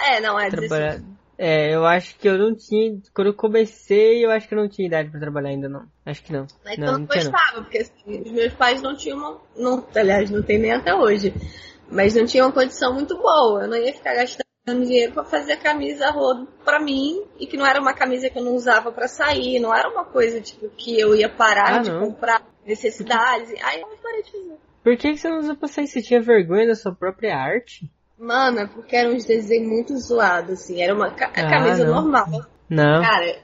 [0.09, 0.97] É, não, é Trabalhar.
[0.97, 1.15] 16.
[1.37, 2.97] É, eu acho que eu não tinha.
[3.13, 5.85] Quando eu comecei, eu acho que eu não tinha idade pra trabalhar ainda, não.
[6.05, 6.45] Acho que não.
[6.63, 9.41] Mas não, eu não não tinha gostava, porque assim, os meus pais não tinham uma.
[9.57, 11.33] Não, aliás, não tem nem até hoje.
[11.91, 13.63] Mas não tinham uma condição muito boa.
[13.63, 17.23] Eu não ia ficar gastando dinheiro pra fazer camisa rodo pra mim.
[17.39, 19.59] E que não era uma camisa que eu não usava pra sair.
[19.59, 21.99] Não era uma coisa, tipo, que eu ia parar Ah, de não.
[21.99, 23.53] comprar necessidades.
[23.63, 24.57] Aí eu parei de fazer.
[24.83, 25.87] Por que, que você não usa pra sair?
[25.87, 27.89] Você tinha vergonha da sua própria arte?
[28.17, 30.81] Mano, é porque eram uns desenhos muito zoados, assim.
[30.81, 31.95] Era uma ca- Ah, camisa não.
[32.01, 32.27] normal.
[32.69, 33.37] Não, Cara,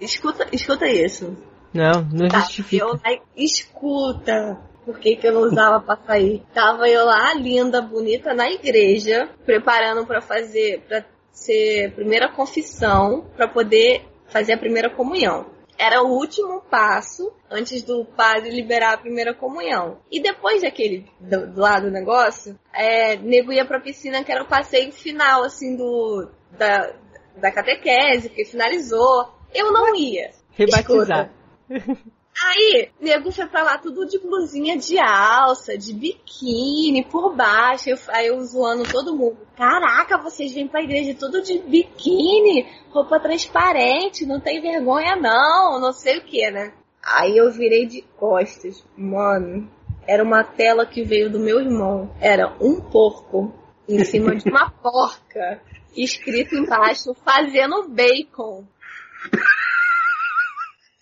[0.00, 1.36] escuta, escuta isso.
[1.72, 2.84] não, não Tá, justifica.
[2.84, 4.58] eu lá, escuta.
[4.84, 6.42] Por que, que eu não usava pra sair?
[6.52, 13.48] Tava eu lá, linda, bonita, na igreja, preparando pra fazer, pra ser primeira confissão para
[13.48, 15.46] poder fazer a primeira comunhão.
[15.78, 19.98] Era o último passo antes do padre liberar a primeira comunhão.
[20.10, 24.44] E depois daquele do, do lado do negócio, é, nego ia pra piscina que era
[24.44, 26.92] o passeio final, assim, do da,
[27.36, 29.32] da catequese, que finalizou.
[29.54, 30.30] Eu não ia.
[30.52, 31.30] Rebatizar.
[32.44, 37.90] Aí, nego foi pra lá tudo de blusinha de alça, de biquíni por baixo.
[37.90, 39.36] Eu, aí eu zoando todo mundo.
[39.56, 45.92] Caraca, vocês vêm pra igreja tudo de biquíni, roupa transparente, não tem vergonha não, não
[45.92, 46.72] sei o que, né?
[47.02, 48.82] Aí eu virei de costas.
[48.96, 49.70] Mano,
[50.06, 52.14] era uma tela que veio do meu irmão.
[52.20, 53.52] Era um porco
[53.88, 55.60] em cima de uma porca.
[55.94, 58.64] Escrito embaixo, fazendo bacon.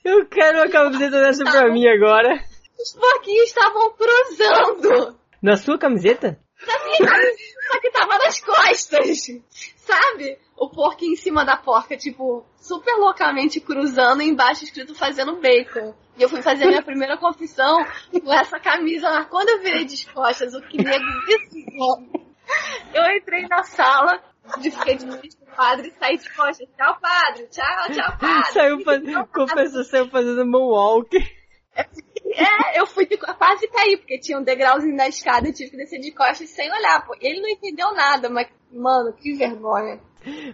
[0.05, 2.43] Eu quero uma camiseta dessa pra mim agora.
[2.79, 5.19] Os porquinhos estavam cruzando.
[5.43, 6.39] Na sua camiseta?
[6.67, 9.27] Na minha camiseta, só que tava nas costas.
[9.77, 10.39] Sabe?
[10.57, 15.95] O porco em cima da porca, tipo, super loucamente cruzando, e embaixo escrito fazendo bacon.
[16.17, 17.85] E eu fui fazer a minha primeira confissão
[18.23, 19.25] com essa camisa lá.
[19.25, 21.65] Quando eu virei de costas, o que nego disse,
[22.95, 24.23] eu entrei na sala,
[24.59, 26.69] de fiquei de pro padre e saí de costas.
[26.77, 27.47] Tchau, padre.
[27.49, 28.53] Tchau, tchau, padre.
[28.53, 31.17] Saiu fazendo, confessou, saiu fazendo moonwalk.
[32.33, 35.77] É, eu fui de, quase cair, porque tinha um degrauzinho da escada, eu tive que
[35.77, 37.15] descer de costas sem olhar, pô.
[37.21, 40.01] Ele não entendeu nada, mas, mano, que vergonha.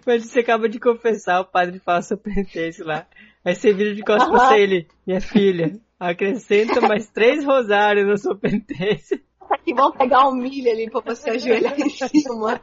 [0.05, 3.05] Mas você acaba de confessar, o padre fala seu penitência lá.
[3.43, 8.17] Aí você vira de costas pra você, ele, minha filha, acrescenta mais três rosários na
[8.17, 9.21] sua penitência.
[9.63, 12.61] Que vão pegar um milho ali pra você ajoelhar em cima,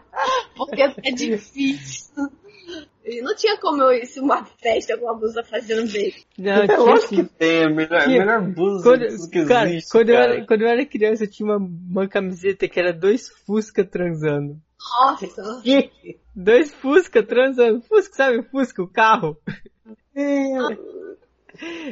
[0.56, 2.28] porque é difícil.
[3.04, 6.20] E não tinha como eu ir se uma festa com uma blusa fazendo bacon.
[6.38, 7.24] Não, É tinha lógico sim.
[7.24, 8.18] que tem, a melhor, a Tinha.
[8.20, 10.34] melhor blusa Quando, que cara, existe, quando, Eu cara.
[10.36, 14.56] era, quando eu era criança, eu tinha uma, uma camiseta que era dois Fusca transando.
[14.80, 15.26] Nossa.
[16.34, 17.82] Dois Fusca transando.
[17.82, 18.42] Fusca, sabe?
[18.44, 19.36] Fusca, o carro.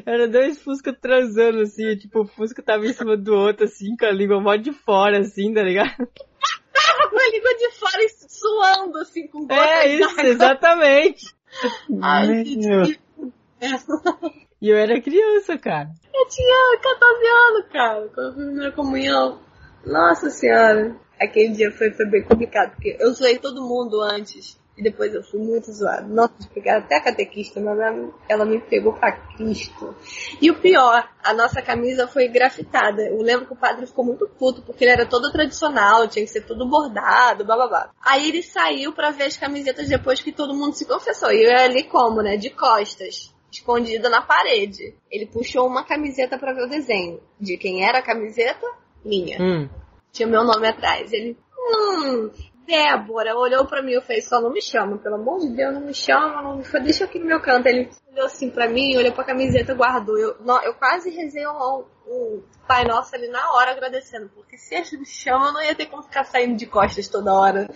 [0.05, 4.07] Era dois Fusca transando, assim, tipo, o Fusca tava em cima do outro, assim, com
[4.07, 5.97] a língua mó de fora, assim, tá ligado?
[5.97, 11.27] Tava com a língua de fora e suando, assim, com gotas É isso, exatamente.
[12.03, 12.85] Ai, Meu.
[12.85, 13.01] gente,
[14.61, 15.91] E eu era criança, cara.
[16.13, 19.41] Eu tinha 14 anos, cara, quando eu fui na primeira comunhão.
[19.85, 20.97] Nossa senhora.
[21.21, 24.61] Aquele dia foi, foi bem complicado, porque eu zoei todo mundo antes.
[24.77, 26.09] E depois eu fui muito zoado.
[26.09, 27.79] Nossa, pegaram até a catequista, mas
[28.29, 29.95] ela, me pegou pra Cristo.
[30.41, 33.03] E o pior, a nossa camisa foi grafitada.
[33.03, 36.31] Eu lembro que o padre ficou muito puto, porque ele era todo tradicional, tinha que
[36.31, 37.91] ser tudo bordado, blá blá blá.
[38.01, 41.31] Aí ele saiu pra ver as camisetas depois que todo mundo se confessou.
[41.31, 42.39] E eu ali como, né?
[42.39, 44.95] De costas escondida na parede.
[45.11, 47.21] Ele puxou uma camiseta pra ver o desenho.
[47.39, 48.67] De quem era a camiseta?
[49.05, 49.41] Minha.
[49.41, 49.69] Hum.
[50.11, 51.13] Tinha meu nome atrás.
[51.13, 52.31] Ele, hum,
[52.67, 55.81] Débora, olhou pra mim e fez, só não me chama, pelo amor de Deus, não
[55.81, 57.67] me chama, não me chama, deixa aqui no meu canto.
[57.67, 60.19] Ele olhou assim pra mim, olhou pra camiseta, guardou.
[60.19, 64.75] Eu, não, eu quase rezei um, um Pai Nosso ali na hora agradecendo, porque se
[64.75, 67.69] ele me chama, eu não ia ter como ficar saindo de costas toda hora.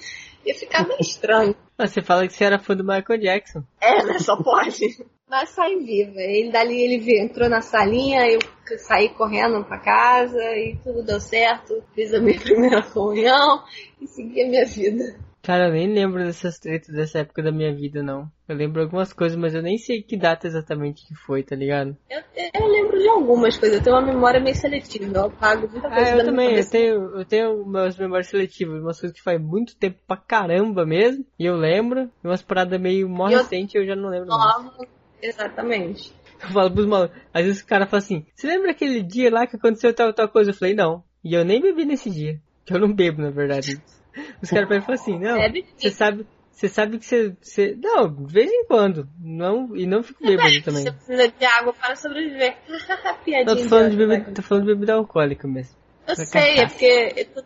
[0.45, 1.55] Ia ficar meio estranho.
[1.79, 3.63] Ah, Você fala que você era fã do Michael Jackson.
[3.79, 4.19] É, né?
[4.19, 4.97] Só pode.
[5.29, 6.21] Mas saí viva.
[6.21, 8.39] Ele dali ele entrou na salinha, eu
[8.79, 11.83] saí correndo pra casa e tudo deu certo.
[11.95, 13.65] Fiz a minha primeira comunhão
[14.01, 15.17] e segui a minha vida.
[15.43, 18.29] Cara, eu nem lembro dessas tretas dessa época da minha vida, não.
[18.49, 21.97] Eu lembro algumas coisas, mas eu nem sei que data exatamente que foi, tá ligado?
[22.11, 22.21] Eu,
[22.53, 25.95] eu lembro de algumas coisas, eu tenho uma memória meio seletiva, eu apago muita coisa
[26.03, 29.77] Ah, eu também, eu tenho, eu tenho umas memórias seletivas, umas coisas que faz muito
[29.77, 33.77] tempo pra caramba mesmo, e eu lembro, e umas paradas meio mó E eu- recente
[33.79, 34.67] eu já não lembro mais.
[35.27, 36.13] Exatamente.
[36.43, 39.47] Eu falo pros malucos, às vezes o cara fala assim, você lembra aquele dia lá
[39.47, 40.51] que aconteceu tal, tal coisa?
[40.51, 41.03] Eu falei, não.
[41.25, 42.39] E eu nem bebi nesse dia.
[42.65, 43.81] Que eu não bebo, na verdade.
[44.43, 45.65] Os caras falam assim, não, sim.
[45.77, 47.77] você sabe, você sabe que você, você...
[47.83, 49.09] Não, de vez em quando.
[49.21, 50.83] Não, e não fico bêbado também.
[50.83, 52.57] Você precisa de água para sobreviver.
[53.25, 53.57] Piadinha.
[53.57, 55.75] Tô falando de bebida, tô falando de bebida alcoólica mesmo.
[56.09, 57.43] Eu Pra sei, é porque tô-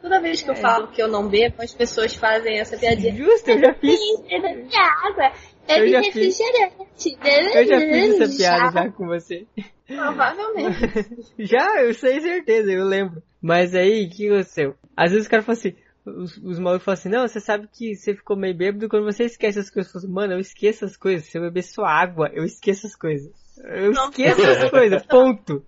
[0.00, 0.44] toda vez É.
[0.44, 3.14] que eu falo que eu não bebo, as pessoas fazem essa piadinha.
[3.14, 3.98] Justo, eu já fiz.
[4.28, 5.32] Bebe água,
[5.68, 6.40] Eu bebe já fiz.
[6.40, 9.46] Eu já fiz essa piada já com você.
[9.86, 11.34] Provavelmente.
[11.38, 13.22] Já, eu sei certeza, eu lembro.
[13.40, 14.74] Mas aí, o que aconteceu?
[14.94, 15.74] Às vezes o cara fala assim,
[16.04, 19.24] os, os malucos falam assim, não, você sabe que você ficou meio bêbado quando você
[19.24, 19.88] esquece as coisas.
[19.88, 21.26] Eu falo assim, Mano, eu esqueço as coisas.
[21.26, 23.32] Se eu beber só água, eu esqueço as coisas.
[23.64, 24.10] Eu Não.
[24.10, 25.64] esqueço as coisas, ponto.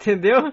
[0.00, 0.52] Entendeu?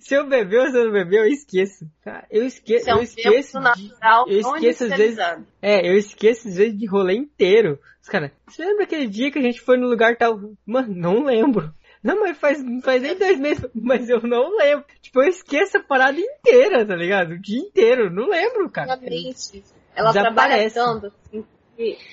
[0.00, 1.84] Se eu beber ou se eu não beber, eu esqueço.
[2.30, 3.52] Eu, esque Isso é eu um esqueço.
[3.60, 5.18] tempo de- natural, eu esqueço às vezes-.
[5.60, 7.78] É, eu esqueço às vezes de rolê inteiro.
[8.02, 10.38] Os caras, você lembra aquele dia que a gente foi no lugar tal?
[10.66, 11.72] Mano, não lembro.
[12.02, 14.84] Não, mas faz, faz nem dois meses, mas eu não lembro.
[15.00, 17.32] Tipo, eu esqueço a parada inteira, tá ligado?
[17.32, 18.92] O dia inteiro, não lembro, cara.
[19.96, 20.74] Ela trabalha Desaparece.
[20.74, 21.44] tanto, assim,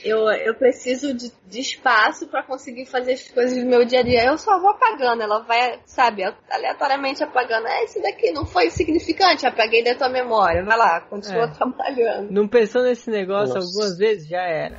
[0.03, 4.03] Eu, eu preciso de, de espaço pra conseguir fazer as coisas do meu dia a
[4.03, 4.25] dia.
[4.25, 7.67] Eu só vou apagando, ela vai, sabe, aleatoriamente apagando.
[7.67, 10.63] Ah, isso daqui não foi significante, apaguei da tua memória.
[10.63, 11.47] Vai lá, continua É.
[11.53, 12.31] trabalhando.
[12.31, 13.67] Não pensou nesse negócio Nossa.
[13.67, 14.27] algumas vezes?
[14.27, 14.77] Já era.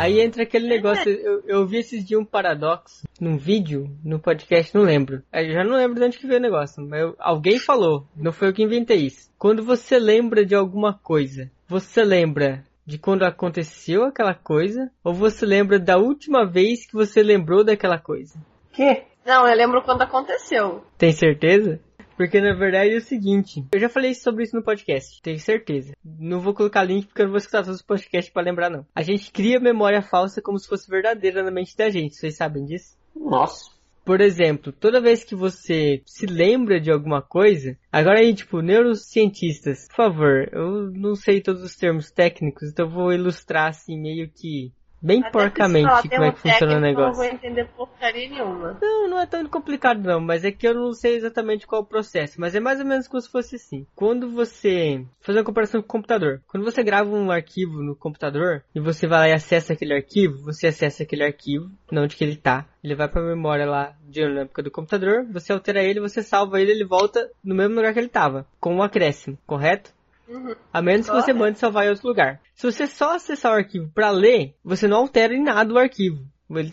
[0.00, 4.74] Aí entra aquele negócio, eu, eu vi esses dias um paradoxo num vídeo, no podcast,
[4.74, 5.22] não lembro.
[5.32, 8.32] Eu já não lembro de onde que veio o negócio, mas eu- alguém falou, não
[8.32, 9.30] foi eu que inventei isso.
[9.38, 15.44] Quando você lembra de alguma coisa, você lembra de quando aconteceu aquela coisa, ou você
[15.46, 18.34] lembra da última vez que você lembrou daquela coisa?
[18.72, 19.02] Que?
[19.24, 20.82] Não, eu lembro quando aconteceu.
[20.96, 21.78] Tem certeza?
[22.20, 25.94] Porque na verdade é o seguinte, eu já falei sobre isso no podcast, tenho certeza.
[26.04, 28.84] Não vou colocar link porque eu não vou escutar todos os podcasts pra lembrar não.
[28.94, 32.66] A gente cria memória falsa como se fosse verdadeira na mente da gente, vocês sabem
[32.66, 32.94] disso?
[33.16, 33.70] Nossa.
[34.04, 39.88] Por exemplo, toda vez que você se lembra de alguma coisa, agora aí, tipo, neurocientistas,
[39.88, 44.28] por favor, eu não sei todos os termos técnicos, então eu vou ilustrar assim meio
[44.28, 44.70] que
[45.00, 47.08] bem Até porcamente como é que funciona o negócio.
[47.08, 48.78] não vou entender porcaria nenhuma.
[48.80, 51.84] Não, não é tão complicado não, mas é que eu não sei exatamente qual é
[51.84, 53.86] o processo, mas é mais ou menos como se fosse assim.
[53.94, 58.62] Quando você fazer uma comparação com o computador, quando você grava um arquivo no computador
[58.74, 62.24] e você vai lá e acessa aquele arquivo, você acessa aquele arquivo, não onde que
[62.24, 62.66] ele tá.
[62.82, 66.84] Ele vai pra memória lá dinâmica do computador, você altera ele, você salva ele, ele
[66.84, 69.92] volta no mesmo lugar que ele tava, com um acréscimo, correto?
[70.30, 70.54] Uhum.
[70.72, 72.40] A menos que você mande salvar em outro lugar.
[72.54, 76.24] Se você só acessar o arquivo para ler, você não altera em nada o arquivo.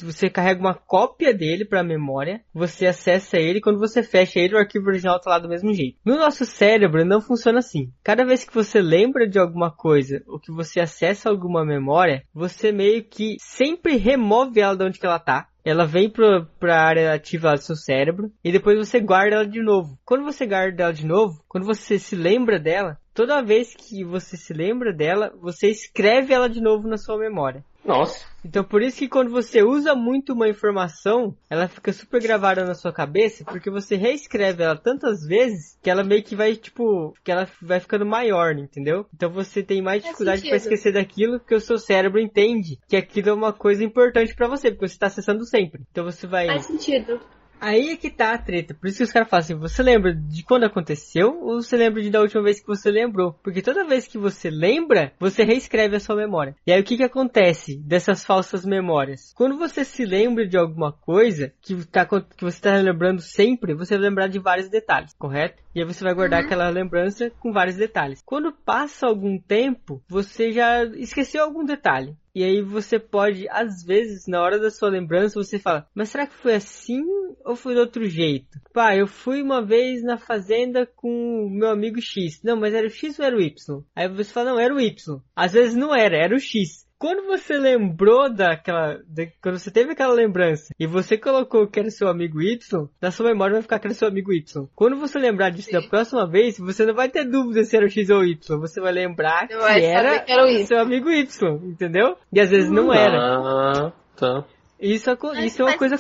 [0.01, 4.55] Você carrega uma cópia dele para a memória, você acessa ele, quando você fecha ele,
[4.55, 5.99] o arquivo original tá lá do mesmo jeito.
[6.03, 7.91] No nosso cérebro não funciona assim.
[8.03, 12.71] Cada vez que você lembra de alguma coisa, ou que você acessa alguma memória, você
[12.71, 15.47] meio que sempre remove ela de onde que ela tá.
[15.69, 19.61] Ela vem pro, pra área ativa do seu cérebro e depois você guarda ela de
[19.61, 19.99] novo.
[20.06, 24.38] Quando você guarda ela de novo, quando você se lembra dela, toda vez que você
[24.38, 27.65] se lembra dela, você escreve ela de novo na sua memória.
[27.88, 28.27] Nossa.
[28.43, 32.73] Então por isso que quando você usa muito uma informação, ela fica super gravada na
[32.73, 37.31] sua cabeça, porque você reescreve ela tantas vezes que ela meio que vai, tipo, que
[37.31, 39.05] ela vai ficando maior, entendeu?
[39.14, 40.73] Então você tem mais dificuldade para sentido.
[40.73, 44.69] esquecer daquilo, porque o seu cérebro entende que aquilo é uma coisa importante para você,
[44.69, 45.81] porque você está acessando sempre.
[45.91, 47.19] Então você vai Faz sentido.
[47.59, 48.73] Aí é que tá a treta.
[48.73, 52.01] Por isso que os caras falam assim, você lembra de quando aconteceu ou você lembra
[52.01, 53.34] de da última vez que você lembrou?
[53.43, 56.55] Porque toda vez que você lembra, você reescreve a sua memória.
[56.65, 59.34] E aí o que que acontece dessas falsas memórias?
[59.35, 63.95] Quando você se lembra de alguma coisa que, tá, que você tá lembrando sempre, você
[63.95, 65.61] vai lembrar de vários detalhes, correto?
[65.73, 68.21] E aí você vai guardar aquela lembrança com vários detalhes.
[68.25, 72.15] Quando passa algum tempo, você já esqueceu algum detalhe.
[72.38, 76.27] E aí você pode, às vezes, na hora da sua lembrança, você fala, mas será
[76.27, 77.01] que foi assim
[77.43, 78.59] ou foi de outro jeito?
[78.72, 82.39] Pá, eu fui uma vez na fazenda com o meu amigo X.
[82.43, 83.81] Não, mas era o X ou era o Y?
[83.95, 85.19] Aí você fala, não, era o Y.
[85.35, 86.86] Às vezes não era, era o X.
[86.99, 88.98] Quando você lembrou daquela.
[89.07, 93.11] da- quando você teve aquela lembrança e você colocou que era seu amigo Y, na
[93.11, 94.68] sua memória vai ficar que era seu amigo Y.
[94.76, 97.90] Quando você lembrar disso da próxima vez, você não vai ter dúvida se era o
[97.90, 98.60] X ou o Y.
[98.60, 102.18] Você vai lembrar vai que saber era que era o seu amigo Y, entendeu?
[102.34, 103.18] E às vezes não era.
[103.19, 104.45] Ah, tá.
[104.80, 105.10] Isso,
[105.45, 105.98] isso é uma coisa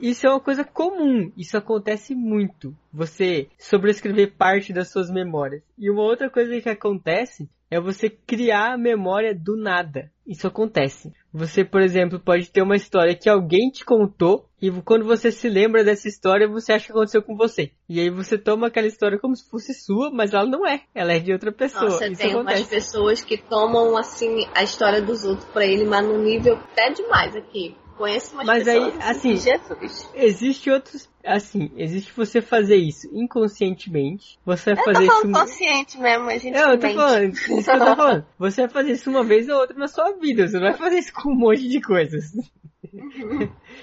[0.00, 1.30] isso é uma coisa comum.
[1.36, 2.74] Isso acontece muito.
[2.92, 5.62] Você sobrescrever parte das suas memórias.
[5.78, 10.10] E uma outra coisa que acontece é você criar a memória do nada.
[10.26, 11.12] Isso acontece.
[11.32, 15.48] Você, por exemplo, pode ter uma história que alguém te contou e quando você se
[15.48, 17.72] lembra dessa história, você acha que aconteceu com você.
[17.86, 20.80] E aí você toma aquela história como se fosse sua, mas ela não é.
[20.94, 21.90] Ela é de outra pessoa.
[21.90, 22.70] Nossa, Isso tem umas acontece.
[22.70, 27.36] pessoas que tomam, assim, a história dos outros pra ele, mas num nível até demais
[27.36, 27.76] aqui.
[27.96, 30.10] Conheço umas Mas aí, pessoas assim, Jesus.
[30.14, 31.08] Existe outros.
[31.24, 34.38] Assim, existe você fazer isso inconscientemente.
[34.44, 35.32] Você vai fazer isso.
[35.32, 38.26] consciente mesmo, a gente É, eu tô falando, isso que eu tô falando.
[38.38, 40.46] Você vai fazer isso uma vez ou outra na sua vida.
[40.46, 42.32] Você não vai fazer isso com um monte de coisas.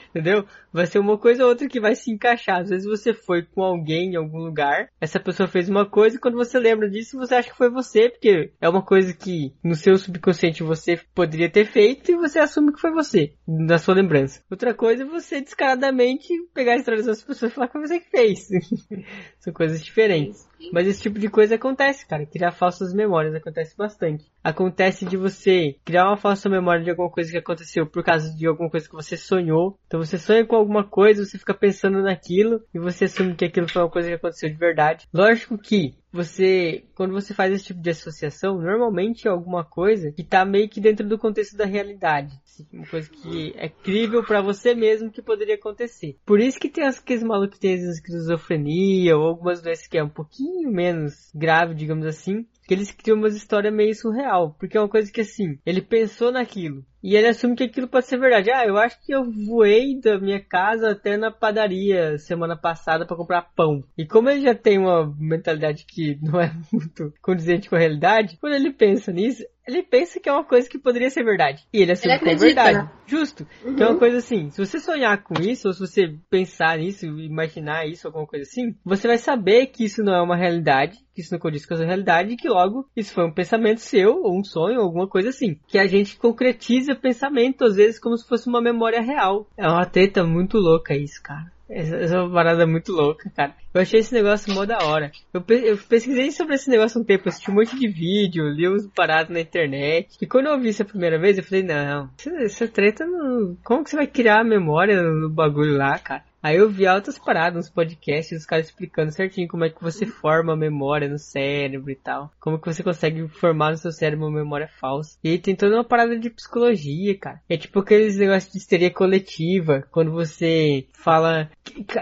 [0.10, 0.46] Entendeu?
[0.72, 2.62] Vai ser uma coisa ou outra que vai se encaixar.
[2.62, 6.20] Às vezes você foi com alguém em algum lugar, essa pessoa fez uma coisa e
[6.20, 9.76] quando você lembra disso, você acha que foi você, porque é uma coisa que no
[9.76, 14.42] seu subconsciente você poderia ter feito e você assume que foi você, na sua lembrança.
[14.50, 18.00] Outra coisa é você descaradamente pegar a história das pessoas e falar que foi você
[18.00, 18.48] que fez.
[19.40, 20.50] São coisas diferentes.
[20.72, 22.26] Mas esse tipo de coisa acontece, cara.
[22.26, 24.26] Criar falsas memórias acontece bastante.
[24.44, 28.46] Acontece de você criar uma falsa memória de alguma coisa que aconteceu por causa de
[28.46, 29.80] alguma coisa que você sonhou.
[29.92, 33.68] Então você sonha com alguma coisa, você fica pensando naquilo e você assume que aquilo
[33.68, 35.06] foi uma coisa que aconteceu de verdade.
[35.14, 40.24] Lógico que você, quando você faz esse tipo de associação, normalmente é alguma coisa que
[40.24, 42.40] tá meio que dentro do contexto da realidade.
[42.62, 42.68] acontece.
[42.72, 46.18] Uma coisa que é crível pra você mesmo que poderia acontecer.
[46.26, 50.10] Por isso que tem aqueles malucos que tem esquizofrenia ou algumas doenças que é um
[50.10, 54.88] pouquinho menos grave, digamos assim, que eles criam umas histórias meio surreal, porque é uma
[54.88, 58.52] coisa que assim, ele pensou naquilo, e ele assume que aquilo pode ser verdade.
[58.52, 63.18] Ah, eu acho que eu voei da minha casa até na padaria semana passada para
[63.18, 63.84] comprar pão.
[63.98, 68.38] E como ele já tem uma mentalidade que não é muito condizente com a realidade,
[68.40, 71.64] quando ele pensa nisso, ele pensa que é uma coisa que poderia ser verdade.
[71.74, 72.88] E ele assume Ele que é acredita, verdade.
[72.88, 72.92] né?
[73.06, 73.48] Justo.
[73.76, 77.06] Que é uma coisa assim, se você sonhar com isso, ou se você pensar nisso,
[77.06, 81.22] imaginar isso, alguma coisa assim, você vai saber que isso não é uma realidade, que
[81.22, 84.22] isso não condiz com a sua realidade, e que logo isso foi um pensamento seu,
[84.24, 85.58] ou um sonho, ou alguma coisa assim.
[85.68, 89.48] Que a gente concretiza pensamento, às vezes, como se fosse uma memória real.
[89.58, 91.52] É uma treta muito louca isso, cara.
[91.72, 93.56] Essa, essa é parada muito louca, cara.
[93.74, 95.10] Eu achei esse negócio mó da hora.
[95.34, 98.88] Eu, eu pesquisei sobre esse negócio um tempo, assisti um monte de vídeo, li uns
[98.88, 100.18] paradas na internet.
[100.22, 103.56] E quando eu vi isso a primeira vez, eu falei, não, essa, essa treta não.
[103.64, 106.24] Como que você vai criar a memória no bagulho lá, cara?
[106.42, 110.06] Aí eu vi altas paradas, uns podcasts, os caras explicando certinho como é que você
[110.06, 112.32] forma a memória no cérebro e tal.
[112.40, 115.18] Como que você consegue formar no seu cérebro uma memória falsa.
[115.24, 117.42] E aí tem toda uma parada de psicologia, cara.
[117.48, 121.50] É tipo aqueles negócios de histeria coletiva, quando você fala...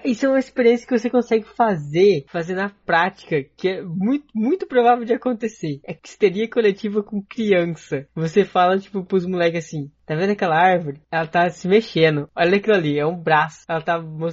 [0.06, 4.66] Isso é uma experiência que você consegue fazer, fazer na prática, que é muito, muito
[4.66, 5.80] provável de acontecer.
[5.86, 8.08] É histeria coletiva com criança.
[8.16, 11.00] Você fala, tipo, pros moleques assim, Tá vendo aquela árvore?
[11.12, 12.28] Ela tá se mexendo.
[12.36, 13.64] Olha aquilo ali, é um braço.
[13.70, 14.29] Ela tá mostrando,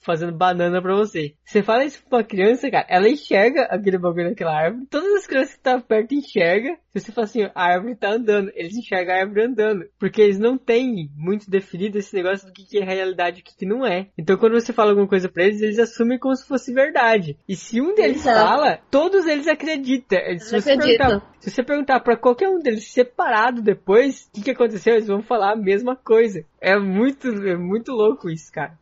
[0.00, 1.34] fazendo banana pra você.
[1.44, 4.86] Você fala isso pra uma criança, cara, ela enxerga aquele bagulho naquela árvore.
[4.90, 6.76] Todas as crianças que estão perto enxergam.
[6.94, 9.84] Se você fala assim, a árvore tá andando, eles enxergam a árvore andando.
[9.98, 13.44] Porque eles não têm muito definido esse negócio do que que é realidade e o
[13.44, 14.08] que que não é.
[14.18, 17.36] Então quando você fala alguma coisa pra eles, eles assumem como se fosse verdade.
[17.48, 18.40] E se um deles Exato.
[18.40, 20.18] fala, todos eles acreditam.
[20.18, 21.06] Se Eles você acreditam.
[21.06, 25.06] perguntar se você perguntar pra qualquer um deles separado depois, o que, que aconteceu, eles
[25.06, 26.44] vão falar a mesma coisa.
[26.60, 28.76] É muito, é muito louco isso, cara.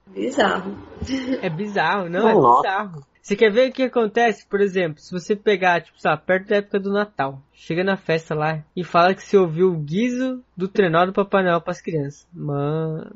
[0.60, 1.38] Bizarro.
[1.42, 2.62] É bizarro, não, é Nossa.
[2.62, 3.06] bizarro.
[3.22, 4.46] Você quer ver o que acontece?
[4.46, 7.96] Por exemplo, se você pegar, tipo, sei lá, perto da época do Natal, chega na
[7.96, 11.80] festa lá e fala que você ouviu o guizo do trenó do Papai Noel pras
[11.80, 12.24] crianças.
[12.32, 13.10] Mano,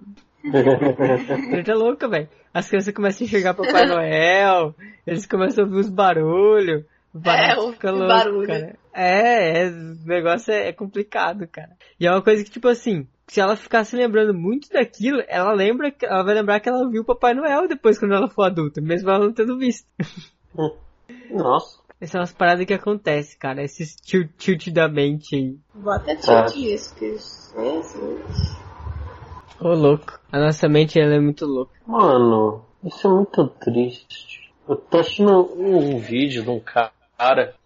[1.51, 2.29] treta louca, velho.
[2.53, 4.75] As crianças começam a enxergar Papai Noel,
[5.07, 6.85] eles começam a ouvir os barulhos.
[7.15, 8.47] O barato ouve fica louco, barulho.
[8.49, 8.77] cara.
[8.93, 11.71] É, é, o negócio é, é complicado, cara.
[11.99, 15.53] E é uma coisa que, tipo assim, se ela ficar se lembrando muito daquilo, ela
[15.53, 18.43] lembra, que- ela vai lembrar que ela viu o Papai Noel depois quando ela for
[18.45, 19.87] adulta, mesmo ela não tendo visto.
[21.31, 21.79] Nossa.
[22.01, 23.63] Essas são as paradas que acontecem, cara.
[23.63, 25.57] Esses tilt, tilt da mente aí.
[25.75, 26.17] Bota Ah.
[26.47, 28.57] tilt nisso, que Jesus.
[29.61, 30.19] Ô, louco.
[30.33, 31.73] A nossa mente, ela é muito louca.
[31.87, 34.51] Mano, isso é muito triste.
[34.67, 36.93] Eu tô assistindo um vídeo de um cara,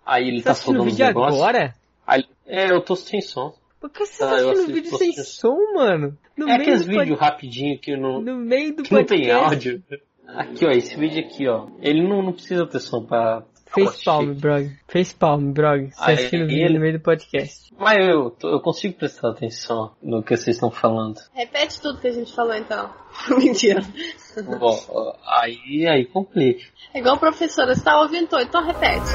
[0.05, 1.41] aí ele tá tá assistindo o falando uns vídeo negócios.
[1.43, 1.75] agora?
[2.07, 3.55] Aí, é, eu tô sem som.
[3.81, 6.19] Por que você Ah, tá assistindo vídeo sem som, mano?
[6.37, 9.05] No é meio aqueles do pod- vídeos rapidinho que não, No meio do que não
[9.05, 9.45] tem podcast.
[9.69, 9.83] áudio.
[10.27, 11.69] Aqui, ó, esse vídeo aqui, ó.
[11.81, 13.43] Ele não, não precisa ter som pra.
[13.75, 14.71] Facepalm, brog.
[14.89, 15.91] Facepalm, brog.
[15.91, 17.75] Você tá Aí, assistindo o vídeo ele- no meio do podcast.
[17.79, 21.19] Mas eu, tô- eu consigo prestar atenção no que vocês estão falando.
[21.35, 22.91] Repete tudo que a gente falou então.
[23.39, 23.83] Mentira.
[24.59, 26.65] Bom, aí, aí complica.
[26.93, 29.11] É igual professora, você tá ouvindo, então repete.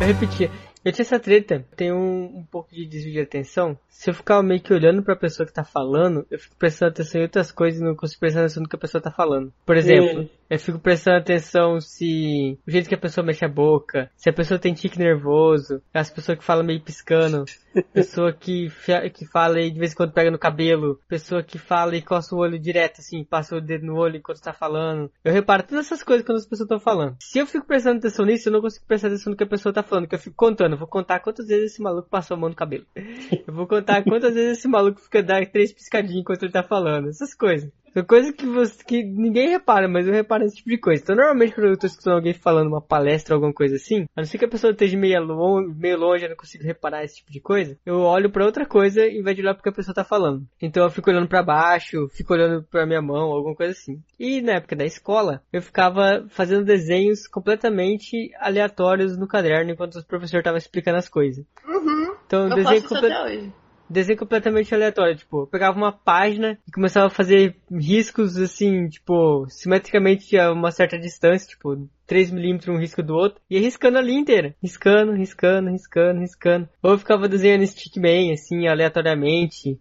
[0.00, 0.50] Eu repetia.
[0.86, 3.76] Eu tinha essa treta, tem um, um pouco de desvio de atenção.
[3.88, 7.20] Se eu ficar meio que olhando pra pessoa que tá falando, eu fico prestando atenção
[7.20, 9.52] em outras coisas e não consigo prestar atenção no que a pessoa tá falando.
[9.66, 10.28] Por exemplo, Hum.
[10.48, 14.32] eu fico prestando atenção se o jeito que a pessoa mexe a boca, se a
[14.32, 17.44] pessoa tem tique nervoso, as pessoas que falam meio piscando,
[17.82, 18.70] pessoa que,
[19.14, 22.34] que fala e de vez em quando pega no cabelo, pessoa que fala e coça
[22.34, 25.10] o olho direto, assim, passa o dedo no olho enquanto tá falando.
[25.24, 27.16] Eu reparo todas essas coisas quando as pessoas estão falando.
[27.20, 29.72] Se eu fico prestando atenção nisso, eu não consigo prestar atenção no que a pessoa
[29.72, 30.72] tá falando, que eu fico contando.
[30.72, 32.86] Eu vou contar quantas vezes esse maluco passou a mão no cabelo.
[33.46, 37.08] Eu vou contar quantas vezes esse maluco fica dando três piscadinhas enquanto ele tá falando.
[37.08, 37.70] Essas coisas.
[37.96, 41.02] São coisas que, você, que ninguém repara, mas eu reparo esse tipo de coisa.
[41.02, 44.20] Então, normalmente, quando eu tô escutando alguém falando uma palestra ou alguma coisa assim, a
[44.20, 47.16] não ser que a pessoa esteja meio longe, meio longe, eu não consigo reparar esse
[47.16, 49.72] tipo de coisa, eu olho pra outra coisa em vez de olhar pro que a
[49.72, 50.46] pessoa tá falando.
[50.60, 53.98] Então, eu fico olhando pra baixo, fico olhando pra minha mão, alguma coisa assim.
[54.20, 60.06] E na época da escola, eu ficava fazendo desenhos completamente aleatórios no caderno enquanto o
[60.06, 61.46] professor tava explicando as coisas.
[61.66, 62.14] Uhum.
[62.26, 62.94] Então, Eu desenho faço
[63.88, 69.46] desenho completamente aleatório, tipo, eu pegava uma página e começava a fazer riscos assim, tipo,
[69.48, 74.02] simetricamente a uma certa distância, tipo, 3 milímetros um risco do outro, e riscando a
[74.02, 74.54] linha inteira.
[74.62, 76.68] Riscando, riscando, riscando, riscando.
[76.82, 79.78] Ou eu ficava desenhando Stickman, assim, aleatoriamente,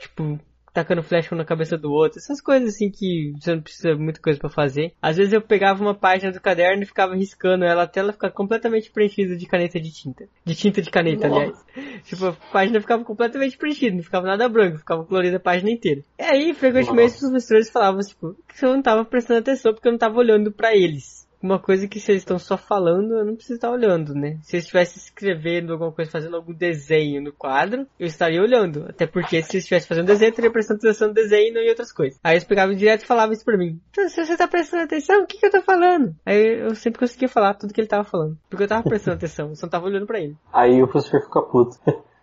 [0.00, 0.38] tipo,
[0.72, 4.00] tacando flash um na cabeça do outro, essas coisas assim que você não precisa de
[4.00, 4.92] muita coisa pra fazer.
[5.00, 8.30] Às vezes eu pegava uma página do caderno e ficava riscando ela até ela ficar
[8.30, 10.26] completamente preenchida de caneta de tinta.
[10.44, 11.58] De tinta de caneta, aliás.
[12.04, 16.02] Tipo, a página ficava completamente preenchida, não ficava nada branco, ficava colorida a página inteira.
[16.18, 19.92] E aí, frequentemente, os professores falavam, tipo, que eu não tava prestando atenção porque eu
[19.92, 23.56] não tava olhando pra eles uma coisa que vocês estão só falando, eu não preciso
[23.56, 24.38] estar olhando, né?
[24.42, 28.86] Se eu estivesse escrevendo alguma coisa, fazendo algum desenho no quadro, eu estaria olhando.
[28.88, 31.62] Até porque se eu estivesse fazendo desenho, eu estaria prestando atenção no desenho e não
[31.62, 32.18] em outras coisas.
[32.22, 33.80] Aí eles pegavam direto e falavam isso pra mim.
[33.90, 36.14] Então, se você tá prestando atenção, o que que eu tô falando?
[36.24, 38.36] Aí eu sempre conseguia falar tudo que ele tava falando.
[38.48, 40.36] Porque eu tava prestando atenção, eu só não tava olhando pra ele.
[40.52, 41.76] Aí o professor fica puto.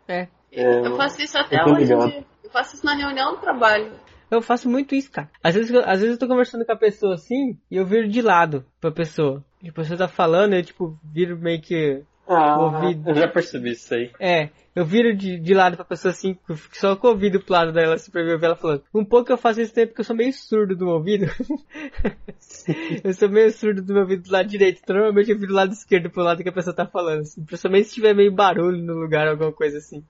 [0.07, 0.27] É.
[0.51, 1.91] É, Eu faço isso até tô hoje.
[1.93, 3.91] Eu faço isso na reunião do trabalho.
[4.29, 5.29] Eu faço muito isso, cara.
[5.43, 8.07] Às vezes, eu- às vezes eu tô conversando com a pessoa assim, e eu viro
[8.09, 9.43] de lado pra pessoa.
[9.63, 13.09] E a pessoa tá falando, eu tipo, viro meio que Ah, ouvido.
[13.09, 14.11] eu já percebi isso aí.
[14.19, 16.37] É, eu viro de, de lado pra pessoa assim,
[16.73, 18.83] só com o ouvido pro lado dela, assim, pra ouvir ela falando.
[18.93, 21.25] Um pouco eu faço isso tempo porque eu sou meio surdo do meu ouvido.
[23.03, 25.55] eu sou meio surdo do meu ouvido do lado direito, então normalmente eu viro do
[25.55, 27.43] lado esquerdo pro lado que a pessoa tá falando, assim.
[27.43, 30.03] Principalmente se tiver meio barulho no lugar, alguma coisa assim.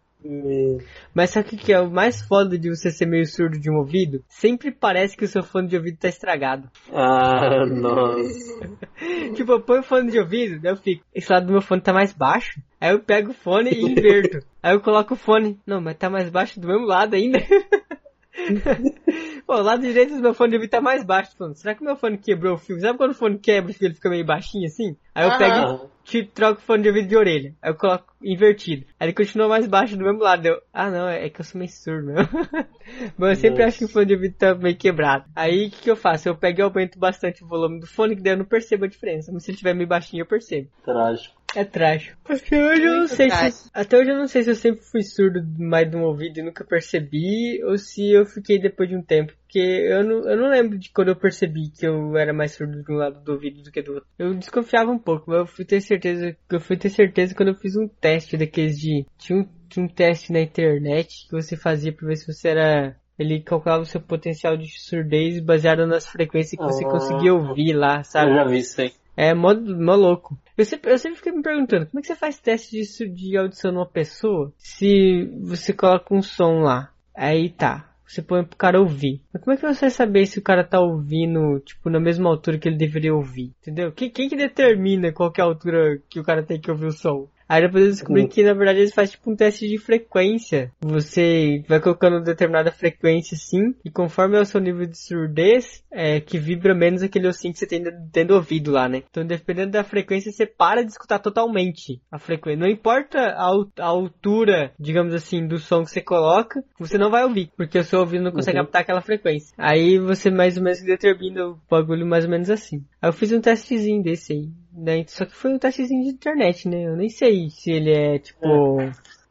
[1.13, 3.69] Mas sabe o que que é o mais foda de você ser meio surdo de
[3.69, 4.23] um ouvido?
[4.27, 6.69] Sempre parece que o seu fone de ouvido tá estragado.
[6.91, 8.77] Ah, nossa.
[9.35, 11.81] Tipo, eu ponho o fone de ouvido, daí eu fico, esse lado do meu fone
[11.81, 12.59] tá mais baixo.
[12.81, 14.39] Aí eu pego o fone e inverto.
[14.61, 17.39] Aí eu coloco o fone, não, mas tá mais baixo do mesmo lado ainda.
[19.47, 21.31] Pô, o lado direito do meu fone de ouvido tá mais baixo.
[21.37, 22.79] Falando, será que o meu fone quebrou o fio?
[22.81, 24.97] Sabe quando o fone quebra e ele fica meio baixinho assim?
[25.15, 25.37] Aí eu Aham.
[25.37, 25.57] pego
[26.03, 27.55] e tiro- troco o fone de ouvido de orelha.
[27.61, 28.85] Aí eu coloco invertido.
[28.99, 30.45] Aí ele continua mais baixo do mesmo lado.
[30.45, 32.29] Eu, ah não, é que eu sou meio surdo mesmo.
[33.17, 33.69] Mas eu sempre Nossa.
[33.69, 35.25] acho que o fone de ouvido tá meio quebrado.
[35.33, 36.27] Aí o que, que eu faço?
[36.27, 38.87] Eu pego e aumento bastante o volume do fone, que daí eu não percebo a
[38.89, 39.31] diferença.
[39.31, 40.69] Mas se ele tiver meio baixinho, eu percebo.
[40.83, 41.36] trágico.
[41.57, 42.15] É trágico.
[42.23, 43.57] Até hoje eu não sei trágico.
[43.63, 43.69] se.
[43.73, 46.43] Até hoje eu não sei se eu sempre fui surdo mais de um ouvido e
[46.43, 49.33] nunca percebi, ou se eu fiquei depois de um tempo.
[49.41, 52.83] Porque eu não, eu não lembro de quando eu percebi que eu era mais surdo
[52.83, 54.07] de um lado do ouvido do que do outro.
[54.19, 56.35] Eu desconfiava um pouco, mas eu fui ter certeza.
[56.51, 59.05] Eu fui ter certeza quando eu fiz um teste daqueles de.
[59.17, 62.95] Tinha um, tinha um teste na internet que você fazia pra ver se você era.
[63.17, 66.89] Ele calculava o seu potencial de surdez baseado nas frequências que você Ah.
[66.91, 68.29] conseguia ouvir lá, sabe?
[68.29, 68.91] Eu já vi isso aí.
[69.17, 70.37] É mó, mó louco.
[70.55, 73.35] Eu sempre, eu sempre fiquei me perguntando, como é que você faz teste disso de
[73.35, 76.93] audição numa pessoa se você coloca um som lá?
[77.15, 79.21] Aí tá, você põe pro cara ouvir.
[79.33, 82.29] Mas como é que você vai saber se o cara tá ouvindo, tipo, na mesma
[82.29, 83.53] altura que ele deveria ouvir?
[83.59, 83.91] Entendeu?
[83.91, 86.85] Quem, quem que determina qual que é a altura que o cara tem que ouvir
[86.85, 87.27] o som?
[87.49, 88.27] Aí depois eu descobri Hum.
[88.27, 90.71] que na verdade eles fazem tipo um teste de frequência.
[90.81, 96.19] Você vai colocando determinada frequência assim, e conforme é o seu nível de surdez, é
[96.19, 99.03] que vibra menos aquele ossinho que você tem dentro do ouvido lá, né?
[99.09, 102.59] Então dependendo da frequência, você para de escutar totalmente a frequência.
[102.59, 103.49] Não importa a,
[103.79, 107.83] a altura, digamos assim, do som que você coloca, você não vai ouvir, porque o
[107.83, 108.63] seu ouvido não consegue Uhum.
[108.65, 109.53] captar aquela frequência.
[109.57, 112.83] Aí você mais ou menos determina o bagulho mais ou menos assim.
[113.01, 114.49] Aí eu fiz um testezinho desse aí.
[114.73, 115.05] Né?
[115.07, 116.87] Só que foi um testezinho de internet, né?
[116.87, 118.47] Eu nem sei se ele é, tipo,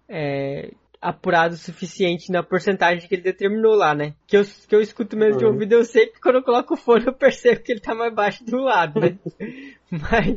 [0.09, 4.15] é, apurado o suficiente na porcentagem que ele determinou lá, né?
[4.27, 5.53] Que eu, que eu escuto mesmo de Uhum.
[5.53, 8.13] ouvido, eu sei que quando eu coloco o fone eu percebo que ele tá mais
[8.13, 9.17] baixo do lado, né?
[9.91, 10.37] mas,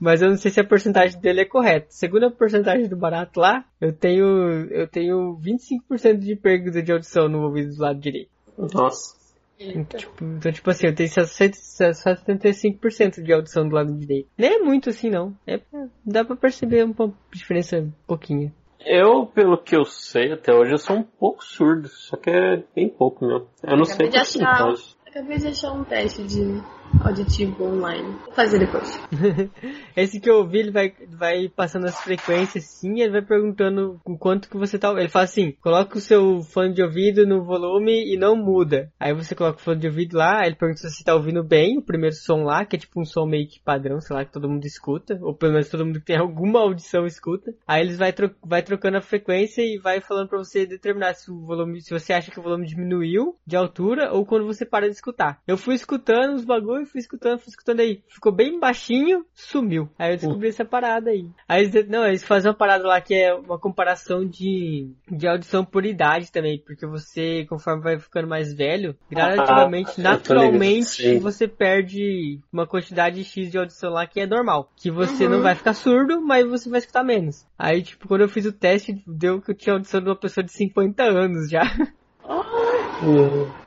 [0.00, 1.86] mas eu não sei se a porcentagem dele é correta.
[1.88, 4.26] Segundo a porcentagem do barato lá, eu tenho,
[4.70, 8.30] eu tenho 25% de perda de audição no ouvido do lado direito.
[8.58, 9.23] Nossa.
[9.58, 14.28] Tipo, então, tipo assim, eu tenho só 75% de audição do lado direito.
[14.36, 15.34] Nem é muito assim, não.
[15.46, 15.60] É,
[16.04, 18.52] dá pra perceber uma diferença um pouquinho.
[18.84, 22.62] Eu, pelo que eu sei até hoje, eu sou um pouco surdo, só que é
[22.74, 23.46] bem pouco mesmo.
[23.62, 24.74] Eu não sei Acabei de achar.
[25.06, 26.60] Acabei de achar um teste de
[27.00, 28.16] auditivo online.
[28.24, 29.00] Vou fazer depois.
[29.96, 34.18] Esse que eu ouvi, ele vai, vai passando as frequências assim, ele vai perguntando o
[34.18, 34.90] quanto que você tá.
[34.92, 38.90] Ele fala assim: coloca o seu fone de ouvido no volume e não muda.
[38.98, 41.78] Aí você coloca o fone de ouvido lá, ele pergunta se você tá ouvindo bem
[41.78, 44.32] o primeiro som lá, que é tipo um som meio que padrão, sei lá, que
[44.32, 47.54] todo mundo escuta, ou pelo menos todo mundo que tem alguma audição escuta.
[47.66, 51.30] Aí eles vai, tro vai trocando a frequência e vai falando pra você determinar se
[51.30, 54.88] o volume, se você acha que o volume diminuiu de altura ou quando você para
[54.88, 55.40] de escutar.
[55.46, 56.44] Eu fui escutando os
[56.84, 58.02] bagulho, fui escutando, fui escutando aí.
[58.08, 59.88] Ficou bem baixinho, sumiu.
[59.98, 61.28] Aí eu descobri essa parada aí.
[61.48, 65.64] Aí eles, não, eles fazem uma parada lá que é uma comparação de, de audição
[65.64, 72.40] por idade também, porque você, conforme vai ficando mais velho, gradativamente, Ah, naturalmente, você perde
[72.52, 74.70] uma quantidade X de audição lá que é normal.
[74.76, 75.32] Que você Uhum.
[75.32, 77.46] não vai ficar surdo, mas você vai escutar menos.
[77.58, 80.44] Aí, tipo, quando eu fiz o teste, deu que eu tinha audição de uma pessoa
[80.44, 81.62] de 50 anos já.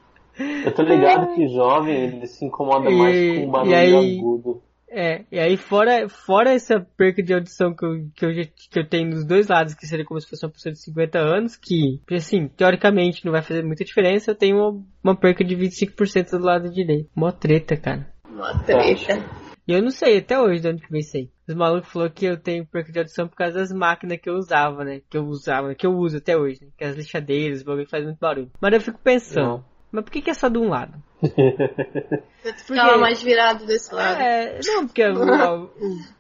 [0.66, 4.62] Eu tô ligado que jovem ele se incomoda E- mais com barulho aí- agudo.
[4.90, 8.32] É, e aí fora, fora essa perca de audição que eu, que, eu,
[8.72, 11.20] que eu tenho nos dois lados, que seria como se fosse uma pessoa de 50
[11.20, 15.58] anos, que, assim, teoricamente não vai fazer muita diferença, eu tenho uma, uma perca de
[15.58, 17.10] 25% do lado direito.
[17.14, 18.08] Mó treta, cara.
[18.30, 19.20] Uma treta.
[19.68, 21.30] E eu não sei até hoje de onde que vem isso aí.
[21.46, 24.36] Os malucos falaram que eu tenho perca de audição por causa das máquinas que eu
[24.36, 25.02] usava, né?
[25.10, 26.70] Que eu usava, que eu uso até hoje, né?
[26.78, 28.50] Que as lixadeiras, o bagulho faz muito barulho.
[28.62, 29.66] Mas eu fico pensando, Não.
[29.92, 30.94] Mas por que, que é só de um lado?
[32.56, 34.22] Você ficava mais virado desse lado.
[34.22, 35.70] É, não, porque o,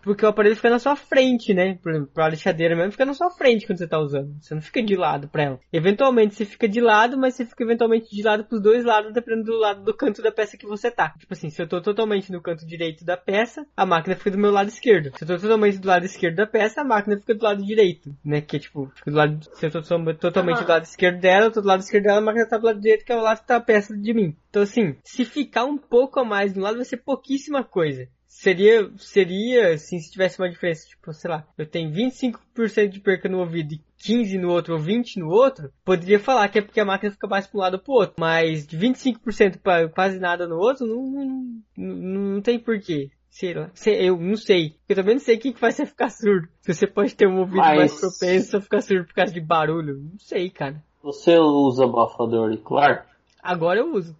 [0.01, 1.77] porque o aparelho fica na sua frente, né?
[1.81, 4.35] Por exemplo, a lixadeira mesmo fica na sua frente quando você tá usando.
[4.41, 5.59] Você não fica de lado pra ela.
[5.71, 9.45] Eventualmente você fica de lado, mas você fica eventualmente de lado pros dois lados, dependendo
[9.51, 11.13] do lado do canto da peça que você tá.
[11.17, 14.37] Tipo assim, se eu tô totalmente no canto direito da peça, a máquina fica do
[14.37, 15.11] meu lado esquerdo.
[15.17, 18.15] Se eu tô totalmente do lado esquerdo da peça, a máquina fica do lado direito,
[18.23, 18.41] né?
[18.41, 20.65] Que é tipo, fica do lado, se eu tô to- totalmente Aham.
[20.65, 22.79] do lado esquerdo dela, eu tô do lado esquerdo dela, a máquina tá do lado
[22.79, 24.35] direito, que é o lado que tá a peça de mim.
[24.49, 28.07] Então assim, se ficar um pouco a mais de um lado, vai ser pouquíssima coisa.
[28.27, 33.27] Seria, seria, assim, se tivesse uma diferença, tipo, sei lá, eu tenho 25% de perca
[33.27, 36.79] no ouvido e 15 no outro ou 20 no outro, poderia falar que é porque
[36.79, 38.15] a máquina fica mais pra um lado ou pro outro.
[38.19, 41.95] Mas de 25% pra quase nada no outro, não, não, não,
[42.35, 43.09] não tem porquê.
[43.29, 43.69] Sei lá.
[43.73, 44.75] Sei- Eu não sei.
[44.89, 46.47] Eu também não sei o que faz você ficar surdo.
[46.61, 49.41] Se você pode ter um ouvido Mas- mais propenso a ficar surdo por causa de
[49.41, 49.97] barulho.
[50.11, 50.83] Não sei, cara.
[51.03, 53.07] Você usa abafador auricular?
[53.41, 54.15] Agora eu uso.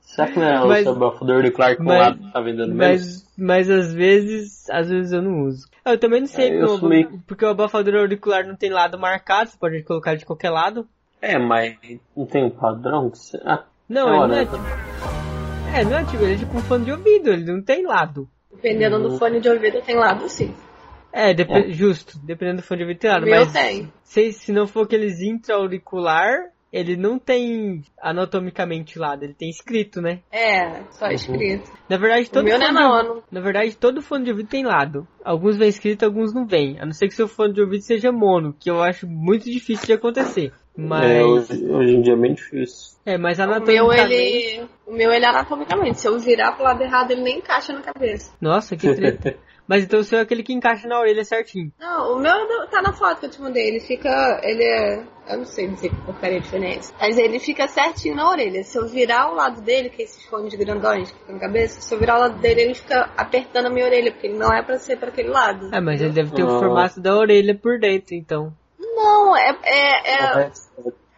[0.00, 2.40] Será que não é Mas- o seu abafador auricular com o mas- lado que tá
[2.40, 3.02] vendendo menos?
[3.02, 5.68] Mas, mas às vezes, às vezes eu não uso.
[5.84, 9.50] Eu também não sei, É, eu meio- porque o abafador auricular não tem lado marcado,
[9.50, 10.86] você pode colocar de qualquer lado.
[11.20, 11.76] É, mas
[12.16, 13.10] não tem um padrão?
[13.10, 14.44] que você- Ah, Não, É ele não é né?
[14.44, 14.56] tipo...
[15.76, 18.28] É, não é tipo, ele é tipo um fone de ouvido, ele não tem lado.
[18.50, 20.54] Dependendo do fone de ouvido, tem lado sim.
[21.12, 23.92] É, dep- justo, dependendo do fone de ouvido tem lado, O mas tem.
[24.02, 26.36] Se, se não for aqueles intra-auricular,
[26.76, 30.20] ele não tem anatomicamente lado, ele tem escrito, né?
[30.30, 31.70] É, só escrito.
[31.88, 33.76] Na verdade, O todo meu não é fone de não, ouvido- eu não- Na verdade,
[33.76, 35.06] todo fone de ouvido tem lado.
[35.24, 36.78] Alguns vem escrito, alguns não vem.
[36.80, 39.86] A não ser que seu fone de ouvido seja mono, que eu acho muito difícil
[39.86, 40.52] de acontecer.
[40.76, 41.10] Mas.
[41.10, 42.96] é, hoje, hoje em dia é bem difícil.
[43.06, 44.12] É, mas O meu, anatomicamente.
[44.12, 44.68] ele.
[44.86, 46.00] O meu, ele é anatomicamente.
[46.00, 48.32] Se eu virar pro lado errado, ele nem encaixa na cabeça.
[48.40, 49.36] Nossa, que treta.
[49.66, 51.72] mas então o seu é aquele que encaixa na orelha certinho.
[51.80, 52.32] Não, o meu
[52.70, 53.66] tá na foto que eu te mandei.
[53.68, 54.40] Ele fica.
[54.42, 55.02] Ele é.
[55.28, 56.92] Eu não sei dizer que porcaria de diferença.
[57.00, 58.62] Mas ele fica certinho na orelha.
[58.62, 61.80] Se eu virar o lado dele, que é esses fones grandões que ficam na cabeça,
[61.80, 64.52] se eu virar o lado dele, ele fica apertando a minha orelha, porque ele não
[64.52, 65.74] é pra ser pra aquele lado.
[65.74, 66.60] É, mas ele deve ter o Ah.
[66.60, 68.52] formato da orelha por dentro, então.
[68.78, 70.50] Não, é, é, é,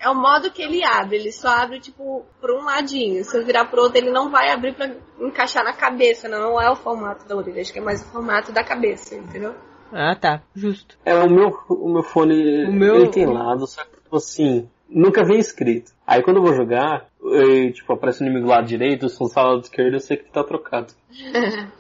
[0.01, 1.16] É, o modo que ele abre.
[1.16, 3.25] Ele só abre, tipo, por um ladinho.
[3.25, 6.29] Se eu virar pro outro, ele não vai abrir pra encaixar na cabeça.
[6.29, 7.61] Não é o formato da orelha.
[7.61, 9.55] Acho que é mais o formato da cabeça, entendeu?
[9.93, 10.43] Ah, tá.
[10.55, 10.99] Justo.
[11.05, 14.69] É, o meu, o meu fone, O meu- ele tem lado, só que, tipo assim,
[14.89, 15.93] nunca vem escrito.
[16.07, 19.29] Aí quando eu vou jogar, eu, tipo, aparece o inimigo do lado direito, se for
[19.29, 20.93] do lado esquerdo, eu sei que tá trocado.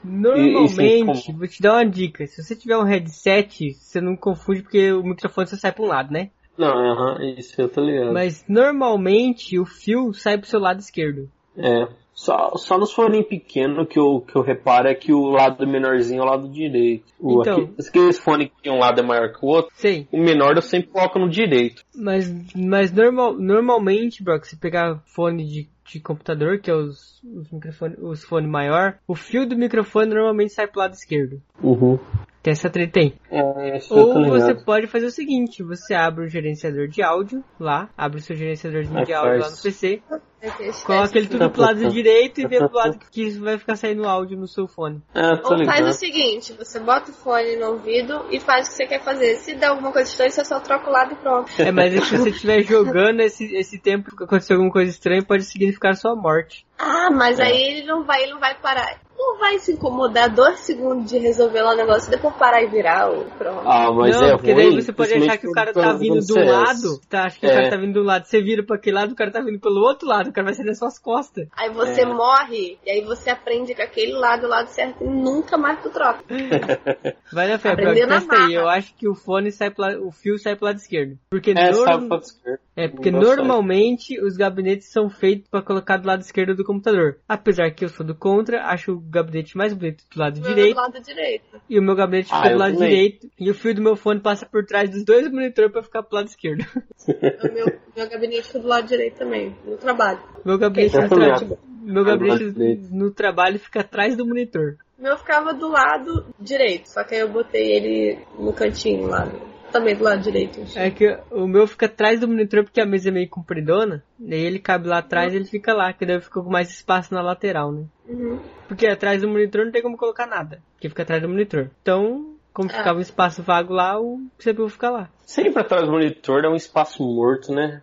[0.02, 2.26] Normalmente, E- e vou te dar uma dica.
[2.26, 5.88] Se você tiver um headset, você não confunde porque o microfone só sai pra um
[5.88, 6.30] lado, né?
[6.58, 8.12] Não, aham, isso eu tô ligado.
[8.12, 11.30] Mas normalmente o fio sai pro seu lado esquerdo.
[11.56, 15.64] É, só, só nos fones pequenos que eu, que eu reparo é que o lado
[15.64, 17.04] menorzinho é o lado direito.
[17.20, 17.58] O, Então.
[17.58, 20.08] aqui, aqueles fones que um lado é maior que o outro, Sei.
[20.10, 21.84] o menor eu sempre coloco no direito.
[21.94, 27.52] Mas, mas normal, normalmente, Brock, se pegar fone de, de computador, que é os, os,
[27.52, 31.40] microfone, os fones maior, o fio do microfone normalmente sai pro lado esquerdo.
[31.62, 32.00] Uhum.
[32.42, 33.14] Tem essa treta aí.
[33.30, 38.18] É, Ou você pode fazer o seguinte, você abre o gerenciador de áudio lá, abre
[38.18, 40.02] o seu gerenciadorzinho Aí de áudio lá no PC,
[40.40, 40.86] É esquece.
[40.86, 44.06] coloca ele tudo pro lado direito e vê pro lado que isso vai ficar saindo
[44.06, 45.02] áudio no seu fone.
[45.12, 48.76] É, Ou faz o seguinte, você bota o fone no ouvido e faz o que
[48.76, 49.34] você quer fazer.
[49.36, 51.50] Se der alguma coisa estranha, você só troca o lado e pronto.
[51.58, 55.24] É, mas é se você estiver jogando esse, esse tempo que aconteceu alguma coisa estranha,
[55.24, 56.64] pode significar sua morte.
[56.78, 57.44] Ah, mas É.
[57.46, 59.00] aí ele não vai, ele não vai parar.
[59.18, 62.66] Não vai se incomodar dois segundos de resolver lá o negócio e depois parar e
[62.68, 63.62] virar o pronto.
[63.66, 66.20] Ah, mas não, é porque ruim, daí você pode achar que o cara tá vindo
[66.24, 67.54] do é- lado, tá, acha que o É.
[67.54, 69.80] cara tá vindo do lado, você vira pra aquele lado, o cara tá vindo pelo
[69.80, 71.48] outro lado, o cara vai sair nas suas costas.
[71.56, 72.06] Aí você É.
[72.06, 75.90] morre, e aí você aprende com aquele lado, o lado certo, e nunca mais tu
[75.90, 76.22] troca.
[77.32, 78.52] Vai na fé, Aprendeu Brock, na testa aí, marra.
[78.54, 81.18] eu acho que o fone sai pro lado, o fio sai pro lado esquerdo.
[81.30, 82.60] Porque, É, norm- sabe pra esquerda.
[82.76, 83.36] é, porque Não sai.
[83.36, 87.18] normalmente os gabinetes são feitos pra colocar do lado esquerdo do computador.
[87.28, 90.74] Apesar que eu sou do contra, acho o gabinete mais bonito do lado Do direito.
[90.74, 91.60] Do lado direito.
[91.68, 92.88] E o meu gabinete Ah, fica do lado também.
[92.88, 93.30] direito.
[93.38, 96.16] E o fio do meu fone passa por trás dos dois monitores pra ficar pro
[96.16, 96.64] lado esquerdo.
[97.08, 97.66] O meu,
[97.96, 100.20] meu gabinete fica do lado direito também, no trabalho.
[100.44, 102.88] Meu gabinete, no, também tra- meu gabinete direito.
[102.94, 104.76] no trabalho fica atrás do monitor.
[104.98, 109.26] O meu ficava do lado direito, só que aí eu botei ele no cantinho lá,
[109.70, 110.60] também do lado direito.
[110.74, 114.02] É que o meu fica atrás do monitor porque a mesa é meio compridona.
[114.18, 116.70] Daí ele cabe lá atrás e ele fica lá, que daí eu fico com mais
[116.70, 117.84] espaço na lateral, né?
[118.08, 118.38] Uhum.
[118.66, 120.60] Porque atrás do monitor não tem como colocar nada.
[120.74, 121.70] Porque fica atrás do monitor.
[121.82, 122.74] Então, como Ah.
[122.74, 125.08] ficava um espaço vago lá, o CPU fica lá.
[125.28, 127.82] Sempre atrás do monitor é um espaço morto, né?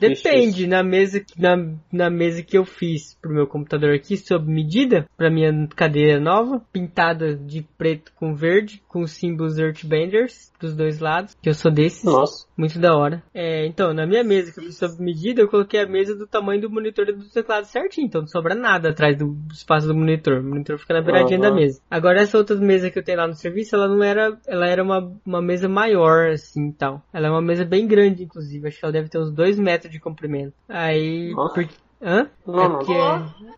[0.00, 1.54] Depende, na mesa, na,
[1.92, 6.62] na mesa que eu fiz pro meu computador aqui, sob medida, pra minha cadeira nova,
[6.72, 11.70] pintada de preto com verde, com os símbolos Earthbenders dos dois lados, que eu sou
[11.70, 12.02] desses.
[12.02, 12.46] Nossa.
[12.56, 13.22] Muito da hora.
[13.34, 16.26] É, então, na minha mesa que eu fiz sob medida, eu coloquei a mesa do
[16.26, 18.06] tamanho do monitor e do teclado certinho.
[18.06, 20.40] Então não sobra nada atrás do espaço do monitor.
[20.40, 21.48] O monitor fica na beiradinha Aham.
[21.50, 21.80] da mesa.
[21.90, 24.38] Agora essa outra mesa que eu tenho lá no serviço, ela não era.
[24.46, 27.02] Ela era uma, uma mesa maior, assim e tal.
[27.12, 28.66] Ela é uma mesa bem grande, inclusive.
[28.66, 30.54] Acho que ela deve ter uns 2 metros de comprimento.
[30.68, 31.32] Aí.
[31.32, 31.54] Nossa.
[31.54, 31.68] Por...
[32.02, 32.30] Hã?
[32.46, 32.78] Não, é não.
[32.78, 32.92] porque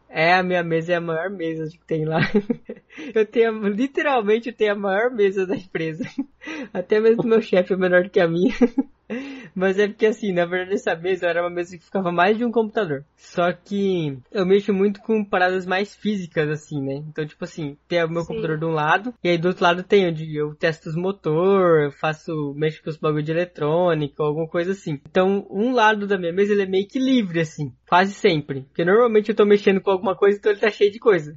[0.09, 2.18] é a minha mesa é a maior mesa que tem lá.
[3.14, 6.05] eu tenho literalmente eu tenho a maior mesa da empresa.
[6.74, 8.52] Até mesmo meu chefe é menor do que a minha.
[9.55, 12.44] Mas é porque assim, na verdade essa mesa era uma mesa que ficava mais de
[12.44, 13.05] um computador.
[13.16, 17.02] Só que eu mexo muito com paradas mais físicas, assim, né?
[17.09, 18.28] Então, tipo assim, tem o meu Sim.
[18.28, 21.84] computador de um lado, e aí do outro lado tem onde eu testo os motor,
[21.84, 25.01] eu faço, mexo com os bagulho de eletrônica, alguma coisa assim.
[25.09, 28.62] Então, um lado da minha mesa ele é meio que livre, assim, quase sempre.
[28.62, 31.36] Porque normalmente eu tô mexendo com alguma coisa, então ele tá cheio de coisa.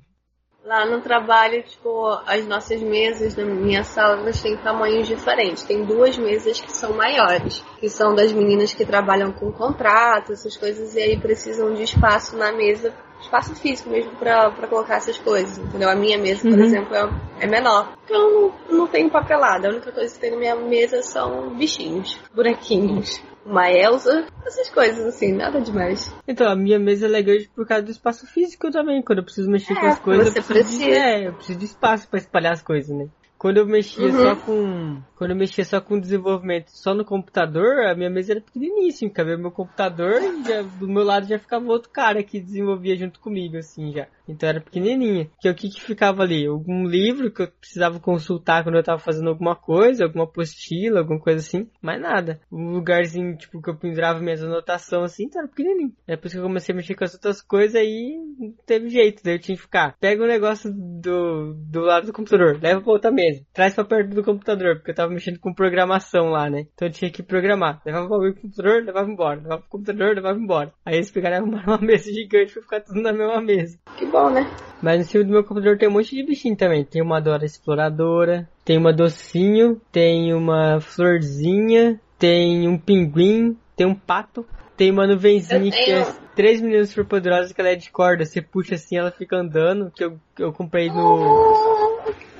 [0.66, 5.62] Lá no trabalho, tipo, as nossas mesas na minha sala, elas têm tamanhos diferentes.
[5.62, 10.58] Tem duas mesas que são maiores, que são das meninas que trabalham com contrato, essas
[10.58, 15.20] coisas, e aí precisam de espaço na mesa, espaço físico mesmo pra, pra colocar essas
[15.20, 15.88] coisas, entendeu?
[15.88, 16.66] A minha mesa, por Uhum.
[16.66, 17.10] exemplo, é,
[17.42, 17.96] é menor.
[18.04, 19.68] Então eu não, não tenho papelada.
[19.68, 23.22] A única coisa que tem na minha mesa são bichinhos, bonequinhos.
[23.46, 26.12] Uma Elsa, essas coisas assim, nada demais.
[26.28, 29.04] Então, a minha mesa é grande por causa do espaço físico também.
[29.04, 31.00] Quando eu preciso mexer com É, as coisas, eu preciso, de, precisa.
[31.00, 33.08] é, eu preciso de espaço pra espalhar as coisas, né?
[33.38, 34.22] Quando eu mexia Uhum.
[34.22, 35.02] só com.
[35.16, 39.12] Quando eu mexia só com desenvolvimento só no computador, a minha mesa era pequeniníssima.
[39.12, 43.20] Cabia meu computador e já, do meu lado já ficava outro cara que desenvolvia junto
[43.20, 44.08] comigo, assim, já.
[44.28, 45.30] Então era pequenininha.
[45.40, 46.46] Que o que que ficava ali?
[46.46, 51.20] Algum livro que eu precisava consultar quando eu tava fazendo alguma coisa, alguma apostila, alguma
[51.20, 51.70] coisa assim.
[51.82, 52.40] Mais nada.
[52.52, 55.94] Um lugarzinho, tipo, que eu pendurava minhas anotações assim, então era pequenininho.
[56.08, 59.24] Depois que eu comecei a mexer com as outras coisas, aí não teve jeito.
[59.24, 59.96] Daí eu tinha que ficar.
[60.00, 63.46] Pega o negócio do, do lado do computador, leva pra outra mesa.
[63.54, 66.66] Traz pra perto do computador, porque eu tava mexendo com programação lá, né?
[66.74, 67.82] Então eu tinha que programar.
[67.86, 69.42] Levava o computador, levava embora.
[69.42, 70.74] Levava pro computador, levava embora.
[70.86, 73.80] Aí eles pegaram e arrumaram uma mesa gigante pra ficar tudo na mesma mesa.
[73.98, 74.50] Que bom, né?
[74.82, 76.84] Mas no cima do meu computador tem um monte de bichinho também.
[76.84, 83.96] Tem uma Dora Exploradora, tem uma Docinho, tem uma Florzinha, tem um Pinguim, tem um
[83.96, 84.46] Pato,
[84.78, 86.06] tem uma nuvenzinha que é
[86.36, 88.26] três meninas super poderosas que ela é de corda.
[88.26, 91.95] Você puxa assim, ela fica andando, que eu, que eu comprei no...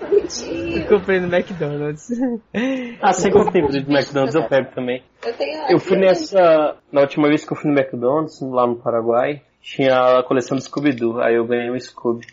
[0.06, 0.78] Bonitinho.
[0.78, 2.10] Eu comprei no McDonald's.
[3.02, 5.04] Ah, sempre que tem vídeo de McDonald's eu pego também.
[5.26, 6.78] Eu tenho Eu fui nessa.
[6.92, 10.64] Na última vez que eu fui no McDonald's, lá no Paraguai, tinha a coleção do
[10.64, 11.20] Scooby-Doo.
[11.20, 12.26] Aí eu ganhei um Scooby.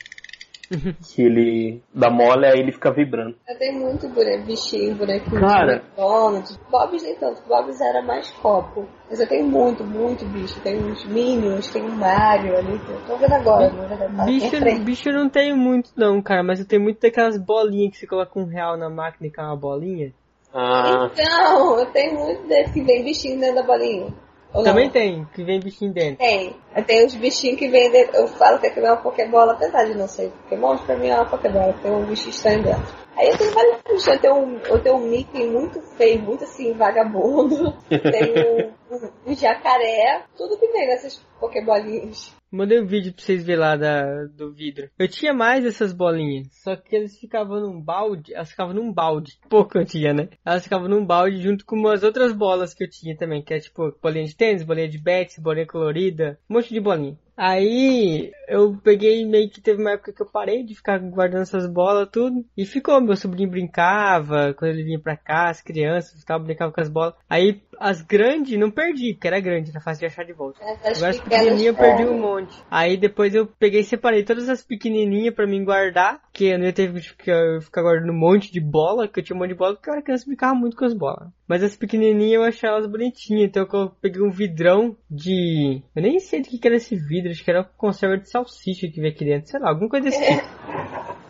[1.15, 3.37] que ele dá mole, aí ele fica vibrando.
[3.49, 4.09] Eu tenho muito
[4.47, 5.77] bichinho, bonequinho Cara.
[5.79, 6.59] de McDonald's.
[6.71, 8.89] Bob's nem tanto, Bob's era mais copo.
[9.09, 10.61] Mas eu tenho muito, muito bicho.
[10.61, 12.81] Tem uns Minions, tem um Mario ali.
[13.07, 14.17] Tô vendo agora, na verdade.
[14.17, 17.93] tá bicho, bicho eu não tenho muito não, cara, mas eu tenho muito daquelas bolinhas
[17.93, 20.13] que você coloca um real na máquina e cai uma bolinha.
[20.55, 24.13] Ah, Então, eu tenho muito desse que vem bichinho dentro da bolinha.
[24.55, 24.93] Ou Também não?
[24.93, 26.19] tem, que vem bichinho dentro.
[26.19, 26.55] Tem.
[26.87, 28.17] Tenho os bichinhos que vêm dentro.
[28.17, 31.15] Eu falo que aquilo é uma Pokébola, apesar de não ser Pokémon, pra mim é
[31.15, 33.03] uma Pokébola, tem um bicho estranho dentro.
[33.17, 36.45] Aí eu tenho vários bichos, eu tenho um, eu tenho um Mickey muito feio, muito
[36.45, 37.73] assim, vagabundo.
[37.89, 42.35] tenho um, um, jacaré, tudo que vem nessas Pokébolinhas.
[42.53, 44.91] Mandei um vídeo pra vocês verem lá da, do vidro.
[44.99, 49.39] Eu tinha mais dessas bolinhas, só que eles ficavam num balde, elas ficavam num balde.
[49.49, 50.29] Pouco eu tinha, né?
[50.45, 53.59] Elas ficavam num balde junto com umas outras bolas que eu tinha também, que é
[53.59, 57.17] tipo bolinha de tênis, bolinha de bets, bolinha colorida, um monte de bolinha.
[57.37, 61.67] Aí eu peguei meio que teve uma época que eu parei de ficar guardando essas
[61.67, 63.01] bolas tudo e ficou.
[63.01, 67.15] Meu sobrinho brincava quando ele vinha pra cá, as crianças tal, brincavam com as bolas.
[67.29, 70.61] Aí as grandes não perdi, porque era grande, era fácil de achar de volta.
[70.63, 72.55] Agora as pequenininhas eu perdi um monte.
[72.71, 76.67] Aí depois eu peguei e separei todas as pequenininhas pra mim guardar, que eu não
[76.67, 77.01] ia ter que
[77.61, 79.95] ficar guardando um monte de bola, que eu tinha um monte de bola, porque eu
[79.95, 81.29] era criança brincava muito com as bolas.
[81.49, 85.83] Mas as pequenininhas eu achei elas bonitinhas, então eu peguei um vidrão de...
[85.95, 88.89] Eu nem sei do que que era esse vidro, acho que era conserva de salsicha
[88.89, 90.43] que veio aqui dentro, sei lá, alguma coisa desse tipo.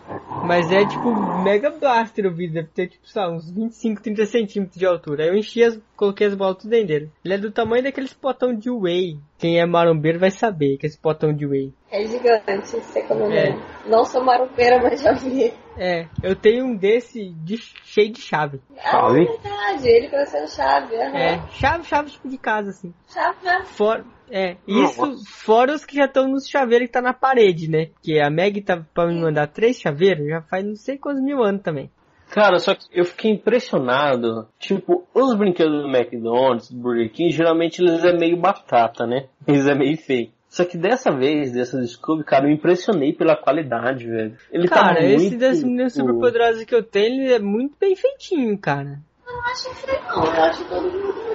[0.44, 4.26] Mas é tipo mega blaster o vidro, deve ter tipo, sei lá, uns 25, 30
[4.26, 5.24] centímetros de altura.
[5.24, 7.10] Aí eu enchi as, coloquei as bolas tudo dentro dele.
[7.24, 9.18] Ele é do tamanho daqueles potão de whey.
[9.38, 11.72] Quem é marombeiro vai saber que é esse potão de whey.
[11.90, 13.50] É gigante, como É.
[13.50, 13.56] é.
[13.86, 15.52] Não sou marombeira, mas já vi.
[15.76, 18.60] É, eu tenho um desse de, cheio de chave.
[18.76, 19.22] Chave?
[19.22, 20.96] É verdade, ele parecendo chave.
[20.96, 21.16] aham.
[21.16, 22.92] É, chave, chave tipo de casa, assim.
[23.08, 23.64] Chave, né?
[23.64, 27.86] Fora, é, isso fora os que já estão nos chaveiros que tá na parede, né?
[27.86, 31.42] Porque a Meg tá pra me mandar três chaveiros, já faz não sei quantos mil
[31.42, 31.90] anos também.
[32.30, 34.48] Cara, só que eu fiquei impressionado.
[34.58, 39.26] Tipo, os brinquedos do McDonald's, do Burger King, geralmente eles é meio batata, né?
[39.46, 40.30] Eles é meio feio.
[40.52, 44.36] Só que dessa vez, dessa do Scooby, cara, eu me impressionei pela qualidade, velho.
[44.52, 45.38] Ele Cara, tá esse muito...
[45.38, 49.00] das meninas tipo, superpoderosas que eu tenho, ele é muito bem feitinho, cara.
[49.26, 50.24] Eu não acho feio, não.
[50.26, 51.31] Eu acho todo mundo.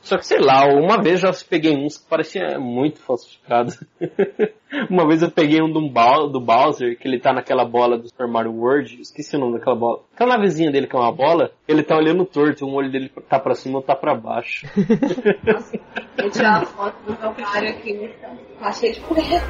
[0.00, 3.72] Só que sei lá, uma vez já peguei uns que parecia muito falsificado.
[4.90, 5.80] uma vez eu peguei um do,
[6.28, 9.76] do Bowser, que ele tá naquela bola do Super Mario World, esqueci o nome daquela
[9.76, 10.00] bola.
[10.12, 13.38] Aquela navezinha dele que é uma bola, ele tá olhando torto, um olho dele tá
[13.38, 14.66] pra cima, outro tá pra baixo.
[16.20, 18.10] Vou tirar uma foto do meu Mario aqui.
[18.58, 19.40] Tá cheio de poeira.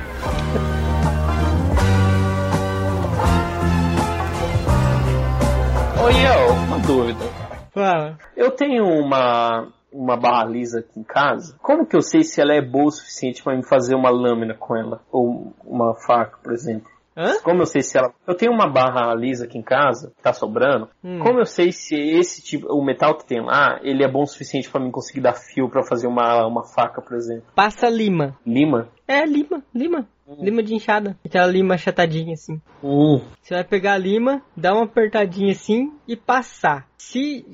[6.05, 7.25] Oi, eu, uma dúvida.
[7.73, 8.19] Fala.
[8.37, 11.57] Eu tenho uma, uma barra lisa aqui em casa.
[11.63, 14.55] Como que eu sei se ela é boa o suficiente pra me fazer uma lâmina
[14.55, 15.01] com ela?
[15.11, 16.91] Ou uma faca, por exemplo?
[17.17, 17.41] Hã?
[17.43, 18.13] Como eu sei se ela.
[18.27, 20.89] Eu tenho uma barra lisa aqui em casa, que tá sobrando.
[21.05, 21.19] Hum.
[21.19, 24.27] Como eu sei se esse tipo, o metal que tem lá, ele é bom o
[24.27, 27.45] suficiente pra mim conseguir dar fio pra fazer uma, uma faca, por exemplo?
[27.55, 28.39] Passa lima.
[28.47, 28.89] Lima?
[29.07, 30.09] É, lima, lima.
[30.41, 31.17] Lima de enxada.
[31.25, 32.61] Aquela lima achatadinha assim.
[32.83, 33.21] Hum.
[33.43, 36.87] Você vai pegar a lima, dar uma apertadinha assim e passar.
[36.97, 37.45] Se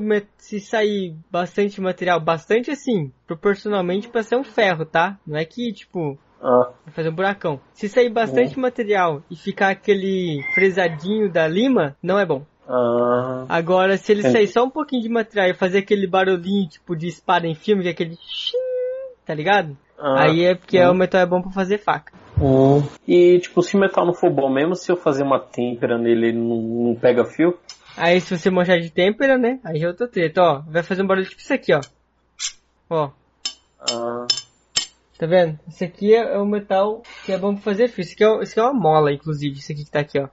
[0.00, 5.18] me- se sair bastante material, bastante assim, proporcionalmente pra ser um ferro, tá?
[5.26, 6.70] Não é que, tipo, Ah.
[6.84, 7.60] vai fazer um buracão.
[7.72, 12.44] Se sair bastante material e ficar aquele fresadinho da lima, não é bom.
[12.68, 13.46] Ah.
[13.48, 17.08] Agora, se ele sair só um pouquinho de material e fazer aquele barulhinho, tipo, de
[17.08, 18.16] espada em filme, que é aquele...
[19.30, 19.78] Tá ligado?
[19.96, 20.22] ah.
[20.24, 20.90] Aí é porque Hum.
[20.90, 22.12] o metal é bom pra fazer faca.
[22.36, 22.82] Hum.
[23.06, 26.30] E tipo, se o metal não for bom mesmo, se eu fazer uma têmpera nele,
[26.30, 27.56] ele não, não pega fio?
[27.96, 29.60] Aí se você manchar de têmpera, né?
[29.62, 30.62] Aí é outra treta, ó.
[30.68, 31.80] Vai fazer um barulho tipo isso aqui, ó.
[32.90, 33.10] Ó,
[33.88, 34.26] Ah.
[35.16, 35.56] tá vendo?
[35.68, 38.02] Esse aqui é o metal que é bom pra fazer fio.
[38.02, 39.60] Isso aqui é, isso aqui é uma mola, inclusive.
[39.60, 40.26] Isso aqui que tá aqui, ó.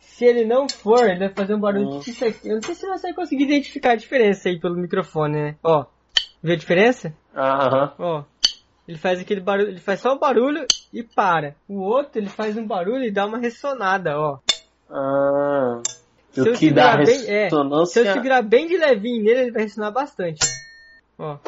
[0.00, 1.98] Se ele não for, ele vai fazer um barulho Hum.
[1.98, 2.48] tipo isso aqui.
[2.48, 5.56] Eu não sei se você vai conseguir identificar a diferença aí pelo microfone, né?
[5.62, 5.84] Ó,
[6.44, 7.12] vê a diferença?
[7.34, 7.92] Aham.
[7.98, 8.22] Ó.
[8.86, 11.56] Ele faz aquele barulho, ele faz só o barulho e para.
[11.66, 14.38] O outro, ele faz um barulho e dá uma ressonada, ó.
[14.90, 15.80] Ah.
[16.30, 17.48] Se eu segurar bem- é,
[17.86, 20.40] Se eu segurar bem de levinho nele, ele vai ressonar bastante.
[21.18, 21.38] Ó.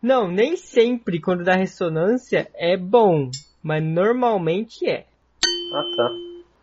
[0.00, 3.30] Não, nem sempre quando dá ressonância é bom,
[3.62, 5.06] mas normalmente é.
[5.74, 6.10] Ah, tá.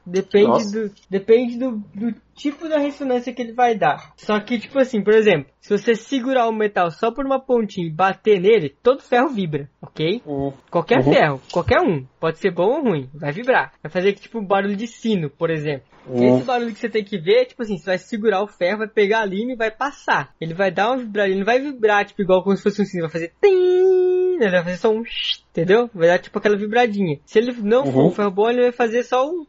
[0.06, 0.72] Depende Nossa.
[0.88, 4.14] do depende do, do tipo da ressonância que ele vai dar.
[4.18, 7.88] Só que tipo assim, por exemplo, se você segurar o metal só por uma pontinha
[7.88, 10.22] e bater nele, todo ferro vibra, ok?
[10.26, 10.52] Hum.
[10.72, 11.14] Qualquer Uhum.
[11.14, 13.74] ferro, qualquer um, pode ser bom ou ruim, vai vibrar.
[13.84, 15.84] Vai fazer tipo um barulho de sino, por exemplo.
[16.08, 16.24] Hum.
[16.36, 18.88] Esse barulho que você tem que ver tipo assim, você vai segurar o ferro, vai
[18.88, 20.34] pegar a linha e vai passar.
[20.42, 22.86] Ele vai dar uma vibradinha, ele não vai vibrar tipo igual como se fosse um
[22.86, 25.04] sino, vai fazer tim, ele vai fazer só um
[25.52, 25.90] entendeu?
[25.94, 27.20] Vai dar tipo aquela vibradinha.
[27.26, 28.08] Se ele não for Uhum.
[28.08, 29.46] um ferro bom, ele vai fazer só um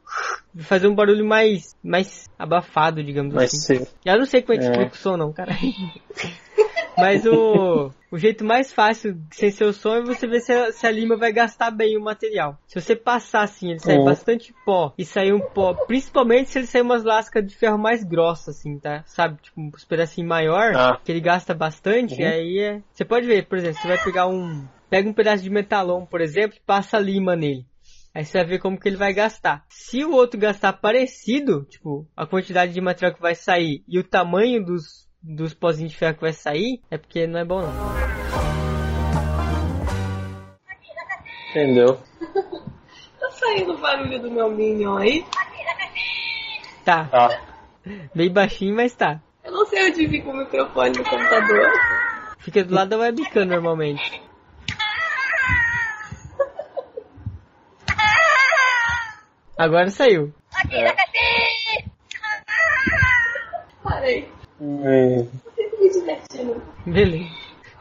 [0.55, 3.85] vai fazer um barulho mais mais abafado, digamos Mas assim.
[4.05, 4.71] Eu não sei como é que É.
[4.71, 5.53] explica o som não, cara.
[6.97, 10.73] Mas o, o jeito mais fácil, sem ser o som, é você ver se a,
[10.73, 12.59] se a lima vai gastar bem o material.
[12.67, 14.05] Se você passar assim, ele sair Uhum.
[14.05, 18.05] bastante pó e sair um pó, principalmente se ele sair umas lascas de ferro mais
[18.05, 19.03] grossas, assim, tá?
[19.07, 19.41] Sabe?
[19.41, 21.01] Tipo, uns pedacinhos maior, Ah.
[21.03, 22.29] que ele gasta bastante, Uhum.
[22.29, 22.83] aí é.
[22.93, 24.69] Você pode ver, por exemplo, você vai pegar um.
[24.91, 27.65] Pega um pedaço de metalon, por exemplo, e passa lima nele.
[28.15, 29.65] Aí você vai ver como que ele vai gastar.
[29.71, 34.05] Se o outro gastar parecido, tipo, a quantidade de material que vai sair e o
[34.05, 37.73] tamanho dos, dos pozinhos de ferro que vai sair, é porque não é bom não.
[41.51, 42.01] Entendeu?
[43.21, 45.25] Tá saindo o barulho do meu Minion aí?
[46.85, 47.41] Tá, Tá.
[48.15, 49.21] bem baixinho, mas tá.
[49.45, 51.71] Eu não sei onde fica o microfone do computador.
[52.39, 54.23] Fica do lado da webcam normalmente.
[59.57, 60.33] Agora saiu.
[63.83, 64.29] Parei.
[65.93, 66.63] Divertindo.
[66.87, 67.31] Beleza.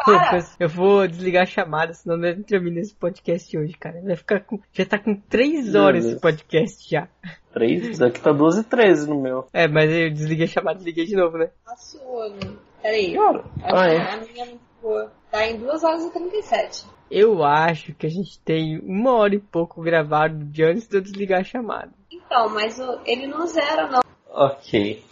[0.04, 0.40] Para!
[0.60, 4.02] Eu vou desligar a chamada, senão não termina esse podcast hoje, cara.
[4.02, 4.60] Vai ficar com.
[4.74, 7.08] Já tá com 3 horas esse podcast já.
[7.54, 8.02] Três?
[8.02, 9.48] Aqui tá 12 e 13 no meu.
[9.54, 11.52] É, mas eu desliguei a chamada, desliguei de novo, né?
[11.64, 12.34] Passou.
[12.82, 13.16] Peraí.
[13.64, 13.98] Ah, é?
[14.14, 15.10] A minha não ficou.
[15.30, 16.86] Tá em 2 horas e 37.
[17.12, 21.02] Eu acho que a gente tem uma hora e pouco gravado de antes de eu
[21.02, 21.92] desligar a chamada.
[22.12, 24.02] Então, mas o- ele não zera, não.
[24.30, 25.04] Ok.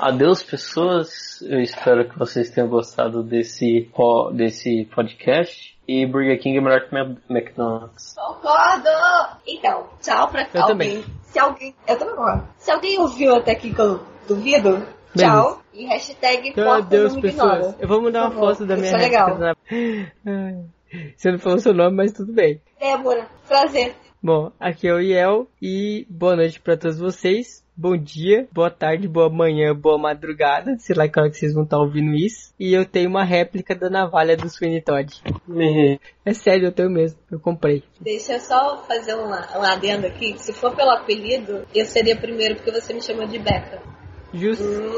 [0.00, 1.40] Adeus, pessoas.
[1.42, 3.90] Eu espero que vocês tenham gostado desse,
[4.34, 5.76] desse podcast.
[5.88, 6.96] E Burger King é melhor que
[7.30, 8.14] McDonald's.
[8.14, 8.88] Concordo!
[9.46, 11.04] Então, tchau pra Eu alguém.
[11.22, 11.74] Se alguém.
[11.86, 12.48] Eu também concordo.
[12.58, 14.86] Se alguém ouviu até aqui que eu duvido,
[15.16, 15.62] tchau.
[15.72, 17.58] E hashtag Meu Deus, não pessoas.
[17.58, 17.76] ignora.
[17.78, 19.38] Eu vou mudar uma foto da minha isso é legal.
[20.26, 20.64] Ai,
[21.16, 22.60] Você não falou seu nome, mas tudo bem.
[22.80, 23.94] Débora, prazer.
[24.26, 27.64] Bom, aqui é o Iel e boa noite pra todos vocês.
[27.76, 30.76] Bom dia, boa tarde, boa manhã, boa madrugada.
[30.80, 32.52] Sei lá que hora que vocês vão estar ouvindo isso.
[32.58, 35.14] E eu tenho uma réplica da navalha do Sweeney Todd.
[36.24, 37.20] É sério, eu tenho mesmo.
[37.30, 37.84] Eu comprei.
[38.00, 40.36] Deixa eu só fazer um, um adendo aqui.
[40.38, 43.80] Se for pelo apelido, eu seria primeiro porque você me chamou de Beca.
[44.34, 44.64] Justo.
[44.64, 44.90] Hum.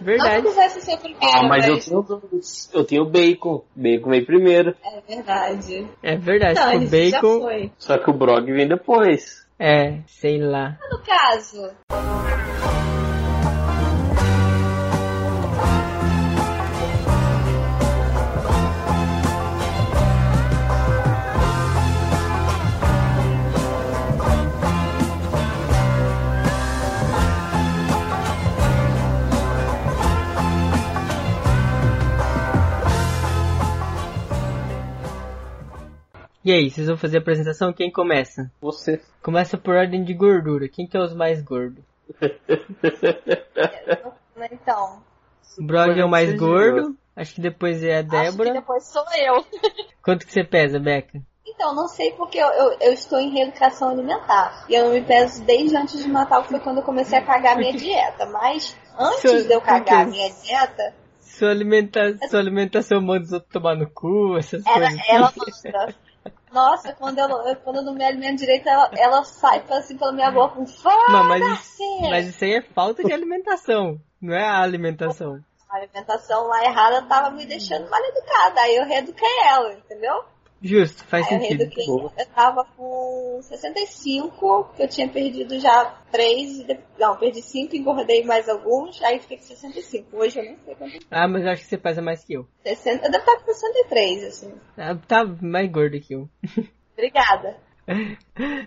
[0.00, 0.42] Não Verdade.
[0.42, 2.70] que quisesse ser primeiro, Ah, mas eu tenho dois.
[2.72, 3.64] Eu tenho bacon.
[3.74, 4.74] Bacon veio primeiro.
[4.84, 5.88] É verdade.
[6.02, 6.60] É verdade.
[6.60, 7.40] Não, o bacon.
[7.40, 7.72] foi.
[7.78, 9.46] Só que o Brog vem depois.
[9.58, 10.78] É, sei lá.
[10.90, 11.70] No caso,
[36.44, 37.72] E aí, vocês vão fazer a apresentação?
[37.72, 38.50] Quem começa?
[38.60, 39.00] Você.
[39.22, 40.68] Começa por ordem de gordura.
[40.68, 41.82] Quem que é os mais gordos?
[44.52, 45.02] então,
[45.58, 46.96] O Brog é o mais gordo.
[47.16, 48.52] Acho que depois é a acho que Débora.
[48.52, 49.44] depois sou eu.
[50.02, 51.20] Quanto que você pesa, Beca?
[51.44, 54.64] Então, não sei porque eu, eu, eu estou em reeducação alimentar.
[54.68, 57.22] E eu não me peso desde antes de Natal, que foi quando eu comecei a
[57.22, 58.26] cagar a minha dieta.
[58.26, 62.16] Mas antes de eu cagar a minha dieta, Sua, alimenta...
[62.30, 65.08] Sua alimentação manda os outros tomar no cu, essas ela, coisas.
[65.08, 65.32] ela
[65.74, 65.94] manda.
[66.52, 70.12] Nossa, quando eu, eu- quando eu não me alimento direito, ela, ela sai assim pela
[70.12, 70.58] minha boca.
[70.60, 70.64] Um
[71.12, 74.00] Não, mas, isso- mas isso aí é falta de alimentação.
[74.20, 75.40] Não é a alimentação.
[75.70, 78.60] A alimentação lá errada tava me deixando mal educada.
[78.62, 80.24] Aí eu reeduquei ela, entendeu?
[80.60, 81.58] Justo, faz eu sentido.
[81.60, 81.86] reeduquei.
[81.88, 86.66] Eu tava com 65, que eu tinha perdido já 3.
[86.98, 90.16] Não, perdi 5, engordei mais alguns, aí fiquei com 65.
[90.16, 90.98] Hoje eu nem sei quanto.
[91.10, 92.48] Ah, mas eu acho que você pesa mais que eu.
[92.64, 94.54] 60, eu devo estar com 63, assim.
[94.76, 96.28] Ah, Tá mais gordo que eu.
[96.92, 97.56] Obrigada.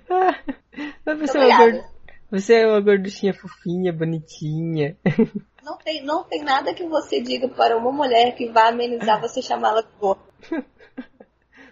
[0.09, 0.39] Ah,
[1.05, 1.83] mas você, é gordo...
[2.31, 4.97] você é uma gorduchinha fofinha, bonitinha.
[5.63, 9.43] Não tem, não tem nada que você diga para uma mulher que vai amenizar você
[9.43, 10.23] chamá-la de gorda.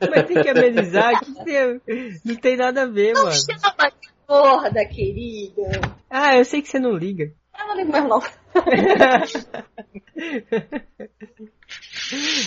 [0.09, 1.81] Mas tem que amenizar, que tem...
[2.25, 3.35] não tem nada a ver, Não mano.
[3.35, 5.81] chama de gorda, querida.
[6.09, 7.31] Ah, eu sei que você não liga.
[7.59, 8.21] Eu não ligo mais não.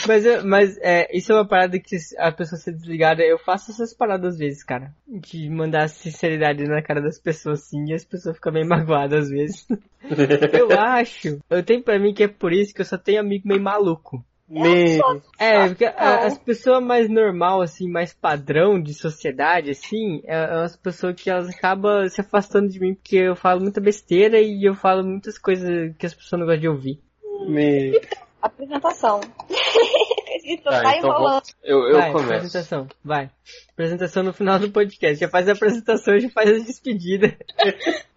[0.08, 3.70] Mas, eu- mas é, isso é uma parada que a pessoa ser desligada, eu faço
[3.70, 4.92] essas paradas às vezes, cara.
[5.06, 9.30] De mandar sinceridade na cara das pessoas assim, e as pessoas ficam meio magoadas às
[9.30, 9.66] vezes.
[10.52, 13.46] eu acho, eu tenho pra mim que é por isso que eu só tenho amigo
[13.46, 14.24] meio maluco.
[14.52, 15.00] Me...
[15.38, 20.56] É, porque a- as pessoas mais normal, assim, mais padrão de sociedade, assim, é é
[20.58, 24.68] umas pessoas que elas acabam se afastando de mim porque eu falo muita besteira e
[24.68, 27.00] eu falo muitas coisas que as pessoas não gostam de ouvir.
[27.48, 27.98] Me...
[28.42, 29.20] Apresentação.
[29.48, 31.42] A gente só Tá, tá então enrolando.
[31.42, 31.42] vou...
[31.62, 32.32] eu, eu vai, começo.
[32.34, 33.30] apresentação, vai.
[33.72, 35.18] Apresentação no final do podcast.
[35.20, 37.36] Já faz a apresentação, já faz a despedida.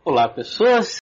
[0.04, 0.98] Olá, pessoas.